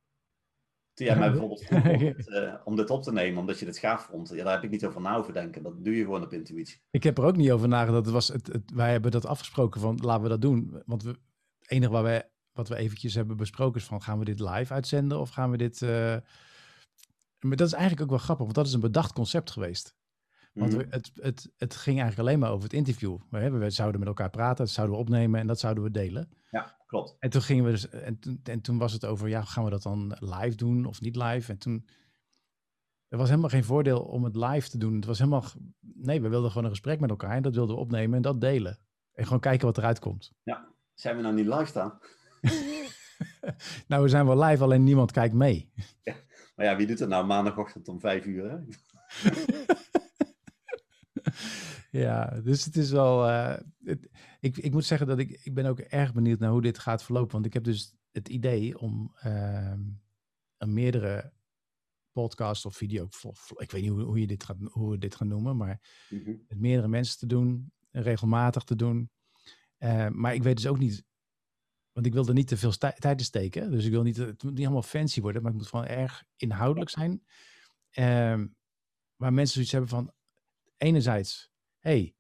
Toen 0.93 1.07
jij 1.07 1.19
mij 1.19 1.31
bijvoorbeeld 1.31 1.65
vroeg 1.65 1.85
om, 1.85 1.99
dit, 1.99 2.27
uh, 2.27 2.55
om 2.65 2.77
dit 2.77 2.91
op 2.91 3.03
te 3.03 3.13
nemen, 3.13 3.41
omdat 3.41 3.59
je 3.59 3.65
dit 3.65 3.79
gaaf 3.79 4.07
vond, 4.07 4.29
ja, 4.29 4.45
daar 4.45 4.55
heb 4.55 4.65
ik 4.65 4.71
niet 4.71 4.87
over 4.87 5.01
na 5.01 5.17
over 5.17 5.33
denken. 5.33 5.63
Dat 5.63 5.85
doe 5.85 5.97
je 5.97 6.05
gewoon 6.05 6.23
op 6.23 6.33
intuïtie. 6.33 6.81
Ik 6.91 7.03
heb 7.03 7.19
er 7.19 7.25
ook 7.25 7.37
niet 7.37 7.51
over 7.51 7.69
nagedacht. 7.69 8.05
Het 8.05 8.15
was 8.15 8.29
het, 8.29 8.47
het, 8.47 8.71
wij 8.75 8.91
hebben 8.91 9.11
dat 9.11 9.27
afgesproken 9.27 9.81
van, 9.81 9.99
laten 10.03 10.23
we 10.23 10.29
dat 10.29 10.41
doen. 10.41 10.83
Want 10.87 11.03
we, 11.03 11.09
het 11.09 11.71
enige 11.71 11.93
waar 11.93 12.03
wij, 12.03 12.31
wat 12.53 12.69
we 12.69 12.77
eventjes 12.77 13.15
hebben 13.15 13.37
besproken 13.37 13.81
is 13.81 13.87
van, 13.87 14.03
gaan 14.03 14.19
we 14.19 14.25
dit 14.25 14.41
live 14.41 14.73
uitzenden 14.73 15.21
of 15.21 15.31
gaan 15.31 15.51
we 15.51 15.57
dit... 15.57 15.81
Uh... 15.81 16.17
Maar 17.39 17.57
dat 17.57 17.67
is 17.67 17.73
eigenlijk 17.73 18.03
ook 18.03 18.17
wel 18.17 18.25
grappig, 18.25 18.45
want 18.45 18.57
dat 18.57 18.67
is 18.67 18.73
een 18.73 18.81
bedacht 18.81 19.13
concept 19.13 19.51
geweest. 19.51 19.97
Want 20.53 20.73
mm. 20.73 20.85
het, 20.91 21.11
het, 21.15 21.53
het 21.57 21.77
ging 21.77 22.01
eigenlijk 22.01 22.29
alleen 22.29 22.39
maar 22.39 22.51
over 22.51 22.63
het 22.63 22.73
interview. 22.73 23.19
We, 23.31 23.51
we 23.51 23.71
zouden 23.71 24.01
met 24.01 24.09
elkaar 24.09 24.31
praten, 24.31 24.65
dat 24.65 24.75
zouden 24.75 24.97
we 24.97 25.03
opnemen 25.03 25.41
en 25.41 25.47
dat 25.47 25.61
zouden 25.61 25.85
we 25.85 25.91
delen. 25.91 26.29
Ja, 26.51 26.84
klopt. 26.95 27.17
En 27.19 27.31
toen 27.31 27.43
gingen 27.43 27.65
we 27.65 27.71
dus, 27.71 27.89
en, 27.89 28.19
en 28.43 28.61
toen 28.61 28.79
was 28.79 28.93
het 28.93 29.05
over, 29.05 29.29
ja, 29.29 29.43
gaan 29.43 29.65
we 29.65 29.71
dat 29.71 29.83
dan 29.83 30.17
live 30.21 30.57
doen 30.57 30.85
of 30.85 31.01
niet 31.01 31.17
live? 31.17 31.53
En 31.53 31.59
toen, 31.59 31.89
er 33.09 33.19
was 33.19 33.29
helemaal 33.29 33.51
geen 33.51 33.65
voordeel 33.65 34.01
om 34.01 34.25
het 34.25 34.37
live 34.37 34.69
te 34.69 34.79
doen. 34.79 34.95
Het 34.95 35.05
was 35.05 35.19
helemaal, 35.19 35.45
nee, 35.81 36.21
we 36.21 36.29
wilden 36.29 36.51
gewoon 36.51 36.65
een 36.65 36.71
gesprek 36.71 37.01
met 37.01 37.11
elkaar 37.11 37.37
en 37.37 37.43
dat 37.43 37.55
wilden 37.55 37.75
we 37.75 37.81
opnemen 37.81 38.17
en 38.17 38.23
dat 38.23 38.41
delen. 38.41 38.79
En 39.13 39.25
gewoon 39.25 39.41
kijken 39.41 39.67
wat 39.67 39.79
eruit 39.79 39.99
komt. 39.99 40.33
Ja, 40.43 40.69
zijn 40.95 41.17
we 41.17 41.23
nou 41.23 41.35
niet 41.35 41.47
live 41.47 41.65
staan? 41.65 41.99
nou, 43.89 44.03
we 44.03 44.09
zijn 44.09 44.27
wel 44.27 44.45
live, 44.45 44.63
alleen 44.63 44.85
niemand 44.85 45.13
kijkt 45.13 45.35
mee. 45.35 45.73
Ja, 46.03 46.15
maar 46.57 46.67
ja, 46.67 46.77
wie 46.77 46.87
doet 46.87 46.99
het 46.99 47.09
nou 47.09 47.27
maandagochtend 47.27 47.89
om 47.89 48.01
vijf 48.01 48.25
uur? 48.25 48.51
Hè? 48.51 48.59
ja, 52.01 52.41
dus 52.41 52.65
het 52.65 52.77
is 52.77 52.91
wel. 52.91 53.29
Uh, 53.29 53.57
het, 53.85 54.09
ik, 54.41 54.57
ik 54.57 54.73
moet 54.73 54.85
zeggen 54.85 55.07
dat 55.07 55.19
ik, 55.19 55.41
ik 55.43 55.55
ben 55.55 55.67
ook 55.67 55.79
erg 55.79 56.13
benieuwd 56.13 56.39
naar 56.39 56.51
hoe 56.51 56.63
dit 56.63 56.79
gaat 56.79 57.03
verlopen. 57.03 57.33
Want 57.33 57.47
ik 57.47 57.53
heb 57.53 57.65
dus 57.65 57.95
het 58.11 58.29
idee 58.29 58.79
om 58.79 59.15
uh, 59.27 59.73
een 60.57 60.73
meerdere 60.73 61.33
podcast 62.13 62.65
of 62.65 62.77
video. 62.77 63.09
Ik 63.57 63.71
weet 63.71 63.83
niet 63.83 63.91
hoe, 63.91 64.03
hoe, 64.03 64.21
je 64.21 64.27
dit 64.27 64.45
gaat, 64.45 64.57
hoe 64.71 64.91
we 64.91 64.99
dit 64.99 65.15
gaan 65.15 65.29
noemen, 65.29 65.57
maar 65.57 66.07
mm 66.11 66.23
-hmm. 66.25 66.45
met 66.49 66.59
meerdere 66.59 66.89
mensen 66.89 67.19
te 67.19 67.27
doen, 67.27 67.73
regelmatig 67.91 68.65
te 68.65 68.77
doen. 68.77 69.11
Uh, 69.79 70.09
maar 70.09 70.35
ik 70.35 70.43
weet 70.43 70.57
dus 70.57 70.67
ook 70.67 70.79
niet. 70.79 71.05
Want 71.93 72.07
ik 72.07 72.13
wil 72.13 72.27
er 72.27 72.35
niet 72.35 72.49
te 72.49 72.57
veel 72.57 72.77
tijd 72.77 73.19
in 73.19 73.25
steken. 73.25 73.71
Dus 73.71 73.85
ik 73.85 73.91
wil 73.91 74.03
niet, 74.03 74.17
het 74.17 74.43
moet 74.43 74.53
niet 74.53 74.61
helemaal 74.61 74.83
fancy 74.83 75.21
worden, 75.21 75.43
maar 75.43 75.51
het 75.51 75.61
moet 75.61 75.71
gewoon 75.71 75.87
erg 75.87 76.25
inhoudelijk 76.37 76.91
zijn. 76.91 77.25
Uh, 77.99 78.45
waar 79.17 79.33
mensen 79.33 79.55
zoiets 79.55 79.73
hebben 79.73 79.91
van, 79.91 80.13
enerzijds, 80.77 81.54
hey, 81.85 82.17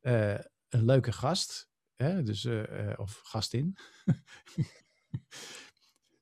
uh, 0.00 0.38
een 0.68 0.84
leuke 0.84 1.12
gast, 1.12 1.70
hè, 1.94 2.22
dus, 2.22 2.44
uh, 2.44 2.92
of 2.96 3.20
gastin. 3.24 3.76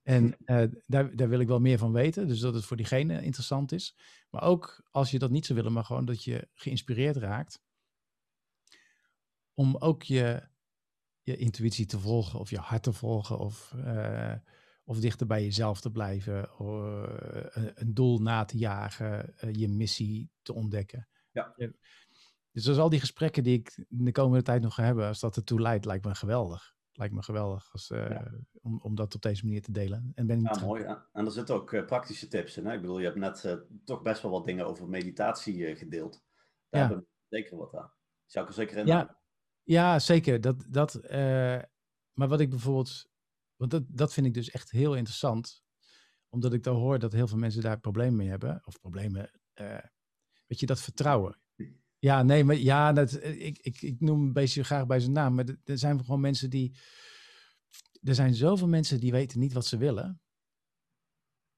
en 0.02 0.36
daar, 0.86 1.16
daar 1.16 1.28
wil 1.28 1.40
ik 1.40 1.46
wel 1.46 1.60
meer 1.60 1.78
van 1.78 1.92
weten, 1.92 2.28
dus 2.28 2.40
dat 2.40 2.54
het 2.54 2.64
voor 2.64 2.76
diegene 2.76 3.22
interessant 3.22 3.72
is. 3.72 3.96
Maar 4.30 4.42
ook 4.42 4.88
als 4.90 5.10
je 5.10 5.18
dat 5.18 5.30
niet 5.30 5.46
zou 5.46 5.58
willen, 5.58 5.74
maar 5.74 5.84
gewoon 5.84 6.04
dat 6.04 6.24
je 6.24 6.48
geïnspireerd 6.54 7.16
raakt. 7.16 7.62
Om 9.54 9.76
ook 9.76 10.02
je, 10.02 10.48
je 11.22 11.36
intuïtie 11.36 11.86
te 11.86 12.00
volgen, 12.00 12.38
of 12.38 12.50
je 12.50 12.58
hart 12.58 12.82
te 12.82 12.92
volgen, 12.92 13.38
of, 13.38 13.74
of 14.84 15.00
dichter 15.00 15.26
bij 15.26 15.42
jezelf 15.42 15.80
te 15.80 15.90
blijven, 15.90 16.58
of, 16.58 16.66
een 17.74 17.94
doel 17.94 18.18
na 18.18 18.44
te 18.44 18.58
jagen, 18.58 19.34
je 19.52 19.68
missie 19.68 20.30
te 20.42 20.52
ontdekken. 20.52 21.08
Ja. 21.30 21.54
Dus 22.62 22.78
al 22.78 22.90
die 22.90 23.00
gesprekken 23.00 23.42
die 23.42 23.58
ik 23.58 23.84
in 23.88 24.04
de 24.04 24.12
komende 24.12 24.44
tijd 24.44 24.62
nog 24.62 24.74
ga 24.74 24.82
hebben, 24.82 25.06
als 25.06 25.20
dat 25.20 25.36
ertoe 25.36 25.60
leidt, 25.60 25.84
lijkt 25.84 26.04
me 26.04 26.14
geweldig. 26.14 26.74
Lijkt 26.92 27.14
me 27.14 27.22
geweldig 27.22 27.72
als, 27.72 27.90
uh, 27.90 28.08
ja. 28.08 28.32
om, 28.62 28.80
om 28.80 28.94
dat 28.94 29.14
op 29.14 29.22
deze 29.22 29.44
manier 29.44 29.62
te 29.62 29.72
delen. 29.72 30.12
En 30.14 30.26
ben 30.26 30.40
ja, 30.40 30.60
mooi. 30.60 30.84
En 31.12 31.24
er 31.24 31.32
zitten 31.32 31.54
ook 31.54 31.72
uh, 31.72 31.84
praktische 31.84 32.28
tips 32.28 32.56
in. 32.56 32.66
Hè? 32.66 32.74
Ik 32.74 32.80
bedoel, 32.80 32.98
je 32.98 33.04
hebt 33.04 33.16
net 33.16 33.44
uh, 33.44 33.54
toch 33.84 34.02
best 34.02 34.22
wel 34.22 34.30
wat 34.30 34.46
dingen 34.46 34.66
over 34.66 34.88
meditatie 34.88 35.76
gedeeld. 35.76 36.12
Daar 36.68 36.80
ja. 36.80 36.88
hebben 36.88 36.98
we 36.98 37.36
zeker 37.36 37.56
wat 37.56 37.74
aan. 37.74 37.92
Zou 38.26 38.44
ik 38.44 38.50
er 38.50 38.56
zeker 38.56 38.76
in 38.76 38.86
Ja, 38.86 39.20
ja 39.62 39.98
zeker. 39.98 40.40
Dat, 40.40 40.64
dat, 40.68 41.00
maar 42.12 42.28
wat 42.28 42.40
ik 42.40 42.50
bijvoorbeeld... 42.50 43.10
Want 43.56 43.70
dat, 43.70 43.82
dat 43.86 44.12
vind 44.12 44.26
ik 44.26 44.34
dus 44.34 44.50
echt 44.50 44.70
heel 44.70 44.94
interessant. 44.94 45.64
Omdat 46.28 46.52
ik 46.52 46.62
dan 46.62 46.76
hoor 46.76 46.98
dat 46.98 47.12
heel 47.12 47.26
veel 47.26 47.38
mensen 47.38 47.62
daar 47.62 47.80
problemen 47.80 48.16
mee 48.16 48.28
hebben. 48.28 48.62
Of 48.64 48.80
problemen... 48.80 49.30
weet 50.46 50.60
je, 50.60 50.66
dat 50.66 50.80
vertrouwen. 50.80 51.42
Ja, 52.04 52.22
nee, 52.22 52.44
maar 52.44 52.56
ja, 52.56 52.92
dat, 52.92 53.12
eh, 53.12 53.46
ik, 53.46 53.58
ik, 53.58 53.82
ik 53.82 54.00
noem 54.00 54.22
een 54.22 54.32
beetje 54.32 54.64
graag 54.64 54.86
bij 54.86 55.00
zijn 55.00 55.12
naam. 55.12 55.34
Maar 55.34 55.44
er 55.64 55.78
zijn 55.78 56.00
gewoon 56.00 56.20
mensen 56.20 56.50
die. 56.50 56.76
Er 58.02 58.14
zijn 58.14 58.34
zoveel 58.34 58.68
mensen 58.68 59.00
die 59.00 59.12
weten 59.12 59.38
niet 59.38 59.52
wat 59.52 59.66
ze 59.66 59.76
willen. 59.76 60.20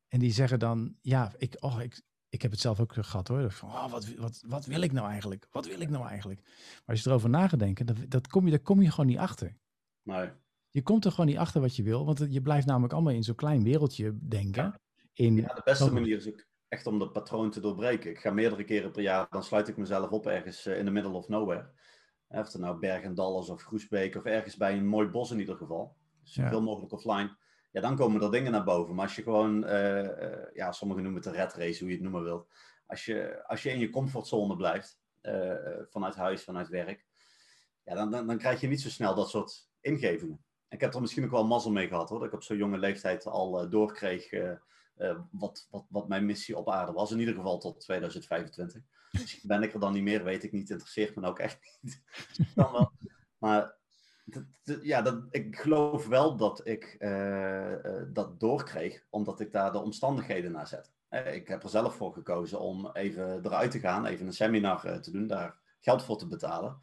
En 0.08 0.18
die 0.18 0.32
zeggen 0.32 0.58
dan, 0.58 0.96
ja, 1.00 1.32
ik, 1.38 1.56
oh, 1.60 1.80
ik, 1.82 2.02
ik 2.28 2.42
heb 2.42 2.50
het 2.50 2.60
zelf 2.60 2.80
ook 2.80 2.92
gehad 2.92 3.28
hoor. 3.28 3.50
Van, 3.50 3.68
oh, 3.68 3.90
wat, 3.90 4.14
wat, 4.14 4.42
wat 4.46 4.66
wil 4.66 4.80
ik 4.80 4.92
nou 4.92 5.08
eigenlijk? 5.08 5.46
Wat 5.50 5.66
wil 5.66 5.80
ik 5.80 5.90
nou 5.90 6.08
eigenlijk? 6.08 6.40
Maar 6.44 6.82
als 6.86 7.02
je 7.02 7.08
erover 7.08 7.30
nagedenken, 7.30 7.86
dat, 7.86 7.96
dat 8.08 8.26
kom 8.26 8.44
je, 8.44 8.50
daar 8.50 8.60
kom 8.60 8.82
je 8.82 8.90
gewoon 8.90 9.06
niet 9.06 9.18
achter. 9.18 9.56
Nee. 10.02 10.30
Je 10.70 10.82
komt 10.82 11.04
er 11.04 11.10
gewoon 11.10 11.26
niet 11.26 11.38
achter 11.38 11.60
wat 11.60 11.76
je 11.76 11.82
wil, 11.82 12.04
want 12.04 12.26
je 12.28 12.42
blijft 12.42 12.66
namelijk 12.66 12.92
allemaal 12.92 13.12
in 13.12 13.24
zo'n 13.24 13.34
klein 13.34 13.62
wereldje 13.62 14.18
denken. 14.28 14.62
Ja, 14.62 14.80
in, 15.12 15.36
ja 15.36 15.54
de 15.54 15.62
beste 15.64 15.92
manier 15.92 16.16
is 16.16 16.28
ook 16.28 16.44
echt 16.68 16.86
om 16.86 16.98
dat 16.98 17.12
patroon 17.12 17.50
te 17.50 17.60
doorbreken. 17.60 18.10
Ik 18.10 18.18
ga 18.18 18.30
meerdere 18.30 18.64
keren 18.64 18.90
per 18.90 19.02
jaar, 19.02 19.26
dan 19.30 19.42
sluit 19.42 19.68
ik 19.68 19.76
mezelf 19.76 20.10
op 20.10 20.26
ergens 20.26 20.66
in 20.66 20.84
the 20.84 20.90
middle 20.90 21.12
of 21.12 21.28
nowhere. 21.28 21.68
Of 22.28 22.52
het 22.52 22.60
nou 22.60 22.78
Bergendal 22.78 23.34
of 23.34 23.62
Groesbeek 23.62 24.14
of 24.14 24.24
ergens 24.24 24.56
bij 24.56 24.76
een 24.76 24.86
mooi 24.86 25.08
bos 25.08 25.30
in 25.30 25.38
ieder 25.38 25.56
geval. 25.56 25.96
Dus 26.22 26.32
zoveel 26.32 26.58
ja. 26.58 26.64
mogelijk 26.64 26.92
offline. 26.92 27.36
Ja, 27.72 27.80
dan 27.80 27.96
komen 27.96 28.22
er 28.22 28.30
dingen 28.30 28.52
naar 28.52 28.64
boven. 28.64 28.94
Maar 28.94 29.04
als 29.04 29.16
je 29.16 29.22
gewoon, 29.22 29.64
uh, 29.64 30.02
uh, 30.02 30.08
ja, 30.52 30.72
sommigen 30.72 31.02
noemen 31.02 31.22
het 31.22 31.30
een 31.30 31.38
red 31.40 31.52
race, 31.54 31.78
hoe 31.78 31.88
je 31.88 31.94
het 31.94 32.02
noemen 32.02 32.22
wilt. 32.22 32.48
Als 32.86 33.04
je, 33.04 33.44
als 33.46 33.62
je 33.62 33.70
in 33.70 33.78
je 33.78 33.90
comfortzone 33.90 34.56
blijft, 34.56 34.98
uh, 35.22 35.54
vanuit 35.90 36.14
huis, 36.14 36.44
vanuit 36.44 36.68
werk, 36.68 37.06
ja, 37.84 37.94
dan, 37.94 38.10
dan, 38.10 38.26
dan, 38.26 38.38
krijg 38.38 38.60
je 38.60 38.68
niet 38.68 38.80
zo 38.80 38.88
snel 38.88 39.14
dat 39.14 39.30
soort 39.30 39.68
ingevingen. 39.80 40.44
Ik 40.68 40.80
heb 40.80 40.94
er 40.94 41.00
misschien 41.00 41.24
ook 41.24 41.30
wel 41.30 41.46
mazzel 41.46 41.70
mee 41.70 41.88
gehad 41.88 42.08
hoor, 42.08 42.18
dat 42.18 42.28
ik 42.28 42.34
op 42.34 42.42
zo'n 42.42 42.56
jonge 42.56 42.78
leeftijd 42.78 43.26
al 43.26 43.68
doorkreeg 43.68 44.30
wat, 45.30 45.66
wat, 45.70 45.84
wat 45.88 46.08
mijn 46.08 46.26
missie 46.26 46.56
op 46.56 46.70
aarde 46.70 46.92
was. 46.92 47.10
In 47.10 47.18
ieder 47.18 47.34
geval 47.34 47.58
tot 47.58 47.80
2025. 47.80 48.82
Misschien 49.10 49.48
ben 49.52 49.62
ik 49.62 49.74
er 49.74 49.80
dan 49.80 49.92
niet 49.92 50.02
meer, 50.02 50.24
weet 50.24 50.44
ik 50.44 50.52
niet. 50.52 50.70
Interesseert 50.70 51.16
me 51.16 51.26
ook 51.26 51.38
echt 51.38 51.78
niet. 51.80 52.02
Maar 53.38 53.76
ja, 54.82 55.02
dat, 55.02 55.24
ik 55.30 55.56
geloof 55.56 56.06
wel 56.06 56.36
dat 56.36 56.66
ik 56.66 56.96
dat 58.12 58.40
doorkreeg, 58.40 59.06
omdat 59.10 59.40
ik 59.40 59.52
daar 59.52 59.72
de 59.72 59.78
omstandigheden 59.78 60.52
naar 60.52 60.66
zet. 60.66 60.92
ik 61.32 61.48
heb 61.48 61.62
er 61.62 61.68
zelf 61.68 61.94
voor 61.94 62.12
gekozen 62.12 62.60
om 62.60 62.90
even 62.92 63.44
eruit 63.44 63.70
te 63.70 63.78
gaan, 63.78 64.06
even 64.06 64.26
een 64.26 64.32
seminar 64.32 65.00
te 65.00 65.10
doen, 65.10 65.26
daar 65.26 65.58
geld 65.80 66.02
voor 66.02 66.18
te 66.18 66.26
betalen. 66.26 66.78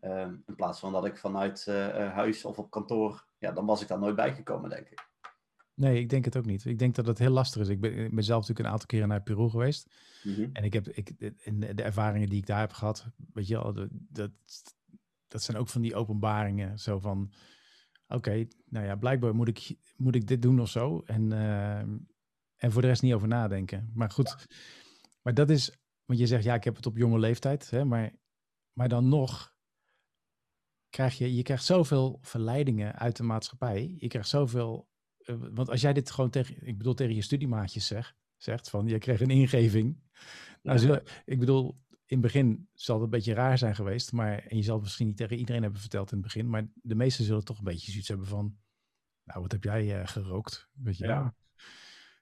Ehm, 0.00 0.36
in 0.46 0.54
plaats 0.54 0.80
van 0.80 0.92
dat 0.92 1.04
ik 1.04 1.18
vanuit 1.18 1.66
huis 1.92 2.44
of 2.44 2.58
op 2.58 2.70
kantoor, 2.70 3.26
ja, 3.38 3.52
dan 3.52 3.66
was 3.66 3.82
ik 3.82 3.88
daar 3.88 3.98
nooit 3.98 4.16
bijgekomen, 4.16 4.70
denk 4.70 4.88
ik. 4.88 5.11
Nee, 5.74 6.00
ik 6.00 6.08
denk 6.08 6.24
het 6.24 6.36
ook 6.36 6.46
niet. 6.46 6.64
Ik 6.64 6.78
denk 6.78 6.94
dat 6.94 7.06
het 7.06 7.18
heel 7.18 7.30
lastig 7.30 7.60
is. 7.62 7.68
Ik 7.68 7.80
ben, 7.80 7.98
ik 7.98 8.14
ben 8.14 8.24
zelf 8.24 8.40
natuurlijk 8.40 8.66
een 8.66 8.72
aantal 8.72 8.86
keren 8.86 9.08
naar 9.08 9.22
Peru 9.22 9.48
geweest. 9.48 9.94
Mhm. 10.22 10.48
En 10.52 10.64
ik 10.64 10.72
heb 10.72 10.88
ik, 10.88 11.10
in 11.38 11.60
de 11.60 11.82
ervaringen 11.82 12.28
die 12.28 12.38
ik 12.38 12.46
daar 12.46 12.60
heb 12.60 12.72
gehad, 12.72 13.06
weet 13.32 13.46
je 13.46 13.54
wel, 13.54 13.88
dat, 14.08 14.30
dat 15.28 15.42
zijn 15.42 15.56
ook 15.56 15.68
van 15.68 15.82
die 15.82 15.94
openbaringen. 15.94 16.78
Zo 16.78 16.98
van, 16.98 17.32
oké, 18.08 18.46
nou 18.64 18.86
ja, 18.86 18.96
blijkbaar 18.96 19.34
moet 19.34 19.48
ik, 19.48 19.76
moet 19.96 20.14
ik 20.14 20.26
dit 20.26 20.42
doen 20.42 20.60
of 20.60 20.68
zo. 20.68 21.02
En, 21.04 21.30
uh, 21.30 21.78
en 22.56 22.72
voor 22.72 22.82
de 22.82 22.88
rest 22.88 23.02
niet 23.02 23.14
over 23.14 23.28
nadenken. 23.28 23.90
Maar 23.94 24.10
goed, 24.10 24.46
maar 25.22 25.34
dat 25.34 25.50
is, 25.50 25.76
want 26.04 26.18
je 26.18 26.26
zegt, 26.26 26.44
ja, 26.44 26.54
ik 26.54 26.64
heb 26.64 26.76
het 26.76 26.86
op 26.86 26.96
jonge 26.96 27.18
leeftijd. 27.18 27.70
Hè, 27.70 27.84
maar, 27.84 28.12
maar 28.72 28.88
dan 28.88 29.08
nog 29.08 29.54
krijg 30.88 31.18
je, 31.18 31.34
je 31.34 31.42
krijgt 31.42 31.64
zoveel 31.64 32.18
verleidingen 32.22 32.94
uit 32.94 33.16
de 33.16 33.22
maatschappij. 33.22 33.94
Je 33.98 34.08
krijgt 34.08 34.28
zoveel 34.28 34.90
eh, 35.24 35.36
want 35.52 35.70
als 35.70 35.80
jij 35.80 35.92
dit 35.92 36.10
gewoon 36.10 36.30
tegen, 36.30 36.66
ik 36.66 36.78
bedoel 36.78 36.94
tegen 36.94 37.14
je 37.14 37.22
studiemaatjes 37.22 37.86
zeg, 37.86 38.16
zegt 38.36 38.70
van, 38.70 38.86
je 38.86 38.98
kreeg 38.98 39.20
een 39.20 39.30
ingeving. 39.30 40.00
Nou, 40.62 41.00
ik 41.24 41.38
bedoel, 41.38 41.80
in 41.88 42.18
het 42.18 42.20
begin 42.20 42.68
zal 42.74 42.94
het 42.94 43.04
een 43.04 43.10
beetje 43.10 43.34
raar 43.34 43.58
zijn 43.58 43.74
geweest, 43.74 44.12
maar, 44.12 44.38
en 44.38 44.56
je 44.56 44.62
zal 44.62 44.74
het 44.74 44.82
misschien 44.82 45.06
niet 45.06 45.16
tegen 45.16 45.36
iedereen 45.36 45.62
hebben 45.62 45.80
verteld 45.80 46.10
in 46.10 46.16
het 46.16 46.26
begin, 46.26 46.48
maar 46.48 46.68
de 46.74 46.94
meesten 46.94 47.24
zullen 47.24 47.44
toch 47.44 47.58
een 47.58 47.64
beetje 47.64 47.90
zoiets 47.90 48.08
hebben 48.08 48.26
van, 48.26 48.56
nou, 49.24 49.40
wat 49.40 49.52
heb 49.52 49.64
jij 49.64 50.00
uh, 50.00 50.06
gerookt? 50.06 50.68
Weet 50.72 50.96
je 50.96 51.06
ja. 51.06 51.34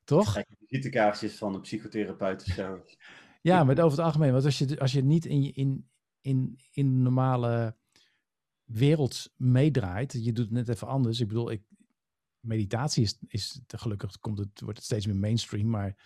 Toch? 0.04 0.42
Visitekaartjes 0.58 1.34
van 1.34 1.54
een 1.54 1.60
psychotherapeut 1.60 2.44
of 2.46 2.54
zo. 2.54 2.84
ja, 3.42 3.64
maar 3.64 3.78
over 3.78 3.98
het 3.98 4.06
algemeen, 4.06 4.32
want 4.32 4.44
als 4.44 4.58
je, 4.58 4.80
als 4.80 4.92
je 4.92 5.02
niet 5.02 5.24
in, 5.24 5.54
in, 5.54 5.90
in, 6.20 6.58
in 6.72 6.86
de 6.86 7.02
normale 7.02 7.76
wereld 8.64 9.32
meedraait, 9.36 10.12
je 10.12 10.32
doet 10.32 10.44
het 10.44 10.54
net 10.54 10.68
even 10.68 10.86
anders. 10.86 11.20
Ik 11.20 11.28
bedoel, 11.28 11.50
ik, 11.50 11.62
meditatie 12.40 13.02
is, 13.02 13.18
is 13.26 13.60
gelukkig 13.66 14.18
komt 14.18 14.38
het, 14.38 14.60
wordt 14.60 14.76
het 14.76 14.86
steeds 14.86 15.06
meer 15.06 15.16
mainstream, 15.16 15.68
maar 15.68 15.96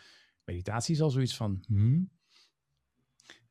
meditatie 0.44 0.94
is 0.94 1.00
al 1.00 1.10
zoiets 1.10 1.36
van. 1.36 1.64
Hmm? 1.66 2.10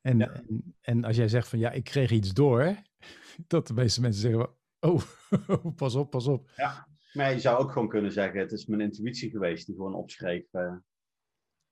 En, 0.00 0.20
en, 0.20 0.74
en, 0.80 1.04
als 1.04 1.16
jij 1.16 1.28
zegt 1.28 1.48
van 1.48 1.58
ja, 1.58 1.70
ik 1.70 1.84
kreeg 1.84 2.10
iets 2.10 2.32
door, 2.32 2.76
dat 3.46 3.66
de 3.66 3.74
meeste 3.74 4.00
mensen 4.00 4.20
zeggen, 4.20 4.48
oh, 4.80 5.02
pas 5.76 5.94
op, 5.94 6.10
pas 6.10 6.26
op. 6.26 6.50
Ja, 6.56 6.88
maar 7.12 7.32
je 7.32 7.40
zou 7.40 7.58
ook 7.58 7.72
gewoon 7.72 7.88
kunnen 7.88 8.12
zeggen, 8.12 8.40
het 8.40 8.52
is 8.52 8.66
mijn 8.66 8.80
intuïtie 8.80 9.30
geweest 9.30 9.66
die 9.66 9.74
gewoon 9.74 9.94
opschreef 9.94 10.52
uh, 10.52 10.76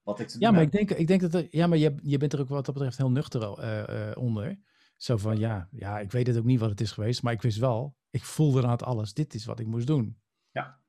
wat 0.02 0.20
ik 0.20 0.34
Ja, 0.38 0.50
maar 0.50 0.62
ik 0.62 0.72
denk, 0.72 0.90
ik 0.90 1.06
denk 1.06 1.20
dat, 1.20 1.34
er, 1.34 1.46
ja, 1.50 1.66
maar 1.66 1.78
je, 1.78 1.94
je 2.02 2.18
bent 2.18 2.32
er 2.32 2.40
ook 2.40 2.48
wat 2.48 2.64
dat 2.64 2.74
betreft 2.74 2.96
heel 2.96 3.10
nuchter 3.10 3.58
uh, 3.58 3.84
uh, 3.88 4.16
onder. 4.16 4.58
Zo 4.96 5.16
van 5.16 5.38
ja, 5.38 5.68
ja, 5.70 6.00
ik 6.00 6.12
weet 6.12 6.26
het 6.26 6.38
ook 6.38 6.44
niet 6.44 6.60
wat 6.60 6.70
het 6.70 6.80
is 6.80 6.92
geweest, 6.92 7.22
maar 7.22 7.32
ik 7.32 7.42
wist 7.42 7.58
wel, 7.58 7.96
ik 8.10 8.24
voelde 8.24 8.62
aan 8.62 8.70
het 8.70 8.82
alles, 8.82 9.14
dit 9.14 9.34
is 9.34 9.44
wat 9.44 9.60
ik 9.60 9.66
moest 9.66 9.86
doen. 9.86 10.20
Ja. 10.50 10.81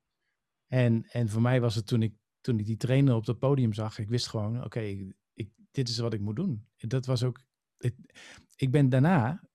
En, 0.73 1.05
en 1.09 1.29
voor 1.29 1.41
mij 1.41 1.61
was 1.61 1.75
het 1.75 1.87
toen 1.87 2.01
ik, 2.01 2.13
toen 2.41 2.59
ik 2.59 2.65
die 2.65 2.77
trainer 2.77 3.15
op 3.15 3.25
het 3.25 3.39
podium 3.39 3.73
zag, 3.73 3.97
ik 3.97 4.09
wist 4.09 4.27
gewoon, 4.27 4.63
oké, 4.63 5.13
dit 5.71 5.89
is 5.89 5.97
wat 5.97 6.13
ik 6.13 6.19
moet 6.19 6.35
doen. 6.35 6.67
Dat 6.77 7.05
was 7.05 7.23
ook, 7.23 7.41
ik, 8.55 8.71
ben 8.71 8.89
daarna, 8.89 9.49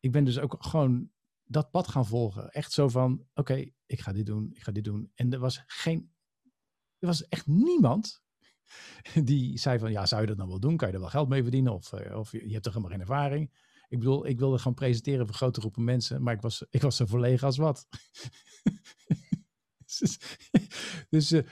ik 0.00 0.12
ben 0.12 0.24
dus 0.24 0.38
ook 0.38 0.56
gewoon 0.58 1.10
dat 1.44 1.70
pad 1.70 1.88
gaan 1.88 2.06
volgen. 2.06 2.50
Echt 2.50 2.72
zo 2.72 2.88
van, 2.88 3.26
oké, 3.34 3.70
ik 3.86 4.00
ga 4.00 4.12
dit 4.12 4.26
doen, 4.26 4.50
ik 4.54 4.62
ga 4.62 4.72
dit 4.72 4.84
doen. 4.84 5.10
En 5.14 5.32
er 5.32 5.38
was 5.38 5.62
geen, 5.66 6.12
er 6.98 7.06
was 7.06 7.28
echt 7.28 7.46
niemand 7.46 8.22
die 9.24 9.58
zei 9.58 9.78
van, 9.78 9.92
ja, 9.92 10.06
zou 10.06 10.20
je 10.20 10.26
dat 10.26 10.36
nou 10.36 10.48
wel 10.48 10.60
doen? 10.60 10.76
Kan 10.76 10.88
je 10.88 10.94
er 10.94 11.00
wel 11.00 11.08
geld 11.08 11.28
mee 11.28 11.42
verdienen? 11.42 11.72
Of, 11.72 11.92
uh, 11.92 12.16
of 12.18 12.32
je, 12.32 12.52
hebt 12.52 12.62
toch 12.62 12.74
helemaal 12.74 12.96
geen 12.96 13.06
ervaring? 13.08 13.50
Ik 13.88 13.98
bedoel, 13.98 14.26
ik 14.26 14.38
wilde 14.38 14.58
gewoon 14.58 14.74
presenteren 14.74 15.26
voor 15.26 15.34
grote 15.34 15.60
groepen 15.60 15.84
mensen, 15.84 16.22
maar 16.22 16.34
ik 16.34 16.40
was, 16.40 16.66
ik 16.70 16.82
was 16.82 16.96
zo 16.96 17.06
verlegen 17.06 17.46
als 17.46 17.56
wat. 17.56 17.86
dus 21.14 21.32
uh, 21.32 21.42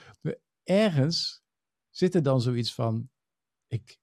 ergens 0.63 1.43
zit 1.89 2.15
er 2.15 2.23
dan 2.23 2.41
zoiets 2.41 2.73
van, 2.73 3.09
ik, 3.67 3.99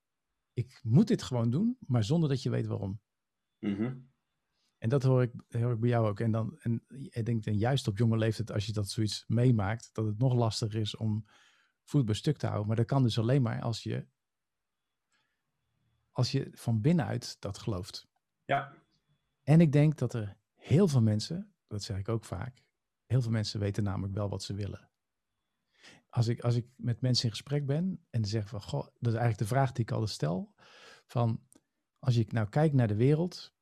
ik 0.52 0.80
moet 0.82 1.08
dit 1.08 1.22
gewoon 1.22 1.50
doen, 1.50 1.76
maar 1.86 2.04
zonder 2.04 2.28
dat 2.28 2.42
je 2.42 2.50
weet 2.50 2.66
waarom. 2.66 3.00
Mhm. 3.58 3.98
En 4.78 4.88
dat 4.88 5.02
hoor 5.02 5.22
ik, 5.22 5.32
hoor 5.48 5.72
ik 5.72 5.80
bij 5.80 5.88
jou 5.88 6.08
ook. 6.08 6.20
En, 6.20 6.30
dan, 6.30 6.58
en 6.58 6.84
ik 6.88 7.24
denk 7.24 7.44
dan 7.44 7.58
juist 7.58 7.88
op 7.88 7.98
jonge 7.98 8.16
leeftijd, 8.16 8.50
als 8.50 8.66
je 8.66 8.72
dat 8.72 8.88
zoiets 8.88 9.24
meemaakt, 9.26 9.90
dat 9.92 10.06
het 10.06 10.18
nog 10.18 10.34
lastiger 10.34 10.80
is 10.80 10.96
om 10.96 11.24
voet 11.82 12.04
bij 12.04 12.14
stuk 12.14 12.36
te 12.36 12.46
houden. 12.46 12.66
Maar 12.66 12.76
dat 12.76 12.86
kan 12.86 13.02
dus 13.02 13.18
alleen 13.18 13.42
maar 13.42 13.60
als 13.60 13.82
je, 13.82 14.06
als 16.10 16.30
je 16.30 16.48
van 16.52 16.80
binnenuit 16.80 17.36
dat 17.40 17.58
gelooft. 17.58 18.08
Ja. 18.44 18.74
En 19.42 19.60
ik 19.60 19.72
denk 19.72 19.98
dat 19.98 20.14
er 20.14 20.36
heel 20.54 20.88
veel 20.88 21.02
mensen, 21.02 21.54
dat 21.66 21.82
zeg 21.82 21.98
ik 21.98 22.08
ook 22.08 22.24
vaak, 22.24 22.64
Heel 23.10 23.22
veel 23.22 23.30
mensen 23.30 23.60
weten 23.60 23.82
namelijk 23.82 24.14
wel 24.14 24.28
wat 24.28 24.42
ze 24.42 24.54
willen. 24.54 24.90
Als 26.08 26.28
ik, 26.28 26.40
als 26.40 26.54
ik 26.54 26.66
met 26.76 27.00
mensen 27.00 27.24
in 27.24 27.30
gesprek 27.30 27.66
ben 27.66 28.06
en 28.10 28.24
zeg 28.24 28.48
van, 28.48 28.62
goh, 28.62 28.82
dat 28.82 29.12
is 29.12 29.18
eigenlijk 29.18 29.38
de 29.38 29.54
vraag 29.54 29.72
die 29.72 29.84
ik 29.84 29.90
altijd 29.90 30.10
stel, 30.10 30.54
van 31.06 31.46
als 31.98 32.14
je 32.14 32.26
nou 32.28 32.48
kijkt 32.48 32.74
naar 32.74 32.88
de 32.88 32.96
wereld 32.96 33.54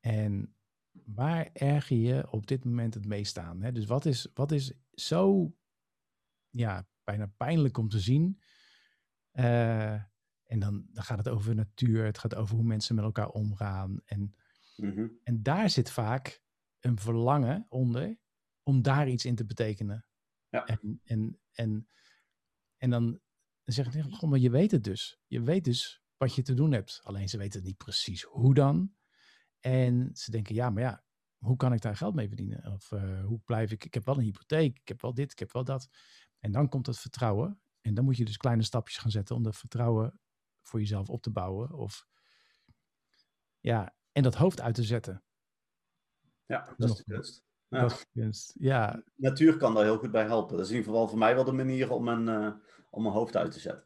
en 0.00 0.56
waar 1.04 1.50
erger 1.52 1.96
je 1.96 2.30
op 2.30 2.46
dit 2.46 2.64
moment 2.64 2.94
het 2.94 3.06
meest 3.06 3.38
aan? 3.38 3.62
Hè? 3.62 3.72
Dus 3.72 3.86
wat 3.86 4.04
is, 4.04 4.30
wat 4.34 4.52
is 4.52 4.72
zo, 4.92 5.52
ja, 6.48 6.88
bijna 7.04 7.32
pijnlijk 7.36 7.78
om 7.78 7.88
te 7.88 8.00
zien? 8.00 8.42
Uh, 9.32 9.92
en 10.44 10.58
dan, 10.58 10.86
dan 10.92 11.04
gaat 11.04 11.18
het 11.18 11.28
over 11.28 11.54
natuur, 11.54 12.04
het 12.04 12.18
gaat 12.18 12.34
over 12.34 12.54
hoe 12.56 12.64
mensen 12.64 12.94
met 12.94 13.04
elkaar 13.04 13.28
omgaan. 13.28 14.00
En, 14.04 14.34
mhm. 14.76 15.06
en 15.22 15.42
daar 15.42 15.70
zit 15.70 15.90
vaak 15.90 16.42
een 16.80 16.98
verlangen 16.98 17.66
onder 17.68 18.18
om 18.62 18.82
daar 18.82 19.08
iets 19.08 19.24
in 19.24 19.34
te 19.34 19.44
betekenen. 19.44 20.06
Ja. 20.48 20.66
En, 20.66 21.00
en, 21.04 21.40
en, 21.52 21.88
en 22.76 22.90
dan 22.90 23.20
zeg 23.64 23.86
ik, 23.86 24.02
gewoon, 24.02 24.30
maar 24.30 24.38
je 24.38 24.50
weet 24.50 24.70
het 24.70 24.84
dus. 24.84 25.20
Je 25.26 25.42
weet 25.42 25.64
dus 25.64 26.02
wat 26.16 26.34
je 26.34 26.42
te 26.42 26.54
doen 26.54 26.72
hebt. 26.72 27.00
Alleen 27.02 27.28
ze 27.28 27.38
weten 27.38 27.62
niet 27.62 27.76
precies 27.76 28.22
hoe 28.22 28.54
dan. 28.54 28.94
En 29.60 30.10
ze 30.16 30.30
denken, 30.30 30.54
ja, 30.54 30.70
maar 30.70 30.82
ja, 30.82 31.04
hoe 31.36 31.56
kan 31.56 31.72
ik 31.72 31.80
daar 31.80 31.96
geld 31.96 32.14
mee 32.14 32.28
verdienen? 32.28 32.72
Of 32.72 32.90
uh, 32.90 33.24
hoe 33.24 33.40
blijf 33.40 33.70
ik, 33.70 33.84
ik 33.84 33.94
heb 33.94 34.04
wel 34.04 34.16
een 34.16 34.24
hypotheek, 34.24 34.78
ik 34.78 34.88
heb 34.88 35.00
wel 35.00 35.14
dit, 35.14 35.32
ik 35.32 35.38
heb 35.38 35.52
wel 35.52 35.64
dat. 35.64 35.88
En 36.38 36.52
dan 36.52 36.68
komt 36.68 36.86
het 36.86 36.98
vertrouwen. 36.98 37.60
En 37.80 37.94
dan 37.94 38.04
moet 38.04 38.16
je 38.16 38.24
dus 38.24 38.36
kleine 38.36 38.62
stapjes 38.62 38.96
gaan 38.96 39.10
zetten 39.10 39.36
om 39.36 39.42
dat 39.42 39.56
vertrouwen 39.56 40.20
voor 40.62 40.80
jezelf 40.80 41.08
op 41.08 41.22
te 41.22 41.30
bouwen. 41.30 41.72
Of 41.72 42.06
ja, 43.60 43.96
en 44.12 44.22
dat 44.22 44.34
hoofd 44.34 44.60
uit 44.60 44.74
te 44.74 44.84
zetten. 44.84 45.24
Ja, 46.46 46.74
dat 46.76 46.90
is 46.90 46.96
de 46.96 47.04
kunst. 47.04 47.44
Ja. 47.70 47.90
ja. 48.54 49.02
Natuur 49.16 49.56
kan 49.56 49.74
daar 49.74 49.84
heel 49.84 49.98
goed 49.98 50.10
bij 50.10 50.24
helpen. 50.24 50.56
Dat 50.56 50.64
is 50.64 50.70
in 50.70 50.76
ieder 50.76 50.92
geval 50.92 51.08
voor 51.08 51.18
mij 51.18 51.34
wel 51.34 51.44
de 51.44 51.52
manier 51.52 51.90
om 51.90 52.04
mijn, 52.04 52.28
uh, 52.28 52.52
om 52.90 53.02
mijn 53.02 53.14
hoofd 53.14 53.36
uit 53.36 53.52
te 53.52 53.60
zetten. 53.60 53.84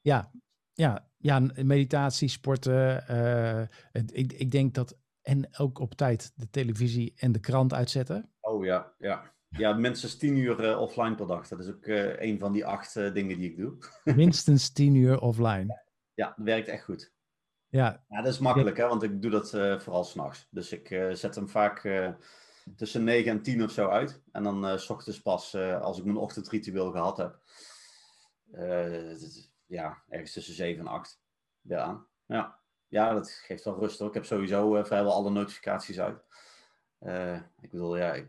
Ja, 0.00 0.30
ja, 0.72 1.08
ja 1.16 1.40
meditatie, 1.62 2.28
sporten. 2.28 3.04
Uh, 3.10 3.62
ik, 4.12 4.32
ik 4.32 4.50
denk 4.50 4.74
dat. 4.74 4.96
En 5.22 5.58
ook 5.58 5.78
op 5.78 5.94
tijd 5.94 6.32
de 6.34 6.50
televisie 6.50 7.12
en 7.16 7.32
de 7.32 7.40
krant 7.40 7.72
uitzetten. 7.72 8.30
Oh 8.40 8.64
ja, 8.64 8.94
ja. 8.98 9.32
Ja, 9.48 9.72
minstens 9.72 10.16
tien 10.16 10.36
uur 10.36 10.64
uh, 10.64 10.80
offline 10.80 11.14
per 11.14 11.26
dag. 11.26 11.48
Dat 11.48 11.60
is 11.60 11.68
ook 11.68 11.86
een 11.86 12.38
van 12.38 12.52
die 12.52 12.66
acht 12.66 12.94
dingen 12.94 13.38
die 13.38 13.50
ik 13.50 13.56
doe. 13.56 13.76
minstens 14.16 14.72
tien 14.72 14.94
uur 14.94 15.20
offline. 15.20 15.82
Ja, 16.14 16.34
dat 16.36 16.44
werkt 16.44 16.68
echt 16.68 16.84
goed. 16.84 17.12
Ja. 17.74 18.04
ja, 18.08 18.22
dat 18.22 18.32
is 18.32 18.38
makkelijk, 18.38 18.76
hè, 18.76 18.88
want 18.88 19.02
ik 19.02 19.22
doe 19.22 19.30
dat 19.30 19.52
uh, 19.52 19.78
vooral 19.78 20.04
s'nachts. 20.04 20.48
Dus 20.50 20.72
ik 20.72 20.90
uh, 20.90 21.12
zet 21.12 21.34
hem 21.34 21.48
vaak 21.48 21.84
uh, 21.84 22.08
tussen 22.76 23.04
9 23.04 23.30
en 23.30 23.42
10 23.42 23.62
of 23.62 23.70
zo 23.70 23.88
uit. 23.88 24.22
En 24.32 24.42
dan 24.42 24.78
s 24.78 24.90
ochtends 24.90 25.22
pas, 25.22 25.54
als 25.56 25.98
ik 25.98 26.04
mijn 26.04 26.16
ochtendritueel 26.16 26.90
gehad 26.90 27.16
heb, 27.16 27.38
ja, 29.66 30.02
ergens 30.08 30.32
tussen 30.32 30.54
7 30.54 30.80
en 30.80 30.86
8 30.86 31.20
weer 31.60 31.78
aan. 31.78 32.06
Ja. 32.26 32.58
ja, 32.88 33.12
dat 33.12 33.30
geeft 33.30 33.64
wel 33.64 33.78
rust 33.78 33.98
hoor. 33.98 34.08
Ik 34.08 34.14
heb 34.14 34.24
sowieso 34.24 34.82
vrijwel 34.84 35.12
alle 35.12 35.30
notificaties 35.30 36.00
uit. 36.00 36.24
ik 37.60 37.70
bedoel, 37.70 37.96
ja, 37.96 38.12
ik, 38.12 38.28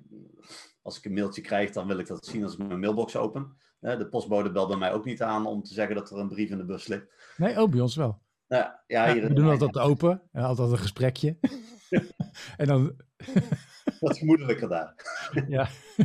als 0.81 0.97
ik 0.97 1.05
een 1.05 1.13
mailtje 1.13 1.41
krijg, 1.41 1.71
dan 1.71 1.87
wil 1.87 1.99
ik 1.99 2.07
dat 2.07 2.25
zien 2.25 2.43
als 2.43 2.53
ik 2.53 2.67
mijn 2.67 2.79
mailbox 2.79 3.15
open. 3.15 3.57
de 3.79 4.07
postbode 4.09 4.51
belt 4.51 4.67
bij 4.67 4.77
mij 4.77 4.93
ook 4.93 5.05
niet 5.05 5.21
aan 5.21 5.45
om 5.45 5.63
te 5.63 5.73
zeggen 5.73 5.95
dat 5.95 6.11
er 6.11 6.17
een 6.17 6.27
brief 6.27 6.49
in 6.49 6.57
de 6.57 6.65
bus 6.65 6.87
ligt. 6.87 7.35
Nee, 7.37 7.57
ook 7.57 7.71
bij 7.71 7.81
ons 7.81 7.95
wel. 7.95 8.23
Ja, 8.47 8.83
ja, 8.87 9.13
hier, 9.13 9.27
we 9.27 9.33
doen 9.33 9.49
altijd 9.49 9.77
open, 9.77 10.21
altijd 10.31 10.71
een 10.71 10.77
gesprekje. 10.77 11.37
en 12.57 12.67
dan... 12.67 12.95
Wat 13.99 14.17
gemoedelijker 14.17 14.69
daar. 14.69 14.95
ja. 15.47 15.69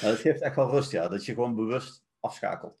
Nou, 0.00 0.12
dat 0.12 0.20
geeft 0.20 0.40
echt 0.40 0.56
wel 0.56 0.70
rust, 0.70 0.90
ja. 0.90 1.08
Dat 1.08 1.24
je 1.24 1.34
gewoon 1.34 1.54
bewust 1.54 2.04
afschakelt. 2.20 2.78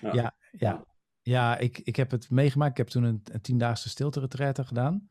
Ja, 0.00 0.34
ja. 0.50 0.84
ja. 1.22 1.58
ik, 1.58 1.78
ik 1.78 1.96
heb 1.96 2.10
het 2.10 2.30
meegemaakt. 2.30 2.70
Ik 2.70 2.76
heb 2.76 2.86
toen 2.86 3.02
een, 3.02 3.20
een 3.24 3.40
tiendaagse 3.40 3.88
stilte 3.88 4.28
gedaan. 4.64 5.10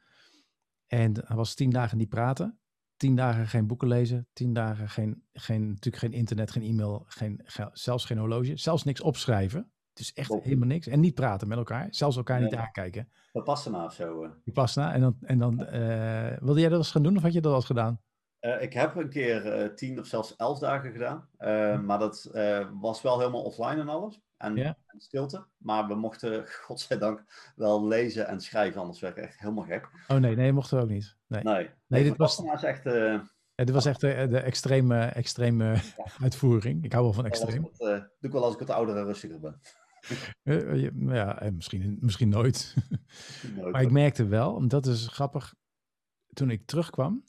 En 0.87 1.27
er 1.27 1.35
was 1.35 1.53
tien 1.53 1.69
dagen 1.69 1.97
niet 1.97 2.09
praten. 2.09 2.59
Tien 2.95 3.15
dagen 3.15 3.47
geen 3.47 3.67
boeken 3.67 3.87
lezen. 3.87 4.27
Tien 4.33 4.53
dagen 4.53 4.89
geen, 4.89 5.23
geen, 5.33 5.67
natuurlijk 5.67 6.03
geen 6.03 6.13
internet, 6.13 6.51
geen 6.51 6.63
e-mail, 6.63 7.03
geen, 7.07 7.41
zelfs 7.71 8.05
geen 8.05 8.17
horloge. 8.17 8.57
Zelfs 8.57 8.83
niks 8.83 9.01
opschrijven. 9.01 9.71
Is 9.99 10.13
echt 10.13 10.33
helemaal 10.41 10.67
niks. 10.67 10.87
En 10.87 10.99
niet 10.99 11.13
praten 11.13 11.47
met 11.47 11.57
elkaar. 11.57 11.87
Zelfs 11.89 12.17
elkaar 12.17 12.41
niet 12.41 12.55
aankijken. 12.55 13.09
Vipassana 13.31 13.85
of 13.85 13.93
zo. 13.93 14.33
Vipassana. 14.43 14.93
En 14.93 15.01
dan, 15.01 15.17
en 15.21 15.39
dan 15.39 15.67
uh, 15.73 16.37
wilde 16.39 16.59
jij 16.59 16.69
dat 16.69 16.77
eens 16.77 16.91
gaan 16.91 17.03
doen 17.03 17.15
of 17.17 17.21
had 17.21 17.33
je 17.33 17.41
dat 17.41 17.53
al 17.53 17.61
gedaan? 17.61 18.01
Uh, 18.41 18.61
ik 18.61 18.73
heb 18.73 18.95
een 18.95 19.09
keer 19.09 19.61
uh, 19.61 19.73
tien 19.73 19.99
of 19.99 20.05
zelfs 20.05 20.35
elf 20.35 20.59
dagen 20.59 20.91
gedaan. 20.91 21.27
Uh, 21.39 21.79
maar 21.79 21.99
dat 21.99 22.29
was 22.81 23.01
wel 23.01 23.19
helemaal 23.19 23.43
offline 23.43 23.81
en 23.81 23.89
alles. 23.89 24.21
En, 24.37 24.57
en, 24.57 24.77
stilte. 24.97 25.45
Maar 25.57 25.87
we 25.87 25.95
mochten, 25.95 26.45
godzijdank, 26.65 27.23
wel 27.55 27.87
lezen 27.87 28.27
en 28.27 28.41
schrijven. 28.41 28.81
Anders 28.81 28.99
werd 28.99 29.17
ik 29.17 29.23
echt 29.23 29.39
helemaal 29.39 29.63
gek. 29.63 29.89
Oh 30.07 30.17
nee, 30.17 30.35
nee, 30.35 30.53
mochten 30.53 30.77
we 30.77 30.83
ook 30.83 30.89
niet. 30.89 31.17
Nee, 31.27 31.43
nee. 31.43 31.69
nee 31.87 32.03
dit 32.03 32.17
was 32.17 32.43
echt... 32.63 32.83
Ja, 33.55 33.63
dit 33.63 33.73
was 33.73 33.85
echt 33.85 34.01
de, 34.01 34.27
de 34.29 34.39
extreme, 34.39 35.05
extreme 35.05 35.65
ja. 35.65 35.81
uitvoering. 36.23 36.83
Ik 36.83 36.91
hou 36.91 37.03
wel 37.03 37.13
van 37.13 37.25
extreem. 37.25 37.61
Dat 37.61 37.77
doe 37.79 38.09
ik 38.19 38.31
wel 38.31 38.43
als 38.43 38.53
ik 38.53 38.59
wat 38.59 38.69
ouder 38.69 38.97
en 38.97 39.05
rustiger 39.05 39.39
ben. 39.39 39.59
ja, 41.13 41.49
misschien, 41.53 41.97
misschien 41.99 42.29
nooit. 42.29 42.75
nooit. 43.55 43.71
maar 43.71 43.81
ik 43.81 43.91
merkte 43.91 44.25
wel, 44.25 44.67
dat 44.67 44.85
is 44.85 45.07
grappig, 45.07 45.55
toen 46.33 46.49
ik 46.49 46.65
terugkwam, 46.65 47.23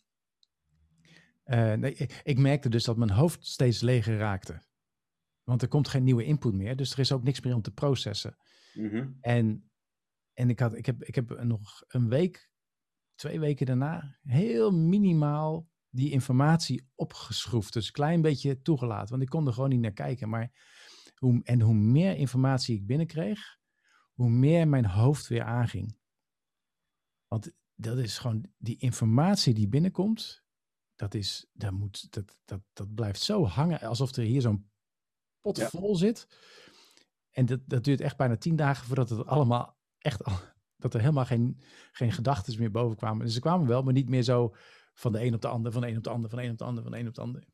uh, 1.45 1.73
nee, 1.73 2.09
ik 2.23 2.39
merkte 2.39 2.69
dus 2.69 2.85
dat 2.85 2.97
mijn 2.97 3.11
hoofd 3.11 3.47
steeds 3.47 3.81
leger 3.81 4.17
raakte. 4.17 4.63
Want 5.43 5.63
er 5.63 5.69
komt 5.69 5.89
geen 5.89 6.05
nieuwe 6.05 6.25
input 6.25 6.55
meer, 6.55 6.77
dus 6.77 6.93
er 6.93 6.99
is 6.99 7.13
ook 7.13 7.23
niks 7.23 7.41
meer 7.41 7.55
om 7.55 7.63
te 7.63 7.73
processen. 7.73 8.37
Mm 8.73 9.17
En, 9.21 9.71
en 10.33 10.51
ik, 10.51 10.61
had, 10.61 10.77
ik, 10.77 10.87
heb, 10.87 11.03
ik 11.03 11.15
heb 11.15 11.43
nog 11.43 11.83
een 11.87 12.09
week, 12.09 12.51
twee 13.15 13.41
weken 13.41 13.67
daarna, 13.67 14.19
heel 14.23 14.73
minimaal 14.73 15.69
die 15.89 16.11
informatie 16.11 16.89
opgeschroefd. 16.95 17.73
Dus 17.73 17.87
een 17.87 17.93
klein 17.93 18.23
beetje 18.23 18.61
toegelaten, 18.63 19.11
want 19.11 19.23
ik 19.23 19.29
kon 19.29 19.47
er 19.47 19.53
gewoon 19.53 19.69
niet 19.69 19.81
naar 19.81 19.93
kijken. 19.93 20.29
Maar 20.29 20.53
hoe, 21.15 21.41
en 21.45 21.61
hoe 21.61 21.75
meer 21.75 22.17
informatie 22.17 22.77
ik 22.77 22.87
binnenkreeg, 22.87 23.59
hoe 24.13 24.31
meer 24.31 24.69
mijn 24.69 24.87
hoofd 24.87 25.27
weer 25.27 25.43
aanging. 25.43 25.99
Want 27.29 27.53
dat 27.75 27.99
is 27.99 28.19
gewoon 28.19 28.47
die 28.57 28.77
informatie 28.79 29.55
die 29.55 29.69
binnenkomt, 29.69 30.45
dat, 30.95 31.15
is, 31.15 31.47
dat, 31.53 31.73
moet, 31.73 32.13
dat, 32.13 32.39
dat, 32.45 32.61
dat 32.73 32.95
blijft 32.95 33.21
zo 33.21 33.47
hangen 33.47 33.81
alsof 33.81 34.17
er 34.17 34.25
hier 34.25 34.41
zo'n 34.41 34.71
pot 35.41 35.63
vol 35.63 35.97
zit. 35.97 36.29
En 37.31 37.47
dat, 37.47 37.61
dat 37.67 37.85
duurt 37.85 38.01
echt 38.01 38.17
bijna 38.17 38.37
tien 38.37 38.57
dagen 38.57 38.87
voordat 38.87 39.11
het 39.11 39.27
allemaal 39.27 39.79
echt 39.99 40.25
al, 40.25 40.39
dat 40.83 40.95
er 40.95 41.01
helemaal 41.01 41.25
geen, 41.25 41.61
geen 41.93 42.13
gedachten 42.13 42.59
meer 42.59 42.71
boven 42.71 42.97
kwamen. 42.97 43.25
Dus 43.25 43.35
ze 43.35 43.41
kwamen 43.41 43.67
wel, 43.67 43.83
maar 43.83 43.93
niet 43.93 44.09
meer 44.09 44.23
zo 44.23 44.55
van 44.95 45.13
de 45.13 45.25
een 45.25 45.35
op 45.35 45.41
de 45.41 45.49
ander, 45.49 45.73
van 45.73 45.81
de 45.81 45.89
een 45.89 45.97
op 45.97 46.05
de 46.05 46.11
ander, 46.11 46.31
van 46.31 46.39
de 46.39 46.45
een 46.45 46.51
op 46.51 46.59
de 46.59 46.65
ander, 46.65 46.83
van 46.83 46.93
de 46.93 46.99
een 46.99 47.09
op 47.09 47.15
de 47.15 47.21
ander. 47.21 47.45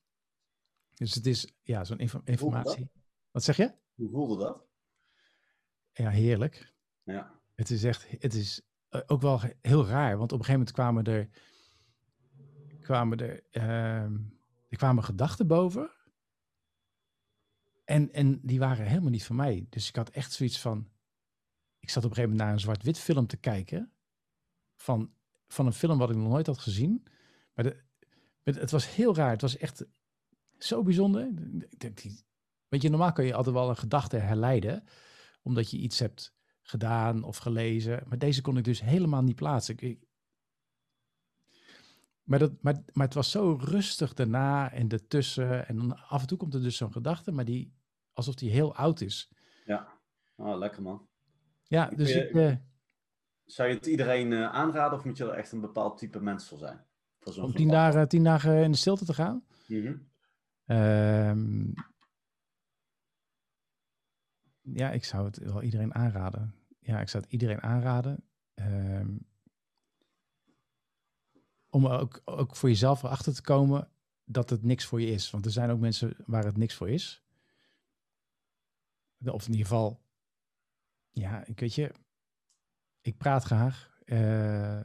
Dus 0.94 1.14
het 1.14 1.26
is 1.26 1.52
ja, 1.62 1.84
zo'n 1.84 1.98
informatie. 2.24 2.90
Wat 3.30 3.44
zeg 3.44 3.56
je? 3.56 3.72
Hoe 3.94 4.10
voelde 4.10 4.44
dat? 4.44 4.66
Ja, 5.92 6.10
heerlijk. 6.10 6.74
Ja. 7.02 7.40
Het 7.54 7.70
is 7.70 7.84
echt, 7.84 8.06
het 8.18 8.34
is 8.34 8.62
eh, 8.88 9.00
ook 9.06 9.20
wel 9.20 9.40
heel 9.60 9.86
raar, 9.86 10.18
want 10.18 10.32
op 10.32 10.38
een 10.38 10.44
gegeven 10.44 10.52
moment 10.52 10.72
kwamen 10.72 11.04
er 11.04 11.28
kwamen 12.80 13.18
er, 13.18 13.42
uh, 13.50 14.02
er 14.68 14.76
kwamen 14.76 15.04
gedachten 15.04 15.46
boven. 15.46 15.90
En, 17.84 18.12
en 18.12 18.40
die 18.42 18.58
waren 18.58 18.86
helemaal 18.86 19.10
niet 19.10 19.24
van 19.24 19.36
mij. 19.36 19.66
Dus 19.68 19.88
ik 19.88 19.96
had 19.96 20.10
echt 20.10 20.32
zoiets 20.32 20.60
van. 20.60 20.88
Ik 21.78 21.90
zat 21.90 22.04
op 22.04 22.10
een 22.10 22.16
gegeven 22.16 22.30
moment 22.30 22.38
naar 22.38 22.52
een 22.52 22.60
zwart-wit 22.60 22.98
film 22.98 23.26
te 23.26 23.36
kijken. 23.36 23.92
Van, 24.74 25.12
van 25.48 25.66
een 25.66 25.72
film 25.72 25.98
wat 25.98 26.10
ik 26.10 26.16
nog 26.16 26.28
nooit 26.28 26.46
had 26.46 26.58
gezien. 26.58 27.06
Maar 27.54 27.64
de, 27.64 27.82
het 28.42 28.70
was 28.70 28.94
heel 28.94 29.14
raar. 29.14 29.30
Het 29.30 29.40
was 29.40 29.56
echt 29.56 29.84
zo 30.58 30.82
bijzonder. 30.82 31.26
Ik 31.70 31.80
denk, 31.80 32.00
weet 32.70 32.82
je, 32.82 32.88
normaal 32.88 33.12
kan 33.12 33.24
je 33.24 33.34
altijd 33.34 33.54
wel 33.54 33.68
een 33.68 33.76
gedachte 33.76 34.16
herleiden. 34.16 34.84
Omdat 35.42 35.70
je 35.70 35.76
iets 35.76 35.98
hebt 35.98 36.34
gedaan 36.62 37.22
of 37.22 37.36
gelezen. 37.36 38.02
Maar 38.08 38.18
deze 38.18 38.42
kon 38.42 38.56
ik 38.56 38.64
dus 38.64 38.80
helemaal 38.80 39.22
niet 39.22 39.36
plaatsen. 39.36 39.74
Ik, 39.78 39.98
maar, 42.22 42.38
dat, 42.38 42.52
maar, 42.62 42.74
maar 42.92 43.06
het 43.06 43.14
was 43.14 43.30
zo 43.30 43.58
rustig 43.60 44.14
daarna 44.14 44.72
en 44.72 44.88
ertussen. 44.88 45.66
En 45.68 45.76
dan 45.76 45.96
af 46.08 46.20
en 46.20 46.26
toe 46.26 46.38
komt 46.38 46.54
er 46.54 46.62
dus 46.62 46.76
zo'n 46.76 46.92
gedachte, 46.92 47.32
maar 47.32 47.44
die 47.44 47.74
alsof 48.12 48.34
die 48.34 48.50
heel 48.50 48.74
oud 48.74 49.00
is. 49.00 49.32
Ja, 49.64 49.88
oh, 50.36 50.58
lekker 50.58 50.82
man. 50.82 51.08
Ja, 51.62 51.86
dus 51.86 52.12
je, 52.12 52.28
ik... 52.28 52.34
Uh, 52.34 52.56
zou 53.44 53.68
je 53.68 53.74
het 53.74 53.86
iedereen 53.86 54.30
uh, 54.30 54.52
aanraden 54.52 54.98
of 54.98 55.04
moet 55.04 55.16
je 55.16 55.24
er 55.24 55.30
echt 55.30 55.52
een 55.52 55.60
bepaald 55.60 55.98
type 55.98 56.20
mens 56.20 56.48
voor 56.48 56.58
zijn? 56.58 56.84
Voor 57.18 57.42
om 57.42 57.52
tien 57.52 57.68
dagen, 57.68 58.08
tien 58.08 58.24
dagen 58.24 58.62
in 58.62 58.70
de 58.70 58.76
stilte 58.76 59.04
te 59.04 59.14
gaan? 59.14 59.44
Mm 59.66 59.84
-hmm. 59.84 60.76
um, 60.76 61.74
ja, 64.72 64.90
ik 64.90 65.04
zou 65.04 65.24
het 65.24 65.38
wel 65.38 65.62
iedereen 65.62 65.94
aanraden. 65.94 66.54
Ja, 66.80 67.00
ik 67.00 67.08
zou 67.08 67.22
het 67.22 67.32
iedereen 67.32 67.62
aanraden. 67.62 68.24
Um, 68.54 69.28
om 71.70 71.86
ook, 71.86 72.22
ook 72.24 72.56
voor 72.56 72.68
jezelf 72.68 73.02
erachter 73.02 73.34
te 73.34 73.42
komen 73.42 73.88
dat 74.24 74.50
het 74.50 74.62
niks 74.62 74.84
voor 74.84 75.00
je 75.00 75.06
is. 75.06 75.30
Want 75.30 75.44
er 75.44 75.50
zijn 75.50 75.70
ook 75.70 75.80
mensen 75.80 76.16
waar 76.26 76.44
het 76.44 76.56
niks 76.56 76.74
voor 76.74 76.88
is. 76.88 77.22
Of 79.24 79.46
in 79.46 79.50
ieder 79.50 79.66
geval, 79.66 80.02
ja, 81.10 81.44
ik 81.44 81.60
weet 81.60 81.74
je, 81.74 81.92
ik 83.00 83.16
praat 83.16 83.44
graag. 83.44 83.98
Uh, 84.04 84.76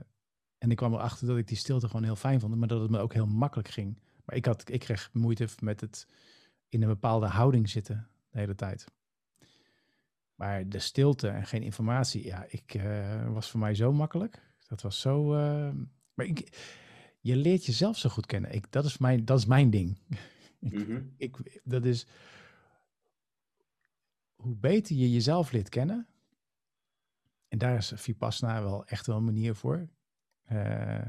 en 0.57 0.71
ik 0.71 0.75
kwam 0.75 0.93
erachter 0.93 1.27
dat 1.27 1.37
ik 1.37 1.47
die 1.47 1.57
stilte 1.57 1.87
gewoon 1.87 2.03
heel 2.03 2.15
fijn 2.15 2.39
vond, 2.39 2.55
maar 2.55 2.67
dat 2.67 2.81
het 2.81 2.89
me 2.89 2.99
ook 2.99 3.13
heel 3.13 3.25
makkelijk 3.25 3.69
ging. 3.69 3.99
Maar 4.25 4.35
ik, 4.35 4.45
had, 4.45 4.69
ik 4.69 4.79
kreeg 4.79 5.09
moeite 5.13 5.47
met 5.59 5.81
het 5.81 6.07
in 6.69 6.81
een 6.81 6.87
bepaalde 6.87 7.27
houding 7.27 7.69
zitten 7.69 8.07
de 8.29 8.39
hele 8.39 8.55
tijd. 8.55 8.85
Maar 10.35 10.69
de 10.69 10.79
stilte 10.79 11.27
en 11.27 11.45
geen 11.45 11.63
informatie, 11.63 12.25
ja, 12.25 12.45
ik 12.49 12.73
uh, 12.73 13.33
was 13.33 13.49
voor 13.49 13.59
mij 13.59 13.75
zo 13.75 13.93
makkelijk. 13.93 14.41
Dat 14.67 14.81
was 14.81 14.99
zo. 14.99 15.35
Uh, 15.35 15.73
maar 16.13 16.25
ik, 16.25 16.57
je 17.19 17.35
leert 17.35 17.65
jezelf 17.65 17.97
zo 17.97 18.09
goed 18.09 18.25
kennen. 18.25 18.51
Ik, 18.51 18.71
dat, 18.71 18.85
is 18.85 18.97
mijn, 18.97 19.25
dat 19.25 19.37
is 19.37 19.45
mijn 19.45 19.69
ding. 19.69 19.97
Mm 20.59 21.13
ik, 21.17 21.59
dat 21.63 21.85
is 21.85 22.07
hoe 24.35 24.55
beter 24.55 24.95
je 24.95 25.11
jezelf 25.11 25.51
leert 25.51 25.69
kennen. 25.69 26.07
En 27.47 27.57
daar 27.57 27.77
is 27.77 27.91
Vipassana 27.95 28.63
wel 28.63 28.85
echt 28.85 29.05
wel 29.05 29.17
een 29.17 29.23
manier 29.23 29.55
voor. 29.55 29.89
Uh, 30.51 31.07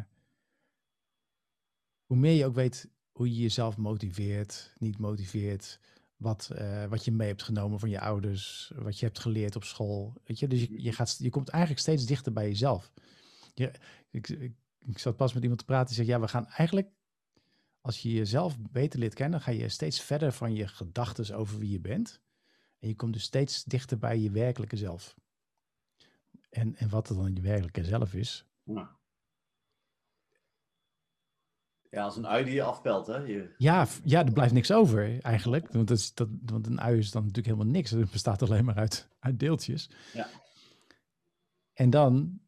hoe 2.05 2.17
meer 2.17 2.33
je 2.33 2.47
ook 2.47 2.55
weet 2.55 2.91
hoe 3.13 3.35
je 3.35 3.41
jezelf 3.41 3.77
motiveert, 3.77 4.75
niet 4.79 4.99
motiveert. 4.99 5.81
Wat, 6.17 6.51
uh, 6.53 6.85
wat 6.85 7.05
je 7.05 7.13
mee 7.13 7.29
hebt 7.29 7.43
genomen 7.43 7.79
van 7.79 7.91
je 7.91 8.01
ouders, 8.01 8.73
wat 8.75 8.99
je 8.99 9.07
hebt 9.07 9.19
geleerd 9.19 9.57
op 9.57 9.65
school. 9.65 10.15
Weet 10.25 10.39
je? 10.39 10.49
Dus 10.49 10.61
je, 10.61 10.83
je, 10.83 10.93
gaat, 10.93 11.17
je 11.19 11.31
komt 11.31 11.49
eigenlijk 11.49 11.83
steeds 11.83 12.07
dichter 12.07 12.33
bij 12.33 12.49
jezelf. 12.49 12.93
Je, 13.55 13.71
ik, 14.11 14.29
ik, 14.29 14.55
ik 14.79 14.99
zat 14.99 15.17
pas 15.17 15.33
met 15.33 15.43
iemand 15.43 15.61
te 15.61 15.67
praten 15.67 15.87
die 15.87 15.97
zegt, 15.97 16.09
ja, 16.09 16.21
we 16.21 16.29
gaan 16.29 16.47
eigenlijk, 16.47 16.91
als 17.81 18.03
je 18.03 18.13
jezelf 18.13 18.59
beter 18.59 18.99
leert 18.99 19.15
kennen, 19.15 19.41
ga 19.41 19.51
je 19.51 19.69
steeds 19.69 20.01
verder 20.01 20.33
van 20.33 20.55
je 20.55 20.69
gedachten 20.69 21.37
over 21.37 21.59
wie 21.59 21.71
je 21.71 21.81
bent. 21.81 22.21
En 22.79 22.89
je 22.89 22.97
komt 22.97 23.13
dus 23.13 23.23
steeds 23.23 23.65
dichter 23.65 23.99
bij 23.99 24.19
je 24.19 24.31
werkelijke 24.31 24.77
zelf. 24.77 25.17
En, 26.51 26.77
en 26.77 26.89
wat 26.89 27.09
er 27.09 27.17
dan 27.17 27.35
je 27.35 27.41
werkelijke 27.41 27.85
zelf 27.85 28.15
is. 28.15 28.47
Ja. 28.63 28.96
Ja, 31.97 32.03
als 32.03 32.17
een 32.17 32.27
ui 32.27 32.45
die 32.45 32.55
je 32.55 32.63
afpelt, 32.63 33.07
hè? 33.07 33.17
Je... 33.17 33.55
Ja, 33.59 33.87
ja, 34.05 34.25
er 34.25 34.33
blijft 34.33 34.53
niks 34.53 34.73
over 34.73 35.21
eigenlijk. 35.21 35.73
Want, 35.73 35.89
dat 35.89 35.99
is, 35.99 36.15
dat, 36.15 36.29
want 36.45 36.67
een 36.67 36.81
ui 36.81 36.99
is 36.99 37.11
dan 37.11 37.23
natuurlijk 37.23 37.55
helemaal 37.55 37.73
niks. 37.73 37.91
Het 37.91 38.11
bestaat 38.11 38.43
alleen 38.43 38.65
maar 38.65 38.75
uit, 38.75 39.09
uit 39.19 39.39
deeltjes. 39.39 39.91
Ja. 40.13 40.29
En 41.73 41.91
dan 41.91 42.41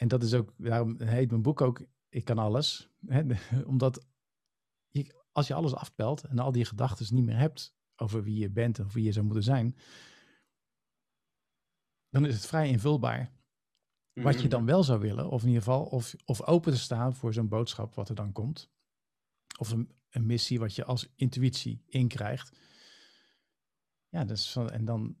en 0.00 0.08
dat 0.08 0.22
is 0.22 0.34
ook, 0.34 0.52
daarom 0.56 1.00
heet 1.00 1.30
mijn 1.30 1.42
boek 1.42 1.60
ook 1.60 1.82
Ik 2.08 2.24
kan 2.24 2.38
alles. 2.38 2.90
Hè? 3.06 3.22
Omdat 3.64 4.06
je, 4.88 5.14
als 5.32 5.46
je 5.46 5.54
alles 5.54 5.74
afpelt 5.74 6.24
en 6.24 6.38
al 6.38 6.52
die 6.52 6.64
gedachten 6.64 7.14
niet 7.14 7.24
meer 7.24 7.38
hebt 7.38 7.74
over 7.96 8.22
wie 8.22 8.38
je 8.38 8.50
bent 8.50 8.78
of 8.78 8.92
wie 8.92 9.04
je 9.04 9.12
zou 9.12 9.24
moeten 9.24 9.44
zijn, 9.44 9.76
dan 12.10 12.26
is 12.26 12.34
het 12.34 12.46
vrij 12.46 12.68
invulbaar. 12.68 13.32
Wat 14.22 14.34
je 14.34 14.40
mhm. 14.40 14.48
dan 14.48 14.64
wel 14.64 14.82
zou 14.82 15.00
willen, 15.00 15.30
of 15.30 15.42
in 15.42 15.48
ieder 15.48 15.62
geval, 15.62 15.84
of, 15.84 16.14
of 16.24 16.42
open 16.42 16.72
te 16.72 16.78
staan 16.78 17.14
voor 17.14 17.32
zo'n 17.32 17.48
boodschap 17.48 17.94
wat 17.94 18.08
er 18.08 18.14
dan 18.14 18.32
komt. 18.32 18.70
Of 19.58 19.70
een, 19.70 19.90
een 20.10 20.26
missie 20.26 20.58
wat 20.58 20.74
je 20.74 20.84
als 20.84 21.08
intuïtie 21.14 21.82
inkrijgt. 21.86 22.58
Ja, 24.08 24.24
dus 24.24 24.52
van, 24.52 24.70
en 24.70 24.84
dan, 24.84 25.16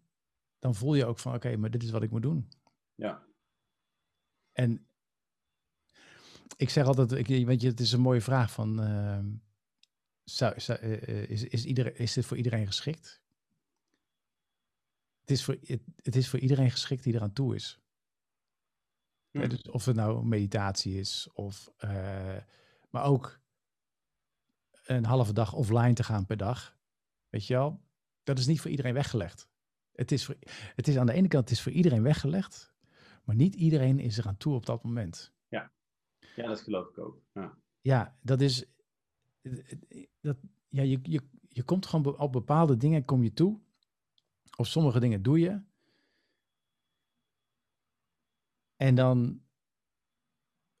dan 0.58 0.74
voel 0.74 0.94
je 0.94 1.06
ook 1.06 1.18
van, 1.18 1.34
oké, 1.34 1.56
maar 1.56 1.70
dit 1.70 1.82
is 1.82 1.90
wat 1.90 2.02
ik 2.02 2.10
moet 2.10 2.22
doen. 2.22 2.48
Ja. 2.94 3.22
En 4.52 4.86
ik 6.56 6.70
zeg 6.70 6.86
altijd, 6.86 7.12
ik, 7.12 7.46
weet 7.46 7.60
je, 7.60 7.68
het 7.68 7.80
is 7.80 7.92
een 7.92 8.00
mooie 8.00 8.20
vraag 8.20 8.52
van, 8.52 8.80
uh, 8.80 9.18
zou, 10.24 10.60
zou, 10.60 10.78
uh, 10.82 11.30
is, 11.30 11.44
is, 11.44 11.64
iedereen, 11.64 11.96
is 11.96 12.12
dit 12.12 12.26
voor 12.26 12.36
iedereen 12.36 12.66
geschikt? 12.66 13.20
het, 15.30 15.38
is 15.38 15.44
voor, 15.44 15.56
het, 15.64 15.82
het 16.02 16.16
is 16.16 16.28
voor 16.28 16.38
iedereen 16.38 16.70
geschikt 16.70 17.04
die 17.04 17.14
eraan 17.14 17.32
toe 17.32 17.54
is. 17.54 17.80
Hm. 19.30 19.38
Hè, 19.38 19.48
dus 19.48 19.62
of 19.62 19.84
het 19.84 19.96
nou 19.96 20.26
meditatie 20.26 20.98
is, 20.98 21.28
of, 21.32 21.70
eh, 21.76 22.36
maar 22.90 23.04
ook 23.04 23.40
een 24.84 25.04
halve 25.04 25.32
dag 25.32 25.52
offline 25.52 25.92
te 25.92 26.02
gaan 26.02 26.26
per 26.26 26.36
dag. 26.36 26.76
Weet 27.28 27.46
je 27.46 27.54
wel, 27.54 27.80
dat 28.22 28.38
is 28.38 28.46
niet 28.46 28.60
voor 28.60 28.70
iedereen 28.70 28.94
weggelegd. 28.94 29.48
Het 29.92 30.12
is, 30.12 30.24
voor, 30.24 30.36
het 30.74 30.88
is 30.88 30.96
aan 30.96 31.06
de 31.06 31.12
ene 31.12 31.28
kant 31.28 31.48
het 31.48 31.58
is 31.58 31.62
voor 31.62 31.72
iedereen 31.72 32.02
weggelegd, 32.02 32.74
maar 33.24 33.36
niet 33.36 33.54
iedereen 33.54 33.98
is 33.98 34.18
eraan 34.18 34.36
toe 34.36 34.54
op 34.54 34.66
dat 34.66 34.84
moment. 34.84 35.32
Ja, 36.36 36.46
dat 36.46 36.60
geloof 36.60 36.88
ik 36.88 36.98
ook. 36.98 37.22
Ja. 37.32 37.58
Ja, 37.80 38.16
dat 38.22 38.40
is. 38.40 38.64
Dat, 40.20 40.36
ja, 40.68 40.82
je, 40.82 40.98
je, 41.02 41.20
je 41.48 41.62
komt 41.62 41.86
gewoon 41.86 42.18
op 42.18 42.32
bepaalde 42.32 42.76
dingen 42.76 43.04
kom 43.04 43.22
je 43.22 43.32
toe. 43.32 43.60
Of 44.56 44.66
sommige 44.66 45.00
dingen 45.00 45.22
doe 45.22 45.38
je. 45.38 45.62
En 48.80 48.94
dan. 48.94 49.40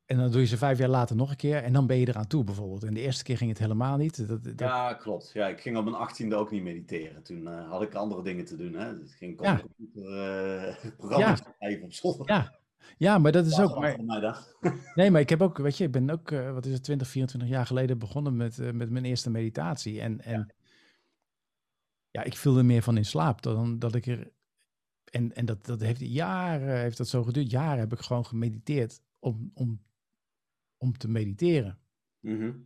En 0.04 0.16
dan 0.16 0.30
doe 0.30 0.40
je 0.40 0.46
ze 0.46 0.56
vijf 0.56 0.78
jaar 0.78 0.88
later 0.88 1.16
nog 1.16 1.30
een 1.30 1.36
keer. 1.36 1.62
En 1.62 1.72
dan 1.72 1.86
ben 1.86 1.96
je 1.96 2.08
eraan 2.08 2.26
toe 2.26 2.44
bijvoorbeeld. 2.44 2.84
En 2.84 2.94
de 2.94 3.00
eerste 3.00 3.24
keer 3.24 3.36
ging 3.36 3.50
het 3.50 3.58
helemaal 3.58 3.96
niet. 3.96 4.28
Dat, 4.28 4.44
dat, 4.44 4.58
ja, 4.60 4.94
klopt. 4.94 5.30
Ja, 5.32 5.48
ik 5.48 5.60
ging 5.60 5.76
op 5.76 5.84
mijn 5.84 5.96
achttiende 5.96 6.36
ook 6.36 6.50
niet 6.50 6.62
mediteren. 6.62 7.22
Toen 7.22 7.48
eh, 7.48 7.70
had 7.70 7.82
ik 7.82 7.94
andere 7.94 8.22
dingen 8.22 8.44
te 8.44 8.56
doen. 8.56 8.74
Hè. 8.74 8.86
Het 8.86 9.12
ging 9.12 9.38
op 9.38 9.44
Ja. 9.44 9.54
de 9.54 9.62
computer 9.62 10.04
eh, 10.04 10.90
programma's 10.98 11.42
schrijven 11.56 11.84
op 11.84 11.92
zolder. 11.92 12.28
Ja, 12.28 12.58
ja, 12.96 13.18
maar 13.18 13.32
dat 13.32 13.46
is 13.46 13.56
Ja, 13.56 13.62
ook. 13.62 13.78
Maar, 13.78 14.46
nee, 14.94 15.10
maar 15.10 15.20
ik 15.20 15.28
heb 15.28 15.42
ook, 15.42 15.58
weet 15.58 15.76
je, 15.76 15.84
ik 15.84 15.92
ben 15.92 16.10
ook, 16.10 16.30
eh, 16.30 16.52
wat 16.52 16.66
is 16.66 16.72
het, 16.72 16.84
20, 16.84 17.08
24 17.08 17.50
jaar 17.50 17.66
geleden 17.66 17.98
begonnen 17.98 18.36
met, 18.36 18.72
met 18.74 18.90
mijn 18.90 19.04
eerste 19.04 19.30
meditatie. 19.30 20.00
En, 20.00 20.20
en 20.20 20.54
ja. 22.10 22.22
ik 22.22 22.36
viel 22.36 22.58
er 22.58 22.64
meer 22.64 22.82
van 22.82 22.96
in 22.96 23.04
slaap 23.04 23.42
dan 23.42 23.78
dat 23.78 23.94
ik 23.94 24.06
er. 24.06 24.30
En, 25.10 25.34
en 25.34 25.44
dat, 25.44 25.64
dat 25.64 25.80
heeft 25.80 26.00
jaren, 26.00 26.80
heeft 26.80 26.96
dat 26.96 27.08
zo 27.08 27.22
geduurd. 27.22 27.50
Jaren 27.50 27.78
heb 27.78 27.92
ik 27.92 27.98
gewoon 27.98 28.26
gemediteerd 28.26 29.02
om, 29.18 29.50
om, 29.54 29.84
om 30.76 30.98
te 30.98 31.08
mediteren. 31.08 31.80
Mhm. 32.20 32.58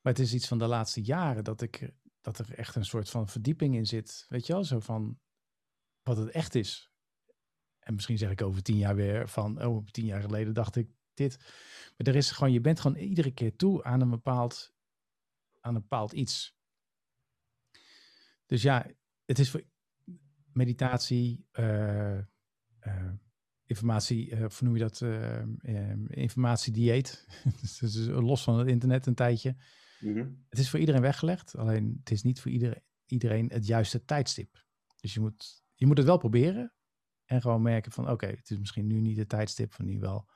Maar 0.00 0.12
het 0.12 0.18
is 0.18 0.34
iets 0.34 0.48
van 0.48 0.58
de 0.58 0.66
laatste 0.66 1.02
jaren 1.02 1.44
dat, 1.44 1.62
ik, 1.62 1.92
dat 2.20 2.38
er 2.38 2.54
echt 2.54 2.74
een 2.74 2.84
soort 2.84 3.10
van 3.10 3.28
verdieping 3.28 3.74
in 3.74 3.86
zit. 3.86 4.26
Weet 4.28 4.46
je 4.46 4.52
wel, 4.52 4.64
zo 4.64 4.80
van 4.80 5.20
wat 6.02 6.16
het 6.16 6.30
echt 6.30 6.54
is. 6.54 6.90
En 7.78 7.94
misschien 7.94 8.18
zeg 8.18 8.30
ik 8.30 8.42
over 8.42 8.62
tien 8.62 8.76
jaar 8.76 8.94
weer 8.94 9.28
van, 9.28 9.64
oh, 9.64 9.86
tien 9.86 10.04
jaar 10.04 10.20
geleden 10.20 10.54
dacht 10.54 10.76
ik 10.76 10.90
dit. 11.14 11.38
Maar 11.96 12.06
er 12.06 12.16
is 12.16 12.30
gewoon, 12.30 12.52
je 12.52 12.60
bent 12.60 12.80
gewoon 12.80 12.96
iedere 12.96 13.30
keer 13.30 13.56
toe 13.56 13.84
aan 13.84 14.00
een 14.00 14.10
bepaald, 14.10 14.74
aan 15.60 15.74
een 15.74 15.80
bepaald 15.80 16.12
iets. 16.12 16.56
Dus 18.46 18.62
ja, 18.62 18.90
het 19.24 19.38
is 19.38 19.50
voor 19.50 19.64
meditatie, 20.56 21.46
eh, 21.52 22.18
eh, 22.78 23.12
informatie, 23.66 24.30
eh, 24.30 24.44
of 24.44 24.58
hoe 24.58 24.68
noem 24.68 24.76
je 24.76 24.82
dat, 24.82 25.00
eh, 25.00 25.40
eh, 25.42 25.98
informatiedieet. 26.08 27.26
dus, 27.60 27.78
dus 27.78 28.06
los 28.06 28.42
van 28.42 28.58
het 28.58 28.68
internet 28.68 29.06
een 29.06 29.14
tijdje. 29.14 29.56
Mhm. 30.00 30.28
Het 30.48 30.58
is 30.58 30.70
voor 30.70 30.78
iedereen 30.78 31.00
weggelegd, 31.00 31.56
alleen 31.56 31.96
het 31.98 32.10
is 32.10 32.22
niet 32.22 32.40
voor 32.40 32.50
iedereen, 32.50 32.82
iedereen 33.06 33.48
het 33.48 33.66
juiste 33.66 34.04
tijdstip. 34.04 34.64
Dus 35.00 35.14
je 35.14 35.20
moet, 35.20 35.64
je 35.74 35.86
moet 35.86 35.96
het 35.96 36.06
wel 36.06 36.18
proberen 36.18 36.72
en 37.24 37.40
gewoon 37.40 37.62
merken 37.62 37.92
van 37.92 38.10
oké, 38.10 38.26
het 38.26 38.50
is 38.50 38.58
misschien 38.58 38.86
nu 38.86 39.00
niet 39.00 39.16
het 39.16 39.28
tijdstip, 39.28 39.72
van 39.72 39.84
nu 39.84 39.98
wel. 39.98 40.28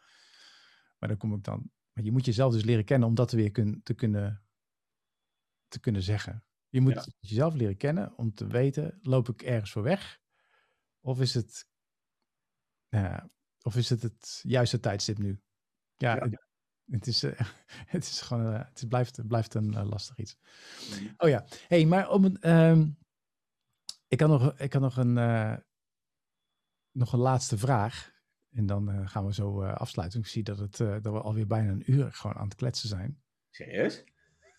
Maar 0.98 1.08
dan 1.08 1.18
kom 1.18 1.34
ik 1.34 1.44
dan. 1.44 1.70
Maar 1.92 2.04
je 2.04 2.12
moet 2.12 2.24
jezelf 2.24 2.52
dus 2.52 2.64
leren 2.64 2.84
kennen 2.84 3.08
om 3.08 3.14
dat 3.14 3.32
weer 3.32 3.50
kun, 3.50 3.80
te, 3.82 3.94
kunnen, 3.94 4.42
te 5.68 5.80
kunnen 5.80 6.02
zeggen. 6.02 6.44
Je 6.70 6.80
moet 6.80 6.94
Ja. 6.94 7.04
jezelf 7.20 7.54
leren 7.54 7.76
kennen 7.76 8.16
om 8.16 8.34
te 8.34 8.46
weten, 8.46 8.98
loop 9.02 9.28
ik 9.28 9.42
ergens 9.42 9.70
voor 9.72 9.82
weg? 9.82 10.18
Of 11.00 11.20
is 11.20 11.34
het, 11.34 11.66
nou 12.88 13.28
of 13.62 13.76
is 13.76 13.88
het 13.90 14.02
het 14.02 14.40
juiste 14.42 14.80
tijdstip 14.80 15.18
nu? 15.18 15.42
Ja, 15.96 16.14
Ja. 16.14 16.20
Het, 16.22 16.46
het 16.90 17.06
is, 17.06 17.22
eh, 17.22 17.40
het 17.94 18.04
is 18.04 18.20
gewoon, 18.20 18.52
eh, 18.54 18.64
het 18.68 18.76
is- 18.76 18.84
blijft, 18.88 19.16
het 19.16 19.26
blijft 19.28 19.54
een 19.54 19.74
eh, 19.74 19.88
lastig 19.88 20.16
iets. 20.18 20.36
Mhm. 20.90 21.12
Oh 21.16 21.28
ja, 21.28 21.44
hey, 21.68 21.84
maar 21.86 22.10
om 22.10 22.24
een, 22.24 22.40
ehm, 22.40 22.90
ik 24.08 24.20
had 24.20 24.28
nog, 24.28 24.58
ik 24.58 24.72
had 24.72 24.82
nog 24.82 24.96
een, 24.96 25.12
nog 26.90 27.12
een 27.12 27.18
laatste 27.18 27.58
vraag. 27.58 28.18
En 28.50 28.66
dan 28.66 29.08
gaan 29.08 29.26
we 29.26 29.34
zo 29.34 29.64
afsluiten. 29.64 30.20
Ik 30.20 30.26
zie 30.26 30.42
dat, 30.42 30.58
het, 30.58 30.76
dat 30.76 31.02
we 31.02 31.20
alweer 31.20 31.46
bijna 31.46 31.70
een 31.72 31.90
uur 31.92 32.12
gewoon 32.12 32.36
aan 32.36 32.44
het 32.44 32.54
kletsen 32.54 32.88
zijn. 32.88 33.22
Serieus? 33.50 34.04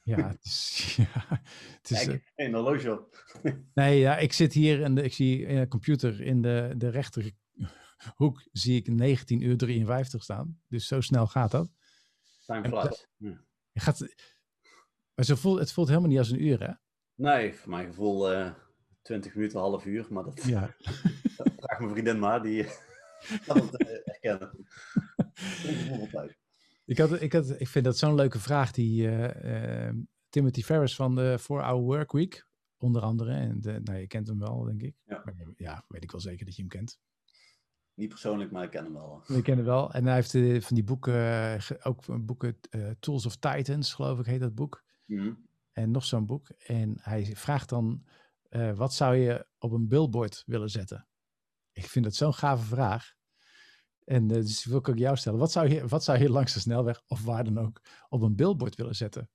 Ja, 0.11 0.27
het 0.27 0.43
is, 0.43 0.95
ja, 0.95 1.41
het 1.77 1.89
is, 1.89 1.99
eh, 1.99 2.07
Kijk, 2.07 2.31
een 2.35 2.53
horloge 2.53 2.91
op. 2.91 3.25
nee, 3.73 3.99
ja, 3.99 4.17
ik 4.17 4.33
zit 4.33 4.53
hier 4.53 4.83
en 4.83 4.97
ik 4.97 5.13
zie 5.13 5.67
computer 5.67 6.21
in 6.21 6.41
de, 6.41 6.73
de 6.77 6.89
rechterhoek 6.89 8.47
zie 8.51 8.75
ik 8.77 8.87
19 8.87 9.41
uur 9.41 9.57
53 9.57 10.23
staan. 10.23 10.61
Dus 10.67 10.87
zo 10.87 11.01
snel 11.01 11.27
gaat 11.27 11.51
dat. 11.51 11.69
Time 12.45 12.67
flies. 12.67 13.07
Ja. 13.17 13.43
Gaat, 13.73 13.99
maar 15.13 15.25
zo 15.25 15.35
voelt, 15.35 15.59
het 15.59 15.71
voelt 15.71 15.87
helemaal 15.87 16.09
niet 16.09 16.19
als 16.19 16.29
een 16.29 16.45
uur, 16.45 16.59
hè? 16.59 16.73
Nee, 17.15 17.53
voor 17.53 17.69
mijn 17.69 17.85
gevoel 17.85 18.31
eh 18.31 18.53
20 19.01 19.35
minuten, 19.35 19.59
half 19.59 19.85
uur. 19.85 20.07
Maar 20.09 20.23
dat 20.23 20.43
Ja. 20.43 20.75
vraagt 21.59 21.79
mijn 21.79 21.91
vriendin 21.91 22.19
maar, 22.19 22.41
die 22.41 22.65
kan 23.45 23.57
het 23.57 23.77
eh, 23.77 23.87
herkennen. 24.03 24.67
Ik, 26.91 26.97
had, 26.97 27.21
ik, 27.21 27.33
had, 27.33 27.59
ik 27.59 27.67
vind 27.67 27.85
dat 27.85 27.97
zo'n 27.97 28.15
leuke 28.15 28.39
vraag 28.39 28.71
die 28.71 29.07
eh, 29.07 29.87
eh, 29.87 29.95
Timothy 30.29 30.61
Ferris 30.61 30.95
van 30.95 31.15
de 31.15 31.37
4-Hour 31.39 31.81
Workweek, 31.81 32.47
onder 32.77 33.01
andere. 33.01 33.31
En 33.33 33.61
de, 33.61 33.79
nou, 33.83 33.99
je 33.99 34.07
kent 34.07 34.27
hem 34.27 34.39
wel, 34.39 34.63
denk 34.63 34.81
ik. 34.81 34.95
Ja. 35.03 35.23
Ja, 35.55 35.85
weet 35.87 36.03
ik 36.03 36.11
wel 36.11 36.21
zeker 36.21 36.45
dat 36.45 36.55
je 36.55 36.61
hem 36.61 36.71
kent. 36.71 36.99
Niet 37.93 38.09
persoonlijk, 38.09 38.51
maar 38.51 38.63
ik 38.63 38.69
ken 38.69 38.83
hem 38.83 38.93
wel. 38.93 39.23
Ik 39.27 39.43
ken 39.43 39.55
hem 39.55 39.65
wel. 39.65 39.93
En 39.93 40.05
hij 40.05 40.15
heeft 40.15 40.35
eh, 40.35 40.61
van 40.61 40.75
die 40.75 40.83
boeken, 40.83 41.59
ook 41.83 42.25
boeken 42.25 42.59
Tools 42.99 43.25
of 43.25 43.37
Titans, 43.37 43.93
geloof 43.93 44.19
ik, 44.19 44.25
heet 44.25 44.39
dat 44.39 44.55
boek. 44.55 44.83
Mhm. 45.05 45.33
En 45.71 45.91
nog 45.91 46.05
zo'n 46.05 46.25
boek. 46.25 46.49
En 46.49 46.97
hij 47.01 47.25
vraagt 47.25 47.69
dan, 47.69 48.07
wat 48.75 48.93
zou 48.93 49.15
je 49.15 49.47
op 49.57 49.71
een 49.71 49.87
billboard 49.87 50.43
willen 50.45 50.69
zetten? 50.69 51.07
Ik 51.71 51.85
vind 51.85 52.05
dat 52.05 52.15
zo'n 52.15 52.33
gave 52.33 52.65
vraag. 52.65 53.19
En 54.05 54.31
eh, 54.31 54.35
dus 54.35 54.65
wil 54.65 54.77
ik 54.77 54.89
ook 54.89 54.97
jou 54.97 55.17
stellen. 55.17 55.39
Wat 55.39 55.51
zou, 55.51 55.69
je, 55.69 55.87
wat 55.87 56.03
zou 56.03 56.19
je 56.19 56.29
langs 56.29 56.53
de 56.53 56.59
snelweg 56.59 57.01
of 57.07 57.23
waar 57.23 57.43
dan 57.43 57.59
ook 57.59 57.81
op 58.09 58.21
een 58.21 58.35
billboard 58.35 58.75
willen 58.75 58.95
zetten? 58.95 59.29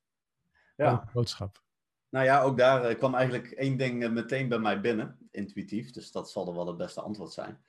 Ja. 0.77 1.09
Boodschap. 1.13 1.65
Nou 2.09 2.25
ja, 2.25 2.43
ook 2.43 2.59
daar 2.59 2.85
eh, 2.85 2.97
kwam 2.97 3.15
eigenlijk 3.15 3.51
één 3.51 3.77
ding 3.77 4.05
eh, 4.05 4.11
meteen 4.11 4.49
bij 4.49 4.59
mij 4.59 4.81
binnen, 4.81 5.29
intuïtief. 5.31 5.91
Dus 5.91 6.13
dat 6.13 6.31
zal 6.31 6.49
er 6.49 6.55
wel 6.55 6.67
het 6.67 6.77
beste 6.77 7.01
antwoord 7.01 7.33
zijn. 7.33 7.65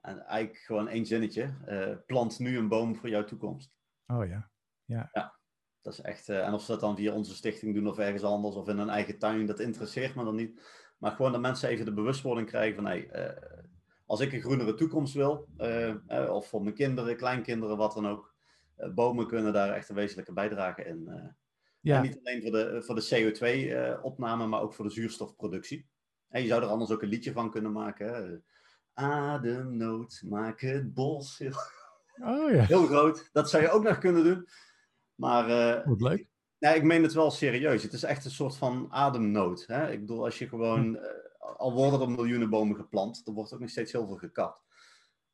En 0.00 0.26
eigenlijk 0.26 0.64
gewoon 0.64 0.88
één 0.88 1.06
zinnetje. 1.06 2.02
plant 2.06 2.38
nu 2.38 2.58
een 2.58 2.68
boom 2.68 2.96
voor 2.96 3.08
jouw 3.08 3.24
toekomst. 3.24 3.72
Oh 4.06 4.26
ja. 4.26 4.50
Dat 5.80 5.92
is 5.92 6.00
echt, 6.00 6.28
en 6.28 6.52
of 6.52 6.62
ze 6.62 6.70
dat 6.70 6.80
dan 6.80 6.96
via 6.96 7.12
onze 7.12 7.34
stichting 7.34 7.74
doen 7.74 7.88
of 7.88 7.98
ergens 7.98 8.22
anders 8.22 8.54
of 8.54 8.68
in 8.68 8.78
hun 8.78 8.88
eigen 8.88 9.18
tuin, 9.18 9.46
dat 9.46 9.60
interesseert 9.60 10.14
me 10.14 10.24
dan 10.24 10.34
niet. 10.34 10.62
Maar 10.98 11.10
gewoon 11.12 11.32
dat 11.32 11.40
mensen 11.40 11.68
even 11.68 11.84
de 11.84 11.92
bewustwording 11.92 12.48
krijgen 12.48 12.74
van, 12.74 12.86
hey, 12.86 13.08
als 14.06 14.20
ik 14.20 14.32
een 14.32 14.40
groenere 14.40 14.74
toekomst 14.74 15.14
wil, 15.14 15.48
eh, 15.56 15.88
eh, 15.88 16.30
of 16.30 16.48
voor 16.48 16.62
mijn 16.62 16.74
kinderen, 16.74 17.16
kleinkinderen, 17.16 17.76
wat 17.76 17.94
dan 17.94 18.08
ook, 18.08 18.34
eh, 18.76 18.90
bomen 18.90 19.26
kunnen 19.26 19.52
daar 19.52 19.72
echt 19.72 19.88
een 19.88 19.94
wezenlijke 19.94 20.32
bijdrage 20.32 20.84
in. 20.84 21.10
Ja, 21.80 21.96
En 21.96 22.02
niet 22.02 22.20
alleen 22.22 22.42
voor 22.42 22.50
de, 22.50 22.82
voor 22.82 22.94
de 22.94 23.08
CO2-opname, 23.08 24.46
maar 24.46 24.60
ook 24.60 24.74
voor 24.74 24.84
de 24.84 24.90
zuurstofproductie. 24.90 25.86
En 26.28 26.42
je 26.42 26.48
zou 26.48 26.62
er 26.62 26.68
anders 26.68 26.90
ook 26.90 27.02
een 27.02 27.08
liedje 27.08 27.32
van 27.32 27.50
kunnen 27.50 27.72
maken. 27.72 28.14
Hè? 28.14 28.38
Ademnood, 28.94 30.22
maak 30.24 30.60
het 30.60 30.94
bos 30.94 31.38
heel, 31.38 31.52
oh 32.30 32.50
ja. 32.50 32.62
heel 32.62 32.86
groot. 32.86 33.28
Dat 33.32 33.50
zou 33.50 33.62
je 33.62 33.70
ook 33.70 33.82
nog 33.82 33.98
kunnen 33.98 34.24
doen. 34.24 34.48
Maar 35.14 35.48
eh, 35.48 35.86
Wat 35.86 36.00
leuk. 36.00 36.26
Nee, 36.58 36.74
ik 36.74 36.82
meen 36.82 37.02
het 37.02 37.12
wel 37.12 37.30
serieus. 37.30 37.82
Het 37.82 37.92
is 37.92 38.02
echt 38.02 38.24
een 38.24 38.30
soort 38.30 38.56
van 38.56 38.86
ademnood. 38.90 39.64
Hè? 39.66 39.90
Ik 39.90 40.00
bedoel, 40.00 40.24
als 40.24 40.38
je 40.38 40.48
gewoon, 40.48 40.96
eh, 40.96 41.10
al 41.42 41.72
worden 41.72 42.00
er 42.00 42.10
miljoenen 42.10 42.50
bomen 42.50 42.76
geplant, 42.76 43.26
er 43.26 43.32
wordt 43.32 43.52
ook 43.52 43.60
nog 43.60 43.70
steeds 43.70 43.92
heel 43.92 44.06
veel 44.06 44.16
gekapt. 44.16 44.60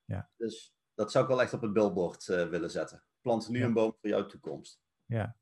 Ja. 0.04 0.30
Dus 0.36 0.74
dat 0.94 1.12
zou 1.12 1.24
ik 1.24 1.30
wel 1.30 1.42
echt 1.42 1.52
op 1.52 1.60
het 1.62 1.72
billboard 1.72 2.28
eh, 2.28 2.48
willen 2.48 2.70
zetten. 2.70 3.04
Plant 3.20 3.48
nu 3.48 3.58
Ja. 3.58 3.64
een 3.64 3.72
boom 3.72 3.96
voor 4.00 4.08
jouw 4.10 4.26
toekomst. 4.26 4.80
Ja. 5.04 5.36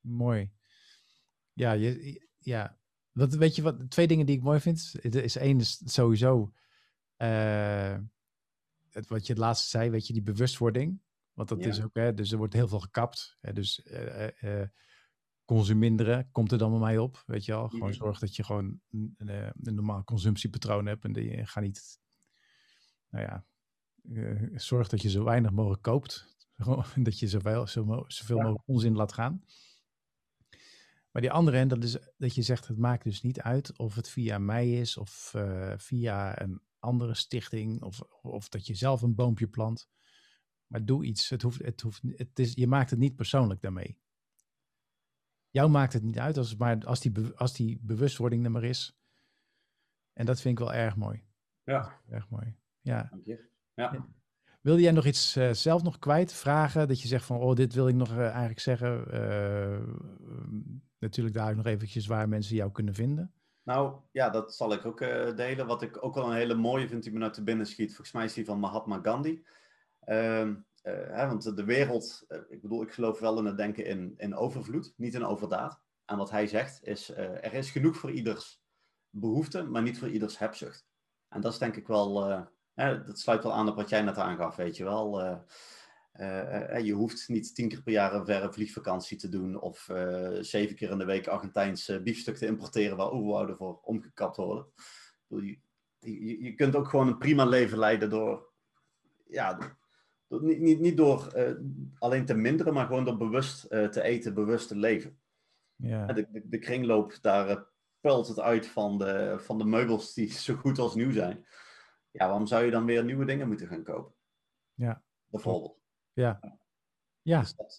Mooi. 0.00 0.52
Ja, 1.52 1.72
je, 1.72 2.26
ja. 2.38 2.78
Weet 3.12 3.56
je 3.56 3.62
wat, 3.62 3.90
twee 3.90 4.06
dingen 4.06 4.26
die 4.26 4.36
ik 4.36 4.42
mooi 4.42 4.60
vind. 4.60 4.94
Het 5.00 5.14
is 5.14 5.36
één 5.36 5.58
is 5.58 5.82
sowieso 5.84 6.52
eh, 7.16 7.98
het, 8.90 9.08
wat 9.08 9.26
je 9.26 9.32
het 9.32 9.42
laatste 9.42 9.68
zei, 9.68 9.90
weet 9.90 10.06
je, 10.06 10.12
die 10.12 10.22
bewustwording. 10.22 11.02
Want 11.32 11.48
dat 11.48 11.62
Ja. 11.62 11.68
is 11.68 11.82
ook, 11.82 11.94
hè, 11.94 12.14
dus 12.14 12.30
er 12.32 12.38
wordt 12.38 12.52
heel 12.54 12.68
veel 12.68 12.80
gekapt. 12.80 13.36
Hè, 13.40 13.52
dus 13.52 13.82
eh, 13.82 14.62
consuminderen 15.48 16.28
komt 16.32 16.52
er 16.52 16.58
dan 16.58 16.70
bij 16.70 16.80
mij 16.80 16.98
op, 16.98 17.22
weet 17.26 17.44
je 17.44 17.52
wel. 17.52 17.68
Gewoon 17.68 17.94
zorg 17.94 18.18
dat 18.18 18.36
je 18.36 18.44
gewoon 18.44 18.80
een, 18.90 19.14
een, 19.16 19.52
een 19.62 19.74
normaal 19.74 20.04
consumptiepatroon 20.04 20.86
hebt 20.86 21.04
en 21.04 21.12
dat 21.12 21.24
je 21.24 21.46
gaat 21.46 21.62
niet, 21.64 22.00
nou 23.10 23.24
ja, 23.24 23.44
eh, 24.12 24.58
zorg 24.58 24.88
dat 24.88 25.02
je 25.02 25.10
zo 25.10 25.24
weinig 25.24 25.50
mogelijk 25.50 25.82
koopt. 25.82 26.36
Dat 26.96 27.18
je 27.18 27.28
zoveel, 27.28 27.66
zo, 27.66 28.04
zoveel 28.06 28.36
Ja. 28.36 28.42
mogelijk 28.42 28.68
onzin 28.68 28.94
laat 28.96 29.12
gaan. 29.12 29.42
Maar 29.42 30.62
Maar 31.12 31.22
die 31.22 31.30
andere, 31.30 31.58
en 31.58 31.68
dat 31.68 31.84
is 31.84 31.98
dat 32.16 32.34
je 32.34 32.42
zegt, 32.42 32.68
het 32.68 32.78
maakt 32.78 33.04
dus 33.04 33.22
niet 33.22 33.40
uit 33.40 33.78
of 33.78 33.94
het 33.94 34.08
via 34.08 34.38
mij 34.38 34.72
is 34.72 34.96
of 34.96 35.34
eh, 35.34 35.72
via 35.76 36.42
een 36.42 36.60
andere 36.78 37.14
stichting 37.14 37.82
of, 37.82 38.00
of 38.22 38.48
dat 38.48 38.66
je 38.66 38.74
zelf 38.74 39.02
een 39.02 39.14
boompje 39.14 39.48
plant. 39.48 39.88
Maar 40.66 40.84
doe 40.84 41.04
iets. 41.04 41.28
Het 41.28 41.42
hoeft, 41.42 41.62
het 41.64 41.80
hoeft, 41.80 42.02
het 42.02 42.38
is, 42.38 42.54
je 42.54 42.66
maakt 42.66 42.90
het 42.90 42.98
niet 42.98 43.16
persoonlijk 43.16 43.60
daarmee. 43.60 43.98
Jou 45.58 45.70
maakt 45.70 45.92
het 45.92 46.02
niet 46.02 46.18
uit, 46.18 46.36
als, 46.36 46.56
maar 46.56 46.78
als 46.84 47.00
die, 47.00 47.10
be- 47.10 47.32
als 47.36 47.52
die 47.52 47.78
bewustwording 47.82 48.44
er 48.44 48.50
maar 48.50 48.64
is. 48.64 48.98
En 50.12 50.26
dat 50.26 50.40
vind 50.40 50.58
ik 50.58 50.64
wel 50.64 50.74
erg 50.74 50.96
mooi. 50.96 51.24
Ja, 51.62 52.00
Erg 52.08 52.28
mooi. 52.28 52.56
Ja. 52.80 53.08
dank 53.10 53.24
je. 53.24 53.48
Ja. 53.74 54.06
Wilde 54.60 54.80
jij 54.82 54.92
nog 54.92 55.06
iets 55.06 55.36
eh, 55.36 55.52
zelf 55.52 55.82
nog 55.82 55.98
kwijt? 55.98 56.32
Vragen? 56.32 56.88
Dat 56.88 57.00
je 57.02 57.08
zegt 57.08 57.24
van, 57.24 57.36
oh, 57.38 57.54
dit 57.54 57.74
wil 57.74 57.88
ik 57.88 57.94
nog 57.94 58.10
eh, 58.10 58.28
eigenlijk 58.28 58.60
zeggen. 58.60 59.10
Eh, 59.12 59.82
natuurlijk 60.98 61.34
daar 61.36 61.56
nog 61.56 61.66
eventjes 61.66 62.06
waar 62.06 62.28
mensen 62.28 62.56
jou 62.56 62.72
kunnen 62.72 62.94
vinden. 62.94 63.32
Nou, 63.62 64.00
ja, 64.12 64.30
dat 64.30 64.54
zal 64.54 64.72
ik 64.72 64.84
ook 64.84 65.00
eh, 65.00 65.36
delen. 65.36 65.66
Wat 65.66 65.82
ik 65.82 66.04
ook 66.04 66.14
wel 66.14 66.26
een 66.30 66.36
hele 66.36 66.54
mooie 66.54 66.88
vind 66.88 67.02
die 67.02 67.12
me 67.12 67.22
uit 67.24 67.34
de 67.34 67.42
binnen 67.42 67.66
schiet. 67.66 67.88
Volgens 67.88 68.12
mij 68.12 68.24
is 68.24 68.34
die 68.34 68.44
van 68.44 68.60
Mahatma 68.60 68.98
Gandhi. 69.02 69.44
Ehm, 70.00 70.48
eh, 70.48 70.54
hè, 70.90 71.26
want 71.26 71.56
de 71.56 71.64
wereld, 71.64 72.24
eh, 72.28 72.38
ik 72.48 72.62
bedoel, 72.62 72.82
ik 72.82 72.92
geloof 72.92 73.18
wel 73.20 73.38
in 73.38 73.44
het 73.44 73.56
denken 73.56 73.84
in, 73.84 74.14
in 74.16 74.36
overvloed, 74.36 74.92
niet 74.96 75.14
in 75.14 75.24
overdaad. 75.24 75.80
En 76.04 76.16
wat 76.16 76.30
hij 76.30 76.46
zegt 76.46 76.80
is, 76.82 77.10
eh, 77.10 77.44
er 77.44 77.54
is 77.54 77.70
genoeg 77.70 77.96
voor 77.96 78.10
ieders 78.10 78.62
behoefte, 79.10 79.62
maar 79.62 79.82
niet 79.82 79.98
voor 79.98 80.08
ieders 80.08 80.38
hebzucht. 80.38 80.86
En 81.28 81.40
dat 81.40 81.52
is 81.52 81.58
denk 81.58 81.76
ik 81.76 81.86
wel, 81.86 82.30
eh, 82.30 82.42
hè, 82.74 83.04
dat 83.04 83.18
sluit 83.18 83.42
wel 83.42 83.52
aan 83.52 83.68
op 83.68 83.76
wat 83.76 83.88
jij 83.88 84.02
net 84.02 84.18
aangaf, 84.18 84.56
weet 84.56 84.76
je 84.76 84.84
wel. 84.84 85.20
Eh, 85.22 85.38
eh, 86.18 86.76
eh, 86.76 86.84
je 86.84 86.92
hoeft 86.92 87.28
niet 87.28 87.54
tien 87.54 87.68
keer 87.68 87.82
per 87.82 87.92
jaar 87.92 88.14
een 88.14 88.24
verre 88.24 88.52
vliegvakantie 88.52 89.16
te 89.18 89.28
doen 89.28 89.60
of 89.60 89.88
eh, 89.88 90.38
zeven 90.40 90.76
keer 90.76 90.90
in 90.90 90.98
de 90.98 91.04
week 91.04 91.26
Argentijnse 91.26 92.02
biefstuk 92.02 92.36
te 92.36 92.46
importeren 92.46 92.96
waar 92.96 93.12
oerwouden 93.12 93.56
voor 93.56 93.80
omgekapt 93.82 94.36
worden. 94.36 94.66
Je, 95.26 95.58
je, 95.98 96.42
je 96.42 96.54
kunt 96.54 96.76
ook 96.76 96.88
gewoon 96.88 97.08
een 97.08 97.18
prima 97.18 97.44
leven 97.44 97.78
leiden 97.78 98.10
door, 98.10 98.52
ja, 99.26 99.76
niet, 100.28 100.60
niet, 100.60 100.80
niet 100.80 100.96
door 100.96 101.26
eh, 101.26 101.54
alleen 101.98 102.24
te 102.24 102.34
minderen, 102.34 102.74
maar 102.74 102.86
gewoon 102.86 103.04
door 103.04 103.16
bewust 103.16 103.64
eh, 103.64 103.88
te 103.88 104.02
eten, 104.02 104.34
bewust 104.34 104.68
te 104.68 104.76
leven. 104.76 105.18
Ja, 105.76 106.06
De, 106.06 106.30
de, 106.30 106.48
de 106.48 106.58
kringloop, 106.58 107.18
daar 107.20 107.66
puilt 108.00 108.28
het 108.28 108.40
uit 108.40 108.66
van 108.66 108.98
de, 108.98 109.36
van 109.38 109.58
de 109.58 109.64
meubels 109.64 110.14
die 110.14 110.32
zo 110.46 110.54
goed 110.54 110.78
als 110.78 110.94
nieuw 110.94 111.12
zijn. 111.12 111.46
Ja, 112.10 112.26
waarom 112.26 112.46
zou 112.46 112.64
je 112.64 112.70
dan 112.70 112.84
weer 112.84 113.04
nieuwe 113.04 113.24
dingen 113.24 113.48
moeten 113.48 113.66
gaan 113.66 113.82
kopen? 113.82 114.14
Ja. 114.74 115.02
Bijvoorbeeld. 115.26 115.78
ja. 116.12 116.58
Ja, 117.22 117.40
Dus 117.40 117.54
dat, 117.54 117.76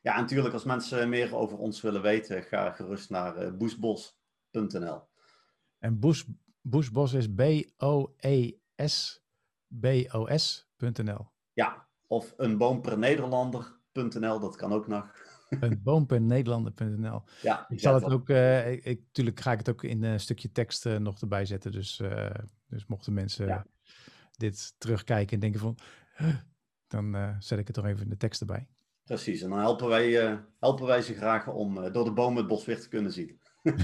ja, 0.00 0.14
en 0.14 0.20
natuurlijk 0.20 0.54
als 0.54 0.64
mensen 0.64 1.08
meer 1.08 1.34
over 1.36 1.58
ons 1.58 1.80
willen 1.80 2.02
weten, 2.02 2.42
ga 2.42 2.70
gerust 2.70 3.10
naar 3.10 3.56
boesbos.nl. 3.56 5.02
en 5.78 6.00
Bush, 6.00 6.24
Bushbos 6.60 7.12
is 7.12 7.34
B-O-E-S, 7.34 9.24
B-O-S.nl. 9.80 11.29
Ja, 11.52 11.88
of 12.06 12.34
eenboompernederlander.nl, 12.36 14.40
dat 14.40 14.56
kan 14.56 14.72
ook 14.72 14.86
nog. 14.86 15.28
Een 15.60 15.82
boompernederlander.nl. 15.82 17.22
Ja, 17.42 17.64
Ik 17.68 17.80
zal 17.80 17.94
het 17.94 18.04
ook, 18.04 18.28
eh, 18.28 18.86
ik, 18.86 19.02
tuurlijk 19.12 19.40
ga 19.40 19.52
ik 19.52 19.58
het 19.58 19.68
ook 19.68 19.84
in 19.84 20.02
een 20.02 20.20
stukje 20.20 20.52
tekst 20.52 20.86
eh, 20.86 20.96
nog 20.96 21.20
erbij 21.20 21.44
zetten. 21.44 21.72
Dus, 21.72 22.00
eh, 22.00 22.30
dus 22.66 22.86
mochten 22.86 23.12
mensen 23.12 23.46
Ja. 23.46 23.66
dit 24.36 24.74
terugkijken 24.78 25.34
en 25.34 25.40
denken 25.40 25.60
van, 25.60 25.78
"Huh," 26.16 26.34
dan 26.86 27.36
zet 27.38 27.58
ik 27.58 27.66
het 27.66 27.76
toch 27.76 27.86
even 27.86 28.02
in 28.02 28.08
de 28.08 28.16
tekst 28.16 28.40
erbij. 28.40 28.68
Precies, 29.04 29.42
en 29.42 29.50
dan 29.50 29.58
helpen 29.58 29.88
wij, 29.88 30.38
helpen 30.58 30.86
wij 30.86 31.02
ze 31.02 31.14
graag 31.14 31.48
om 31.48 31.92
door 31.92 32.04
de 32.04 32.12
bomen 32.12 32.36
het 32.38 32.46
bos 32.46 32.64
weer 32.64 32.80
te 32.80 32.88
kunnen 32.88 33.12
zien. 33.12 33.40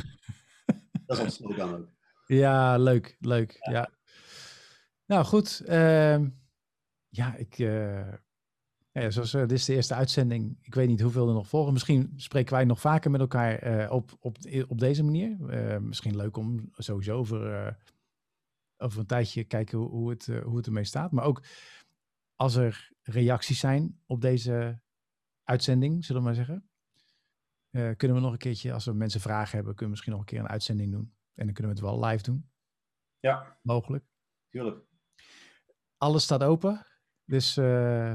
dat 1.06 1.18
is 1.18 1.24
ons 1.24 1.34
slogan 1.34 1.74
ook. 1.74 1.88
Ja, 2.26 2.78
leuk, 2.78 3.16
leuk. 3.20 3.56
Ja. 3.70 3.90
Nou 5.06 5.24
goed, 5.24 5.62
ehm, 5.66 6.28
ja, 7.16 7.34
ik, 7.34 7.58
eh, 7.58 8.12
ja, 8.92 9.10
zoals 9.10 9.34
eh, 9.34 9.40
dit 9.40 9.52
is 9.52 9.64
de 9.64 9.74
eerste 9.74 9.94
uitzending. 9.94 10.58
Ik 10.60 10.74
weet 10.74 10.88
niet 10.88 11.00
hoeveel 11.00 11.28
er 11.28 11.34
nog 11.34 11.48
volgen. 11.48 11.72
Misschien 11.72 12.12
spreken 12.16 12.54
wij 12.54 12.64
nog 12.64 12.80
vaker 12.80 13.10
met 13.10 13.20
elkaar 13.20 13.58
eh, 13.58 13.92
op, 13.92 14.16
op, 14.20 14.36
op 14.68 14.78
deze 14.78 15.02
manier. 15.04 15.36
Misschien 15.82 16.16
leuk 16.16 16.36
om 16.36 16.68
sowieso 16.72 17.16
over, 17.18 17.76
over 18.76 19.00
een 19.00 19.06
tijdje 19.06 19.44
kijken 19.44 19.78
hoe, 19.78 19.88
hoe, 19.88 20.10
het, 20.10 20.26
hoe 20.26 20.56
het 20.56 20.66
ermee 20.66 20.84
staat. 20.84 21.12
Maar 21.12 21.24
ook 21.24 21.42
als 22.34 22.54
er 22.54 22.92
reacties 23.02 23.58
zijn 23.58 24.00
op 24.06 24.20
deze 24.20 24.80
uitzending, 25.42 26.04
zullen 26.04 26.22
we 26.22 26.28
maar 26.28 26.36
zeggen. 26.36 26.68
kunnen 27.70 28.16
we 28.16 28.22
nog 28.22 28.32
een 28.32 28.38
keertje, 28.38 28.72
als 28.72 28.84
we 28.84 28.92
mensen 28.92 29.20
vragen 29.20 29.56
hebben, 29.56 29.74
kunnen 29.74 29.84
we 29.84 29.90
misschien 29.90 30.12
nog 30.12 30.20
een 30.20 30.26
keer 30.26 30.38
een 30.40 30.48
uitzending 30.48 30.92
doen. 30.92 31.14
En 31.34 31.44
dan 31.44 31.54
kunnen 31.54 31.74
we 31.74 31.80
het 31.80 31.88
wel 31.90 32.04
live 32.04 32.22
doen, 32.22 32.50
Ja, 33.20 33.58
mogelijk. 33.62 34.04
tuurlijk. 34.48 34.84
Alles 35.96 36.22
staat 36.22 36.42
open. 36.42 36.86
Dus 37.26 37.56
eh, 37.56 38.14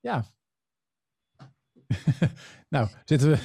ja. 0.00 0.24
nou, 2.68 2.88
zitten 3.04 3.30
we, 3.30 3.38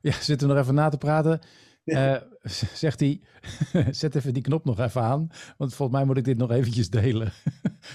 ja, 0.00 0.12
zitten 0.12 0.48
we 0.48 0.54
nog 0.54 0.62
even 0.62 0.74
na 0.74 0.88
te 0.88 0.98
praten. 0.98 1.40
Eh, 1.84 2.16
zegt 2.74 3.00
hij, 3.00 3.20
zet 3.90 4.14
even 4.14 4.34
die 4.34 4.42
knop 4.42 4.64
nog 4.64 4.80
even 4.80 5.02
aan. 5.02 5.28
Want 5.56 5.74
volgens 5.74 5.98
mij 5.98 6.06
moet 6.06 6.16
ik 6.16 6.24
dit 6.24 6.38
nog 6.38 6.50
eventjes 6.50 6.90
delen. 6.90 7.32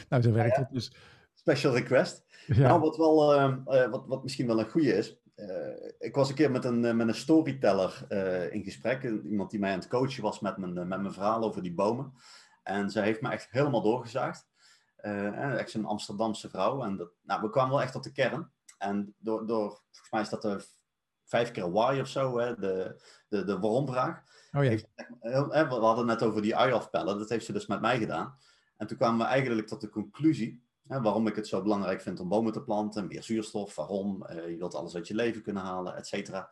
nou, 0.09 0.23
zo 0.23 0.31
werkt 0.31 0.55
ja. 0.55 0.61
het 0.61 0.71
dus. 0.71 0.91
Special 1.33 1.73
request. 1.73 2.25
Ja. 2.47 2.67
Nou, 2.67 2.79
wat, 2.79 2.97
wel, 2.97 3.33
eh, 3.33 3.89
wat, 3.89 4.07
wat 4.07 4.23
misschien 4.23 4.47
wel 4.47 4.59
een 4.59 4.69
goede 4.69 4.93
is. 4.93 5.17
ik 5.99 6.15
was 6.15 6.29
een 6.29 6.35
keer 6.35 6.51
met 6.51 6.65
een, 6.65 6.97
met 6.97 7.07
een 7.07 7.15
storyteller 7.15 8.05
in 8.53 8.63
gesprek. 8.63 9.03
Iemand 9.03 9.51
die 9.51 9.59
mij 9.59 9.71
aan 9.71 9.79
het 9.79 9.87
coachen 9.87 10.23
was 10.23 10.39
met 10.39 10.57
mijn, 10.57 10.73
met 10.73 11.01
mijn 11.01 11.13
verhaal 11.13 11.43
over 11.43 11.61
die 11.61 11.73
bomen. 11.73 12.13
En 12.63 12.89
zij 12.89 13.03
heeft 13.03 13.21
me 13.21 13.29
echt 13.29 13.47
helemaal 13.49 13.81
doorgezaagd. 13.81 14.48
Eh, 15.01 15.27
eh, 15.27 15.53
echt 15.59 15.71
zo'n 15.71 15.85
Amsterdamse 15.85 16.49
vrouw. 16.49 16.83
En 16.83 16.97
dat, 16.97 17.09
nou, 17.21 17.41
we 17.41 17.49
kwamen 17.49 17.71
wel 17.71 17.81
echt 17.81 17.91
tot 17.93 18.03
de 18.03 18.11
kern. 18.11 18.51
En 18.77 19.15
door, 19.17 19.47
door 19.47 19.67
volgens 19.69 20.11
mij 20.11 20.21
is 20.21 20.29
dat 20.29 20.41
de 20.41 20.59
v- 20.59 20.65
vijf 21.23 21.51
keer 21.51 21.71
why 21.71 21.97
of 22.01 22.07
zo, 22.07 22.37
hè, 22.39 22.55
de, 22.59 23.01
de, 23.27 23.43
de 23.43 23.59
waarom-vraag. 23.59 24.23
oh 24.51 24.63
ja. 24.63 24.69
We 25.21 25.75
hadden 25.79 26.07
het 26.07 26.19
net 26.19 26.23
over 26.29 26.41
die 26.41 26.55
ui-afpellen. 26.55 27.17
Dat 27.19 27.29
heeft 27.29 27.45
ze 27.45 27.53
dus 27.53 27.65
met 27.67 27.81
mij 27.81 27.97
gedaan. 27.99 28.37
En 28.77 28.87
toen 28.87 28.97
kwamen 28.97 29.19
we 29.19 29.25
eigenlijk 29.31 29.67
tot 29.67 29.81
de 29.81 29.89
conclusie 29.89 30.63
hè, 30.87 31.01
waarom 31.01 31.27
ik 31.27 31.35
het 31.35 31.47
zo 31.47 31.61
belangrijk 31.61 32.01
vind 32.01 32.19
om 32.19 32.29
bomen 32.29 32.53
te 32.53 32.63
planten. 32.63 33.07
Meer 33.07 33.23
zuurstof, 33.23 33.75
waarom. 33.75 34.25
eh, 34.25 34.49
je 34.49 34.57
wilt 34.57 34.75
alles 34.75 34.95
uit 34.95 35.07
je 35.07 35.15
leven 35.15 35.41
kunnen 35.41 35.63
halen, 35.63 35.95
et 35.95 36.07
cetera. 36.07 36.49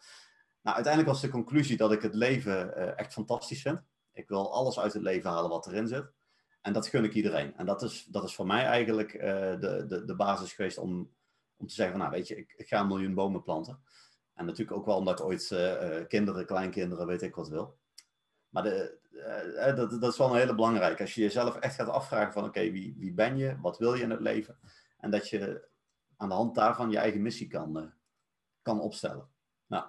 Nou, 0.62 0.76
uiteindelijk 0.76 1.14
was 1.14 1.22
de 1.22 1.30
conclusie 1.30 1.78
dat 1.78 1.91
ik 1.91 2.02
het 2.02 2.14
leven 2.16 2.76
eh, 2.76 3.00
echt 3.00 3.14
fantastisch 3.14 3.62
vind. 3.62 3.80
Ik 4.14 4.28
wil 4.28 4.54
alles 4.54 4.80
uit 4.80 4.93
het 4.93 5.02
leven 5.02 5.30
halen 5.30 5.50
wat 5.50 5.68
erin 5.68 5.88
zit. 5.88 6.12
En 6.68 6.74
dat 6.74 6.88
gun 6.88 7.03
ik 7.03 7.13
iedereen. 7.13 7.55
En 7.57 7.65
dat 7.65 7.82
is, 7.82 8.05
dat 8.05 8.24
is 8.24 8.36
voor 8.36 8.45
mij 8.45 8.65
eigenlijk 8.65 9.13
eh, 9.13 9.59
de, 9.59 9.86
de, 9.88 10.05
de 10.05 10.15
basis 10.15 10.53
geweest 10.53 10.78
om, 10.78 11.11
om 11.57 11.68
te 11.68 11.74
zeggen 11.74 11.95
van, 11.97 12.05
nou 12.05 12.18
weet 12.18 12.28
je, 12.28 12.38
ik, 12.38 12.53
ik 12.57 12.68
ga 12.68 12.80
een 12.80 12.88
miljoen 12.88 13.13
bomen 13.13 13.43
planten. 13.43 13.80
En 14.34 14.45
natuurlijk 14.45 14.78
ook 14.78 14.86
wel 14.86 14.97
omdat 14.97 15.20
ik 15.20 15.26
ooit 15.26 15.51
eh, 15.51 15.99
eh, 15.99 16.07
kinderen, 16.07 16.45
kleinkinderen, 16.45 17.07
weet 17.07 17.22
ik 17.22 17.36
wat 17.36 17.49
wil. 17.49 17.78
Maar 18.49 18.63
de, 18.63 18.97
dat, 19.76 20.01
dat 20.01 20.11
is 20.11 20.18
wel 20.18 20.30
een 20.30 20.39
hele 20.39 20.55
belangrijke. 20.55 21.01
Als 21.01 21.15
je 21.15 21.22
jezelf 21.22 21.55
echt 21.55 21.76
gaat 21.76 21.88
afvragen 21.88 22.34
van 22.34 22.43
oké, 22.43 22.72
wie, 22.72 22.95
wie 22.97 23.13
ben 23.13 23.38
je? 23.38 23.57
Wat 23.61 23.78
wil 23.78 23.93
je 23.93 24.03
in 24.03 24.11
het 24.11 24.22
leven? 24.22 24.57
En 24.97 25.11
dat 25.11 25.30
je 25.30 25.68
aan 26.18 26.30
de 26.30 26.36
hand 26.36 26.55
daarvan 26.55 26.91
je 26.91 26.97
eigen 26.97 27.22
missie 27.22 27.47
kan, 27.47 27.93
kan 28.61 28.80
opstellen. 28.80 29.28
Nou, 29.68 29.86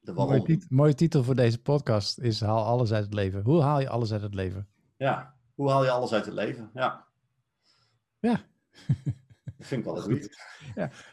de 0.00 0.66
mooie 0.68 0.94
titel 0.94 1.24
voor 1.24 1.34
deze 1.34 1.62
podcast 1.62 2.18
is 2.18 2.40
Haal 2.40 2.64
alles 2.64 2.92
uit 2.92 3.04
het 3.04 3.14
leven. 3.14 3.42
Hoe 3.42 3.62
haal 3.62 3.80
je 3.80 3.88
alles 3.88 4.12
uit 4.12 4.22
het 4.22 4.34
leven? 4.34 4.71
Ja, 5.02 5.34
hoe 5.54 5.70
haal 5.70 5.84
je 5.84 5.90
alles 5.90 6.12
uit 6.12 6.24
het 6.24 6.34
leven? 6.34 6.70
Ja. 6.74 7.04
Ja. 8.18 8.40
Dat 9.58 9.66
vind 9.66 9.80
ik 9.80 9.84
wel 9.84 9.96
een 9.96 10.02
goeie. 10.02 10.28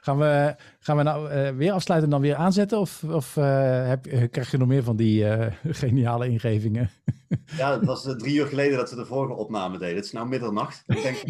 Gaan 0.01 0.17
we, 0.17 0.55
gaan 0.79 0.97
we 0.97 1.03
nou 1.03 1.29
eh, 1.29 1.55
weer 1.55 1.71
afsluiten 1.71 2.09
en 2.09 2.15
dan 2.15 2.27
weer 2.27 2.35
aanzetten? 2.35 2.79
Of, 2.79 3.03
of 3.03 3.37
eh, 3.37 3.87
heb, 3.87 4.05
eh, 4.05 4.29
krijg 4.31 4.51
je 4.51 4.57
nog 4.57 4.67
meer 4.67 4.83
van 4.83 4.95
die 4.95 5.25
geniale 5.83 6.27
ingevingen? 6.27 6.89
Ja, 7.57 7.71
het 7.71 7.85
was 7.85 8.03
drie 8.17 8.35
uur 8.35 8.45
geleden 8.45 8.77
dat 8.77 8.89
we 8.89 8.95
de 8.95 9.05
vorige 9.05 9.33
opname 9.33 9.77
deden. 9.77 9.95
Het 9.95 10.05
is 10.05 10.11
nou 10.11 10.27
middernacht. 10.27 10.83
Ik 10.87 11.01
denk, 11.01 11.23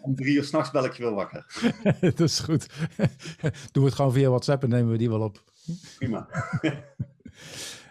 om 0.00 0.14
drie 0.14 0.34
uur 0.34 0.44
s'nachts 0.44 0.70
bel 0.70 0.84
ik 0.84 0.92
je 0.92 1.02
weer 1.02 1.14
wakker. 1.14 1.46
dat 2.00 2.20
is 2.20 2.40
goed. 2.40 2.68
Doen 3.72 3.82
we 3.82 3.88
het 3.88 3.94
gewoon 3.94 4.12
via 4.12 4.28
WhatsApp 4.28 4.62
en 4.62 4.68
nemen 4.68 4.90
we 4.90 4.98
die 4.98 5.08
wel 5.08 5.20
op. 5.20 5.42
Prima. 5.96 6.28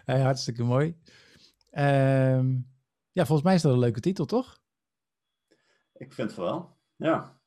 Hey, 0.05 0.21
hartstikke 0.21 0.63
mooi. 0.63 0.97
Ehm, 1.71 2.45
ja, 3.16 3.26
volgens 3.26 3.41
mij 3.47 3.55
is 3.55 3.61
dat 3.61 3.74
een 3.74 3.80
leuke 3.80 3.99
titel, 3.99 4.26
toch? 4.26 4.61
Ik 5.93 6.13
vind 6.13 6.30
het 6.30 6.39
wel. 6.39 6.78
Ja. 6.95 7.39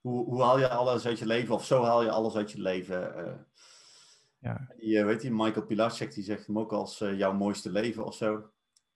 Hoe, 0.00 0.24
hoe 0.24 0.42
haal 0.42 0.58
je 0.58 0.68
alles 0.68 1.06
uit 1.06 1.18
je 1.18 1.26
leven? 1.26 1.54
Of 1.54 1.64
zo 1.64 1.82
haal 1.82 2.02
je 2.02 2.10
alles 2.10 2.34
uit 2.34 2.50
je 2.50 2.60
leven? 2.60 3.14
eh 3.16 3.38
Ja. 4.38 4.66
die, 4.76 4.98
eh, 4.98 5.04
weet 5.04 5.22
je, 5.22 5.30
Michael 5.30 5.66
Pilarczyk, 5.66 6.14
die 6.14 6.24
zegt 6.24 6.46
hem 6.46 6.58
ook 6.58 6.72
als 6.72 7.00
eh, 7.00 7.18
jouw 7.18 7.32
mooiste 7.32 7.70
leven 7.70 8.04
of 8.04 8.14
zo. 8.14 8.50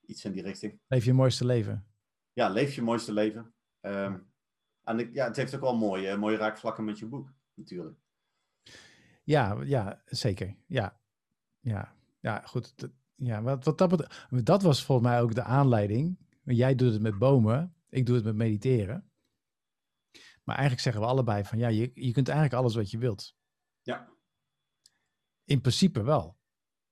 Iets 0.06 0.24
in 0.24 0.32
die 0.32 0.42
richting. 0.42 0.80
Leef 0.88 1.04
je 1.04 1.12
mooiste 1.12 1.44
leven. 1.44 1.86
Ja, 2.32 2.48
leef 2.48 2.74
je 2.74 2.82
mooiste 2.82 3.12
leven. 3.12 3.54
Ehm, 3.80 4.18
en 4.84 4.98
ik, 4.98 5.14
ja, 5.14 5.26
het 5.26 5.36
heeft 5.36 5.54
ook 5.54 5.60
wel 5.60 5.76
mooie, 5.76 6.16
mooie 6.16 6.36
raakvlakken 6.36 6.84
met 6.84 6.98
je 6.98 7.06
boek, 7.06 7.32
natuurlijk. 7.54 7.98
Ja, 9.24 9.62
ja 9.62 10.02
zeker. 10.04 10.56
Ja. 10.66 11.00
ja, 11.60 11.94
ja, 12.20 12.40
goed. 12.40 12.74
Ja, 13.22 13.42
wat, 13.42 13.64
wat 13.64 13.78
dat, 13.78 14.26
dat 14.30 14.62
was 14.62 14.84
volgens 14.84 15.08
mij 15.08 15.20
ook 15.20 15.34
de 15.34 15.42
aanleiding. 15.42 16.18
Jij 16.42 16.74
doet 16.74 16.92
het 16.92 17.02
met 17.02 17.18
bomen, 17.18 17.74
ik 17.88 18.06
doe 18.06 18.14
het 18.14 18.24
met 18.24 18.34
mediteren. 18.34 19.10
Maar 20.44 20.56
eigenlijk 20.56 20.80
zeggen 20.80 21.02
we 21.02 21.08
allebei 21.08 21.44
van 21.44 21.58
ja, 21.58 21.68
je, 21.68 21.90
je 21.94 22.12
kunt 22.12 22.28
eigenlijk 22.28 22.58
alles 22.58 22.74
wat 22.74 22.90
je 22.90 22.98
wilt. 22.98 23.36
Ja. 23.82 24.08
In 25.44 25.60
principe 25.60 26.02
wel. 26.02 26.38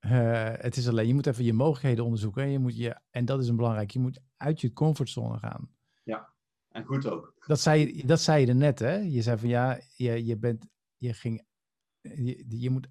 Uh, 0.00 0.52
het 0.52 0.76
is 0.76 0.88
alleen, 0.88 1.06
je 1.06 1.14
moet 1.14 1.26
even 1.26 1.44
je 1.44 1.52
mogelijkheden 1.52 2.04
onderzoeken. 2.04 2.42
En, 2.42 2.50
je 2.50 2.58
moet 2.58 2.76
je, 2.76 3.00
en 3.10 3.24
dat 3.24 3.40
is 3.40 3.48
een 3.48 3.56
belangrijk, 3.56 3.90
je 3.90 3.98
moet 3.98 4.20
uit 4.36 4.60
je 4.60 4.72
comfortzone 4.72 5.38
gaan. 5.38 5.70
Ja, 6.02 6.34
en 6.68 6.84
goed 6.84 7.06
ook. 7.06 7.34
Dat 7.46 7.60
zei, 7.60 7.96
je, 7.96 8.06
dat 8.06 8.20
zei 8.20 8.40
je 8.40 8.46
er 8.46 8.56
net, 8.56 8.78
hè? 8.78 8.94
Je 8.94 9.22
zei 9.22 9.38
van 9.38 9.48
ja, 9.48 9.80
je, 9.96 10.24
je 10.24 10.36
bent, 10.36 10.66
je 10.96 11.12
ging, 11.12 11.46
je, 12.00 12.44
je 12.48 12.70
moet 12.70 12.88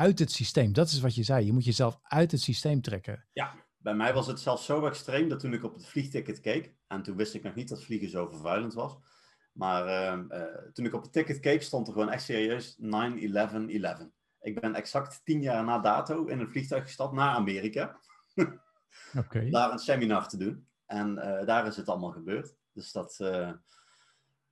uit 0.00 0.18
het 0.18 0.32
systeem. 0.32 0.72
Dat 0.72 0.88
is 0.88 1.00
wat 1.00 1.14
je 1.14 1.22
zei. 1.22 1.46
Je 1.46 1.52
moet 1.52 1.64
jezelf 1.64 1.98
uit 2.02 2.30
het 2.30 2.40
systeem 2.40 2.80
trekken. 2.80 3.26
Ja, 3.32 3.54
bij 3.76 3.94
mij 3.94 4.14
was 4.14 4.26
het 4.26 4.40
zelfs 4.40 4.64
zo 4.64 4.86
extreem 4.86 5.28
dat 5.28 5.40
toen 5.40 5.52
ik 5.52 5.64
op 5.64 5.74
het 5.74 5.86
vliegticket 5.86 6.40
keek, 6.40 6.74
en 6.86 7.02
toen 7.02 7.16
wist 7.16 7.34
ik 7.34 7.42
nog 7.42 7.54
niet 7.54 7.68
dat 7.68 7.84
vliegen 7.84 8.08
zo 8.08 8.28
vervuilend 8.28 8.74
was, 8.74 8.96
maar 9.52 9.86
uh, 9.86 10.48
toen 10.72 10.84
ik 10.84 10.94
op 10.94 11.02
het 11.02 11.12
ticket 11.12 11.40
keek, 11.40 11.62
stond 11.62 11.86
er 11.86 11.92
gewoon 11.92 12.10
echt 12.10 12.22
serieus 12.22 12.78
9-11-11. 12.80 12.86
Ik 14.40 14.60
ben 14.60 14.74
exact 14.74 15.20
tien 15.24 15.42
jaar 15.42 15.64
na 15.64 15.78
dato 15.78 16.26
in 16.26 16.40
een 16.40 16.50
vliegtuig 16.50 16.82
gestapt 16.82 17.14
naar 17.14 17.34
Amerika. 17.34 18.00
okay. 19.18 19.50
Daar 19.50 19.72
een 19.72 19.78
seminar 19.78 20.28
te 20.28 20.36
doen. 20.36 20.66
En 20.86 21.10
uh, 21.16 21.46
daar 21.46 21.66
is 21.66 21.76
het 21.76 21.88
allemaal 21.88 22.12
gebeurd. 22.12 22.54
Dus 22.72 22.92
dat, 22.92 23.16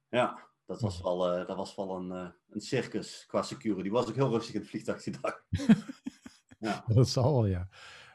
ja, 0.08 0.47
dat 0.68 0.80
was 0.80 1.00
wel, 1.00 1.38
uh, 1.38 1.46
dat 1.46 1.56
was 1.56 1.74
wel 1.74 1.96
een, 1.96 2.32
een 2.50 2.60
circus 2.60 3.24
qua 3.26 3.42
security. 3.42 3.82
Die 3.82 3.92
was 3.92 4.08
ook 4.08 4.14
heel 4.14 4.30
rustig 4.30 4.54
in 4.54 4.60
het 4.60 4.68
vliegtuig 4.68 5.02
die 5.02 5.20
dag. 5.20 5.44
ja. 6.58 6.84
Dat 6.86 7.08
zal 7.08 7.32
wel, 7.32 7.46
ja. 7.46 7.68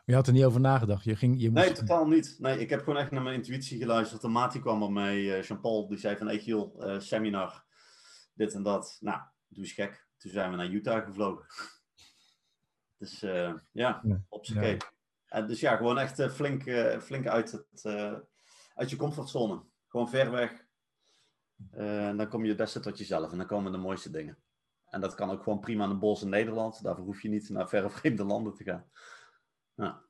Je 0.05 0.13
had 0.13 0.27
er 0.27 0.33
niet 0.33 0.43
over 0.43 0.59
nagedacht. 0.61 1.03
Je 1.03 1.15
ging, 1.15 1.41
je 1.41 1.51
moest... 1.51 1.65
Nee, 1.65 1.73
totaal 1.73 2.07
niet. 2.07 2.35
Nee, 2.39 2.59
ik 2.59 2.69
heb 2.69 2.79
gewoon 2.79 2.99
echt 2.99 3.11
naar 3.11 3.21
mijn 3.21 3.35
intuïtie 3.35 3.77
geluisterd. 3.77 4.21
De 4.21 4.27
maat 4.27 4.51
die 4.51 4.61
kwam 4.61 4.83
er 4.83 4.91
mee. 4.91 5.41
Jean-Paul 5.41 5.87
die 5.87 5.97
zei 5.97 6.17
van, 6.17 6.27
hey 6.27 6.39
Giel, 6.39 6.83
seminar, 6.97 7.65
dit 8.33 8.53
en 8.53 8.63
dat. 8.63 8.97
Nou, 8.99 9.21
doe 9.47 9.63
eens 9.63 9.73
gek. 9.73 10.07
Toen 10.17 10.31
zijn 10.31 10.51
we 10.51 10.55
naar 10.55 10.69
Utah 10.69 11.05
gevlogen. 11.05 11.45
Dus 12.97 13.23
uh, 13.23 13.53
ja, 13.71 14.03
op 14.29 14.45
z'n 14.45 14.59
ja. 14.59 14.77
En 15.27 15.47
dus 15.47 15.59
ja, 15.59 15.75
gewoon 15.75 15.99
echt 15.99 16.21
flink, 16.21 16.63
flink 17.01 17.27
uit, 17.27 17.51
het, 17.51 17.85
uit 18.75 18.89
je 18.89 18.95
comfortzone. 18.95 19.63
Gewoon 19.87 20.09
ver 20.09 20.31
weg. 20.31 20.62
En 21.71 22.17
dan 22.17 22.27
kom 22.27 22.41
je 22.41 22.47
het 22.47 22.57
beste 22.57 22.79
tot 22.79 22.97
jezelf. 22.97 23.31
En 23.31 23.37
dan 23.37 23.47
komen 23.47 23.71
de 23.71 23.77
mooiste 23.77 24.11
dingen. 24.11 24.37
En 24.85 25.01
dat 25.01 25.15
kan 25.15 25.29
ook 25.29 25.43
gewoon 25.43 25.59
prima 25.59 25.83
in 25.83 25.89
een 25.89 25.99
bos 25.99 26.21
in 26.21 26.29
Nederland. 26.29 26.83
Daarvoor 26.83 27.05
hoef 27.05 27.21
je 27.21 27.29
niet 27.29 27.49
naar 27.49 27.69
verre 27.69 27.89
vreemde 27.89 28.23
landen 28.23 28.53
te 28.53 28.63
gaan. 28.63 28.85
Ja. 29.73 30.03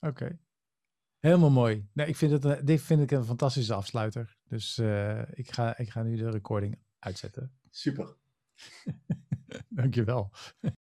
Oké. 0.00 0.08
Okay. 0.08 0.38
Helemaal 1.18 1.50
mooi. 1.50 1.88
Nee, 1.92 2.06
ik 2.06 2.16
vind 2.16 2.42
het, 2.42 2.66
dit 2.66 2.82
vind 2.82 3.02
ik 3.02 3.10
een 3.10 3.24
fantastische 3.24 3.74
afsluiter. 3.74 4.36
Dus 4.44 4.78
ik, 5.30 5.50
ga, 5.50 5.78
ik 5.78 5.90
ga 5.90 6.02
nu 6.02 6.16
de 6.16 6.30
recording 6.30 6.78
uitzetten. 6.98 7.58
Super. 7.70 8.16
Dankjewel. 9.68 10.30